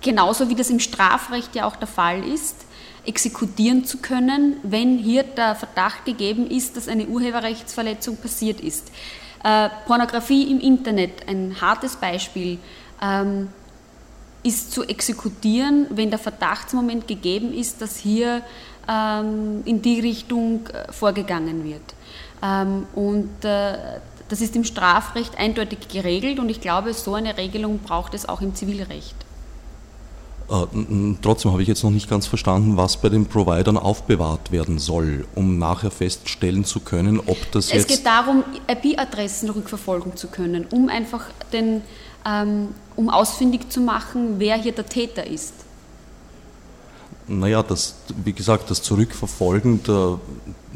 genauso 0.00 0.48
wie 0.48 0.54
das 0.54 0.70
im 0.70 0.80
Strafrecht 0.80 1.54
ja 1.54 1.66
auch 1.66 1.76
der 1.76 1.88
Fall 1.88 2.24
ist, 2.24 2.56
exekutieren 3.04 3.84
zu 3.84 3.98
können, 3.98 4.56
wenn 4.62 4.98
hier 4.98 5.24
der 5.24 5.54
Verdacht 5.54 6.04
gegeben 6.04 6.48
ist, 6.48 6.76
dass 6.76 6.88
eine 6.88 7.06
Urheberrechtsverletzung 7.06 8.16
passiert 8.16 8.60
ist. 8.60 8.92
Äh, 9.42 9.70
Pornografie 9.86 10.50
im 10.50 10.60
Internet, 10.60 11.28
ein 11.28 11.60
hartes 11.60 11.96
Beispiel, 11.96 12.58
ähm, 13.00 13.48
ist 14.44 14.72
zu 14.72 14.84
exekutieren, 14.84 15.86
wenn 15.90 16.10
der 16.10 16.18
Verdachtsmoment 16.18 17.06
gegeben 17.08 17.52
ist, 17.52 17.80
dass 17.80 17.96
hier 17.96 18.42
in 18.88 19.82
die 19.82 20.00
Richtung 20.00 20.66
äh, 20.66 20.92
vorgegangen 20.92 21.64
wird. 21.64 21.82
Ähm, 22.42 22.86
und 22.94 23.44
äh, 23.44 24.00
das 24.28 24.40
ist 24.40 24.56
im 24.56 24.64
Strafrecht 24.64 25.38
eindeutig 25.38 25.88
geregelt 25.88 26.38
und 26.38 26.48
ich 26.48 26.60
glaube, 26.60 26.94
so 26.94 27.14
eine 27.14 27.36
Regelung 27.36 27.78
braucht 27.78 28.14
es 28.14 28.28
auch 28.28 28.40
im 28.40 28.54
Zivilrecht. 28.54 29.14
Äh, 30.50 30.66
trotzdem 31.22 31.52
habe 31.52 31.62
ich 31.62 31.68
jetzt 31.68 31.84
noch 31.84 31.90
nicht 31.90 32.10
ganz 32.10 32.26
verstanden, 32.26 32.76
was 32.76 32.96
bei 32.96 33.08
den 33.08 33.26
Providern 33.26 33.76
aufbewahrt 33.76 34.50
werden 34.50 34.78
soll, 34.78 35.26
um 35.34 35.58
nachher 35.58 35.90
feststellen 35.90 36.64
zu 36.64 36.80
können, 36.80 37.20
ob 37.20 37.36
das 37.52 37.66
es 37.66 37.72
jetzt. 37.72 37.90
Es 37.90 37.96
geht 37.98 38.06
darum, 38.06 38.42
IP-Adressen 38.68 39.50
rückverfolgen 39.50 40.16
zu 40.16 40.28
können, 40.28 40.66
um 40.70 40.88
einfach 40.88 41.26
den, 41.52 41.82
ähm, 42.26 42.68
um 42.96 43.08
ausfindig 43.08 43.70
zu 43.70 43.80
machen, 43.80 44.34
wer 44.38 44.56
hier 44.56 44.72
der 44.72 44.86
Täter 44.86 45.26
ist. 45.26 45.54
Naja, 47.28 47.62
das, 47.62 47.94
wie 48.24 48.32
gesagt, 48.32 48.70
das 48.70 48.82
Zurückverfolgen 48.82 49.82
der 49.84 50.18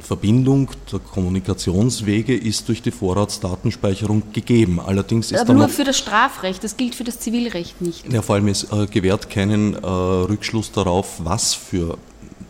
Verbindung 0.00 0.70
der 0.92 1.00
Kommunikationswege 1.00 2.36
ist 2.36 2.68
durch 2.68 2.82
die 2.82 2.90
Vorratsdatenspeicherung 2.90 4.32
gegeben. 4.32 4.80
Allerdings 4.80 5.32
ist 5.32 5.40
Aber 5.40 5.54
nur 5.54 5.68
für 5.68 5.84
das 5.84 5.98
Strafrecht, 5.98 6.62
das 6.62 6.76
gilt 6.76 6.94
für 6.94 7.04
das 7.04 7.18
Zivilrecht 7.18 7.80
nicht. 7.80 8.10
Ja, 8.12 8.22
vor 8.22 8.36
allem 8.36 8.48
es 8.48 8.64
äh, 8.64 8.86
gewährt 8.86 9.28
keinen 9.30 9.74
äh, 9.74 9.86
Rückschluss 9.86 10.70
darauf, 10.70 11.16
was 11.24 11.54
für 11.54 11.98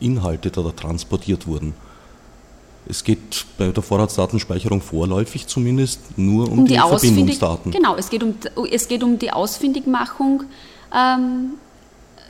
Inhalte 0.00 0.50
da, 0.50 0.62
da 0.62 0.70
transportiert 0.70 1.46
wurden. 1.46 1.74
Es 2.88 3.02
geht 3.02 3.46
bei 3.58 3.68
der 3.68 3.82
Vorratsdatenspeicherung 3.82 4.80
vorläufig 4.80 5.46
zumindest 5.46 6.18
nur 6.18 6.50
um, 6.50 6.60
um 6.60 6.66
die, 6.66 6.74
die 6.74 6.80
Verbindungsdaten. 6.80 7.72
Genau, 7.72 7.96
es 7.96 8.10
geht 8.10 8.22
um, 8.22 8.34
es 8.70 8.86
geht 8.88 9.02
um 9.02 9.18
die 9.18 9.32
Ausfindigmachung 9.32 10.44
ähm, 10.94 11.54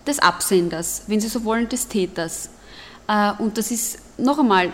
des 0.07 0.19
Absenders, 0.19 1.03
wenn 1.07 1.21
Sie 1.21 1.29
so 1.29 1.45
wollen, 1.45 1.69
des 1.69 1.89
Täters. 1.89 2.51
Äh, 3.09 3.33
und 3.39 3.59
das 3.59 3.71
ist, 3.71 3.99
noch 4.19 4.39
einmal, 4.39 4.67
äh, 4.67 4.71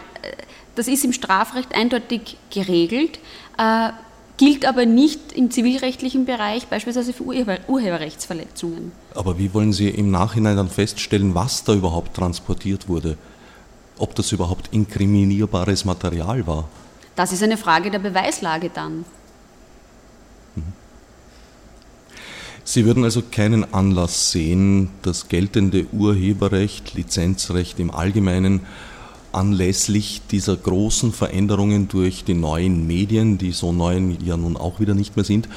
das 0.75 0.89
ist 0.89 1.05
im 1.05 1.13
Strafrecht 1.13 1.75
eindeutig 1.75 2.37
geregelt, 2.51 3.19
äh, 3.59 3.91
gilt 4.37 4.65
aber 4.65 4.87
nicht 4.87 5.33
im 5.33 5.51
zivilrechtlichen 5.51 6.25
Bereich, 6.25 6.67
beispielsweise 6.67 7.13
für 7.13 7.25
Urheberrechtsverletzungen. 7.25 8.93
Aber 9.15 9.39
wie 9.39 9.53
wollen 9.55 9.73
Sie 9.73 9.89
im 9.89 10.11
Nachhinein 10.11 10.57
dann 10.57 10.69
feststellen, 10.69 11.35
was 11.35 11.65
da 11.65 11.75
überhaupt 11.75 12.15
transportiert 12.15 12.89
wurde? 12.89 13.17
Ob 13.99 14.15
das 14.15 14.33
überhaupt 14.33 14.71
inkriminierbares 14.73 15.85
Material 15.85 16.47
war? 16.47 16.69
Das 17.15 17.33
ist 17.33 17.43
eine 17.43 17.59
Frage 17.59 17.91
der 17.91 17.99
Beweislage 17.99 18.71
dann. 18.71 19.05
Sie 22.65 22.85
würden 22.85 23.05
also 23.05 23.23
keinen 23.23 23.75
Anlass 23.75 24.31
sehen, 24.31 24.91
das 25.03 25.29
geltende 25.29 25.87
Urheberrecht, 25.93 26.95
Lizenzrecht 26.95 27.81
im 27.81 27.91
Allgemeinen 27.91 28.61
anlässlich 29.33 30.23
dieser 30.31 30.57
großen 30.57 31.13
Veränderungen 31.13 31.89
durch 31.89 32.25
die 32.25 32.35
neuen 32.35 32.87
Medien, 32.87 33.39
die 33.39 33.53
so 33.53 33.73
neu 33.73 34.01
ja 34.25 34.37
nun 34.37 34.57
auch 34.57 34.79
wieder 34.79 34.95
nicht 34.95 35.17
mehr 35.17 35.25
sind, 35.25 35.49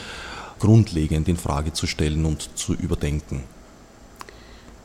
grundlegend 0.59 1.27
in 1.27 1.37
Frage 1.37 1.73
zu 1.73 1.85
stellen 1.85 2.25
und 2.25 2.49
zu 2.57 2.73
überdenken. 2.73 3.43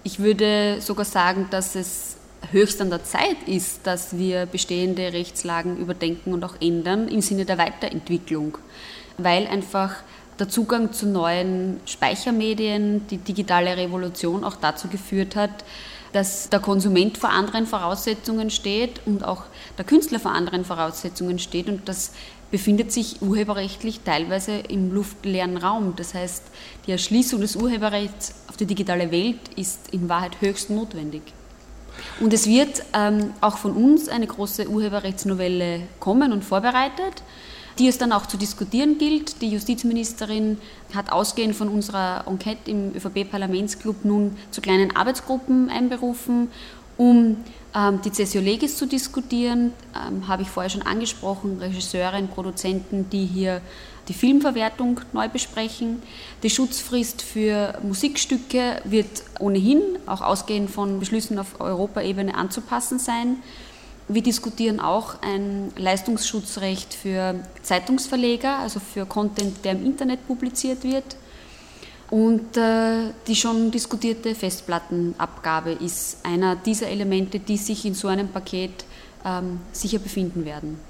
Ich 0.03 0.18
würde 0.18 0.79
sogar 0.81 1.05
sagen, 1.05 1.47
dass 1.51 1.75
es 1.75 2.16
höchst 2.51 2.81
an 2.81 2.91
der 2.91 3.05
Zeit 3.05 3.37
ist, 3.47 3.81
dass 3.85 4.18
wir 4.18 4.47
bestehende 4.47 5.12
Rechtslagen 5.12 5.77
überdenken 5.77 6.33
und 6.33 6.45
auch 6.45 6.55
ändern 6.61 7.09
im 7.09 7.21
Sinne 7.21 7.45
der 7.45 7.59
Weiterentwicklung, 7.59 8.59
weil 9.18 9.47
einfach 9.47 9.97
der 10.41 10.49
Zugang 10.49 10.93
zu 10.93 11.07
neuen 11.07 11.80
Speichermedien, 11.84 13.07
die 13.09 13.18
digitale 13.18 13.76
Revolution 13.76 14.43
auch 14.43 14.57
dazu 14.57 14.88
geführt 14.88 15.36
hat, 15.36 15.64
dass 16.12 16.49
der 16.49 16.61
Konsument 16.61 17.18
vor 17.18 17.30
anderen 17.30 17.66
Voraussetzungen 17.66 18.51
steht 18.51 19.01
und 19.07 19.22
auch 19.22 19.45
der 19.78 19.84
Künstler 19.84 20.18
vor 20.18 20.32
anderen 20.32 20.64
Voraussetzungen 20.64 21.38
steht 21.38 21.68
und 21.68 21.88
das 21.88 22.12
befindet 22.51 22.91
sich 22.91 23.22
urheberrechtlich 23.22 24.01
teilweise 24.01 24.53
im 24.68 24.93
luftleeren 24.93 25.57
Raum. 25.57 25.95
Das 25.97 26.14
heißt, 26.14 26.43
die 26.86 26.93
Erschließung 26.93 27.41
des 27.41 27.55
Urheberrechts 27.55 28.34
auf 28.49 28.57
die 28.57 28.66
digitale 28.66 29.12
Welt 29.12 29.38
ist 29.55 29.93
in 29.93 30.09
Wahrheit 30.09 30.41
höchst 30.41 30.70
notwendig. 30.70 31.22
Und 32.18 32.32
es 32.32 32.47
wird 32.47 32.82
ähm, 32.93 33.32
auch 33.41 33.59
von 33.59 33.72
uns 33.72 34.09
eine 34.09 34.26
große 34.26 34.68
Urheberrechtsnovelle 34.68 35.82
kommen 36.01 36.32
und 36.32 36.45
vorbereitet 36.45 37.22
die 37.81 37.89
es 37.89 37.97
dann 37.97 38.12
auch 38.12 38.26
zu 38.26 38.37
diskutieren 38.37 38.99
gilt. 38.99 39.41
Die 39.41 39.49
Justizministerin 39.49 40.59
hat 40.95 41.11
ausgehend 41.11 41.57
von 41.57 41.68
unserer 41.68 42.24
Enquete 42.26 42.70
im 42.70 42.95
ÖVP-Parlamentsclub 42.95 44.05
nun 44.05 44.37
zu 44.51 44.61
kleinen 44.61 44.95
Arbeitsgruppen 44.95 45.70
einberufen, 45.70 46.49
um 46.99 47.39
ähm, 47.74 48.01
die 48.05 48.12
Cesio 48.12 48.43
Legis 48.43 48.76
zu 48.76 48.87
diskutieren. 48.87 49.72
Ähm, 49.97 50.28
Habe 50.28 50.43
ich 50.43 50.51
vorher 50.51 50.68
schon 50.68 50.83
angesprochen, 50.83 51.59
Regisseure 51.59 52.22
Produzenten, 52.24 53.09
die 53.09 53.24
hier 53.24 53.62
die 54.09 54.14
Filmverwertung 54.14 55.01
neu 55.14 55.28
besprechen. 55.28 56.03
Die 56.43 56.51
Schutzfrist 56.51 57.22
für 57.22 57.78
Musikstücke 57.83 58.83
wird 58.85 59.22
ohnehin, 59.39 59.81
auch 60.05 60.20
ausgehend 60.20 60.68
von 60.68 61.01
Beschlüssen 61.01 61.39
auf 61.39 61.61
Europaebene, 61.61 62.35
anzupassen 62.35 62.99
sein. 62.99 63.39
Wir 64.12 64.22
diskutieren 64.22 64.80
auch 64.80 65.22
ein 65.22 65.70
Leistungsschutzrecht 65.76 66.94
für 66.94 67.36
Zeitungsverleger, 67.62 68.58
also 68.58 68.80
für 68.80 69.06
Content, 69.06 69.64
der 69.64 69.72
im 69.72 69.86
Internet 69.86 70.26
publiziert 70.26 70.82
wird. 70.82 71.16
Und 72.11 72.56
äh, 72.56 73.12
die 73.28 73.36
schon 73.36 73.70
diskutierte 73.70 74.34
Festplattenabgabe 74.34 75.70
ist 75.70 76.18
einer 76.24 76.56
dieser 76.56 76.88
Elemente, 76.88 77.38
die 77.38 77.56
sich 77.56 77.84
in 77.84 77.94
so 77.94 78.08
einem 78.08 78.26
Paket 78.26 78.84
ähm, 79.24 79.61
sicher 79.70 80.00
befinden 80.00 80.44
werden. 80.44 80.80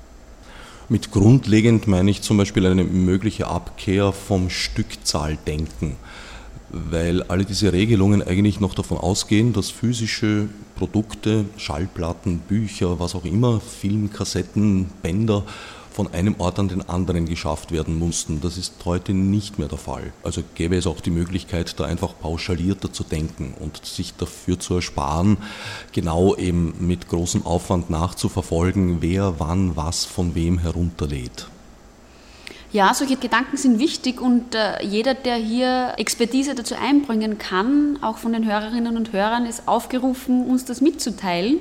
Mit 0.89 1.11
grundlegend 1.11 1.87
meine 1.89 2.11
ich 2.11 2.23
zum 2.23 2.39
Beispiel 2.39 2.65
eine 2.65 2.85
mögliche 2.85 3.49
Abkehr 3.49 4.13
vom 4.13 4.49
Stückzahldenken 4.49 5.97
weil 6.71 7.23
alle 7.25 7.45
diese 7.45 7.73
Regelungen 7.73 8.23
eigentlich 8.23 8.61
noch 8.61 8.75
davon 8.75 8.99
ausgehen, 8.99 9.53
dass 9.53 9.71
physische 9.71 10.49
Produkte, 10.77 11.45
Schallplatten, 11.57 12.39
Bücher, 12.39 13.01
was 13.01 13.15
auch 13.15 13.25
immer, 13.25 13.61
Filmkassetten, 13.61 14.87
Bänder 15.03 15.45
von 15.91 16.15
einem 16.15 16.37
Ort 16.39 16.59
an 16.59 16.69
den 16.69 16.89
anderen 16.89 17.27
geschafft 17.27 17.73
werden 17.73 17.99
mussten. 17.99 18.41
Das 18.41 18.57
ist 18.57 18.75
heute 18.85 19.13
nicht 19.13 19.59
mehr 19.59 19.69
der 19.69 19.79
Fall. 19.79 20.13
Also 20.23 20.43
gäbe 20.55 20.77
es 20.77 20.87
auch 20.87 21.01
die 21.01 21.11
Möglichkeit, 21.11 21.79
da 21.79 21.85
einfach 21.85 22.15
pauschalierter 22.19 22.93
zu 22.93 23.05
denken 23.05 23.55
und 23.59 23.85
sich 23.85 24.15
dafür 24.15 24.59
zu 24.59 24.77
ersparen, 24.77 25.39
genau 25.93 26.37
eben 26.37 26.75
mit 26.79 27.09
großem 27.09 27.45
Aufwand 27.45 27.91
nachzuverfolgen, 27.91 29.03
wer 29.03 29.41
wann 29.41 29.77
was 29.77 30.05
von 30.05 30.35
wem 30.35 30.59
herunterlädt. 30.59 31.49
Ja, 32.73 32.95
solche 32.95 33.17
Gedanken 33.17 33.57
sind 33.57 33.81
wichtig 33.81 34.21
und 34.21 34.55
äh, 34.55 34.81
jeder, 34.85 35.15
der 35.15 35.35
hier 35.35 35.95
Expertise 35.97 36.55
dazu 36.55 36.77
einbringen 36.77 37.37
kann, 37.37 37.99
auch 38.01 38.19
von 38.19 38.33
den 38.33 38.47
Hörerinnen 38.47 38.97
und 38.97 39.13
Hörern, 39.13 39.45
ist 39.45 39.67
aufgerufen, 39.67 40.47
uns 40.47 40.67
das 40.67 40.81
mitzuteilen, 40.81 41.59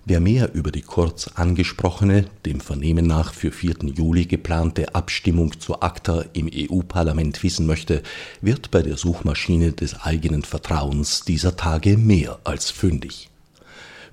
Wer 0.04 0.18
mehr 0.18 0.52
über 0.52 0.72
die 0.72 0.82
kurz 0.82 1.28
angesprochene, 1.28 2.24
dem 2.44 2.58
Vernehmen 2.58 3.06
nach 3.06 3.32
für 3.32 3.52
4. 3.52 3.84
Juli 3.94 4.26
geplante 4.26 4.96
Abstimmung 4.96 5.60
zu 5.60 5.80
ACTA 5.80 6.24
im 6.32 6.50
EU-Parlament 6.52 7.40
wissen 7.44 7.66
möchte, 7.66 8.02
wird 8.40 8.72
bei 8.72 8.82
der 8.82 8.96
Suchmaschine 8.96 9.70
des 9.70 10.00
eigenen 10.00 10.42
Vertrauens 10.42 11.20
dieser 11.24 11.54
Tage 11.54 11.96
mehr 11.96 12.40
als 12.42 12.72
fündig. 12.72 13.29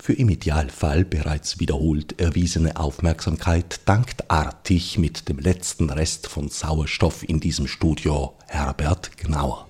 Für 0.08 0.14
im 0.14 0.30
Idealfall 0.30 1.04
bereits 1.04 1.60
wiederholt 1.60 2.22
erwiesene 2.22 2.78
Aufmerksamkeit 2.78 3.82
dankt 3.84 4.32
artig 4.32 4.98
mit 4.98 5.28
dem 5.28 5.38
letzten 5.38 5.90
Rest 5.90 6.28
von 6.28 6.48
Sauerstoff 6.48 7.28
in 7.28 7.42
diesem 7.42 7.68
Studio 7.68 8.38
Herbert 8.48 9.18
Gnauer. 9.18 9.68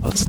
Als 0.00 0.28